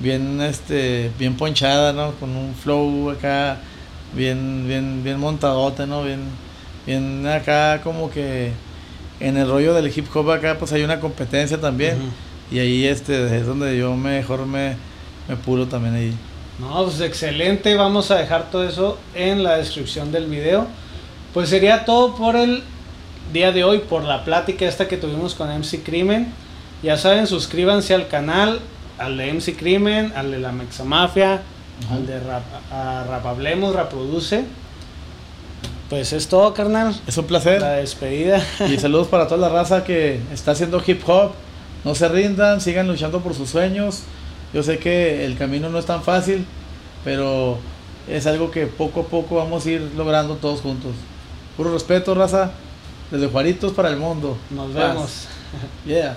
bien 0.00 0.40
este 0.40 1.12
bien 1.20 1.36
ponchada, 1.36 1.92
¿no? 1.92 2.10
Con 2.14 2.30
un 2.34 2.54
flow 2.54 3.10
acá 3.10 3.58
bien 4.12 4.66
bien 4.66 5.04
bien 5.04 5.20
montadota, 5.20 5.86
¿no? 5.86 6.02
Bien 6.02 6.20
bien 6.84 7.24
acá 7.28 7.80
como 7.84 8.10
que 8.10 8.50
en 9.22 9.36
el 9.36 9.48
rollo 9.48 9.72
del 9.72 9.86
hip 9.96 10.06
hop 10.14 10.30
acá 10.30 10.56
pues 10.58 10.72
hay 10.72 10.82
una 10.82 11.00
competencia 11.00 11.60
también. 11.60 11.96
Y 12.50 12.58
ahí 12.58 12.86
este 12.86 13.36
es 13.36 13.46
donde 13.46 13.78
yo 13.78 13.94
mejor 13.96 14.46
me, 14.46 14.76
me 15.28 15.36
pulo 15.36 15.66
también 15.68 15.94
ahí. 15.94 16.14
No, 16.58 16.84
pues 16.84 17.00
excelente. 17.00 17.74
Vamos 17.76 18.10
a 18.10 18.16
dejar 18.16 18.50
todo 18.50 18.68
eso 18.68 18.98
en 19.14 19.42
la 19.42 19.56
descripción 19.56 20.12
del 20.12 20.26
video. 20.26 20.66
Pues 21.32 21.48
sería 21.48 21.84
todo 21.84 22.14
por 22.14 22.36
el 22.36 22.62
día 23.32 23.52
de 23.52 23.64
hoy, 23.64 23.78
por 23.78 24.04
la 24.04 24.24
plática 24.24 24.66
esta 24.66 24.88
que 24.88 24.96
tuvimos 24.96 25.34
con 25.34 25.48
MC 25.48 25.82
Crimen. 25.82 26.32
Ya 26.82 26.96
saben, 26.98 27.26
suscríbanse 27.26 27.94
al 27.94 28.08
canal, 28.08 28.60
al 28.98 29.16
de 29.16 29.32
MC 29.32 29.56
Crimen, 29.56 30.12
al 30.16 30.30
de 30.30 30.40
la 30.40 30.52
Mexamafia, 30.52 31.42
al 31.90 32.06
de 32.06 32.20
Rap, 32.20 32.42
a 32.70 33.04
Rapablemos, 33.08 33.74
Reproduce. 33.74 34.44
Pues 35.92 36.14
es 36.14 36.26
todo, 36.26 36.54
carnal. 36.54 36.98
Es 37.06 37.18
un 37.18 37.26
placer. 37.26 37.60
La 37.60 37.72
despedida. 37.72 38.42
Y 38.66 38.78
saludos 38.78 39.08
para 39.08 39.28
toda 39.28 39.46
la 39.46 39.50
raza 39.50 39.84
que 39.84 40.22
está 40.32 40.52
haciendo 40.52 40.82
hip 40.86 41.06
hop 41.06 41.32
no 41.84 41.94
se 41.94 42.08
rindan, 42.08 42.62
sigan 42.62 42.88
luchando 42.88 43.20
por 43.20 43.34
sus 43.34 43.50
sueños. 43.50 44.04
Yo 44.54 44.62
sé 44.62 44.78
que 44.78 45.26
el 45.26 45.36
camino 45.36 45.68
no 45.68 45.78
es 45.78 45.84
tan 45.84 46.02
fácil, 46.02 46.46
pero 47.04 47.58
es 48.08 48.26
algo 48.26 48.50
que 48.50 48.66
poco 48.66 49.00
a 49.00 49.04
poco 49.04 49.36
vamos 49.36 49.66
a 49.66 49.70
ir 49.70 49.92
logrando 49.94 50.36
todos 50.36 50.62
juntos. 50.62 50.92
Puro 51.58 51.74
respeto, 51.74 52.14
raza. 52.14 52.52
Desde 53.10 53.26
Juaritos 53.26 53.72
para 53.72 53.90
el 53.90 53.98
mundo. 53.98 54.38
Nos 54.48 54.72
vemos. 54.72 55.26
Yeah. 55.84 56.16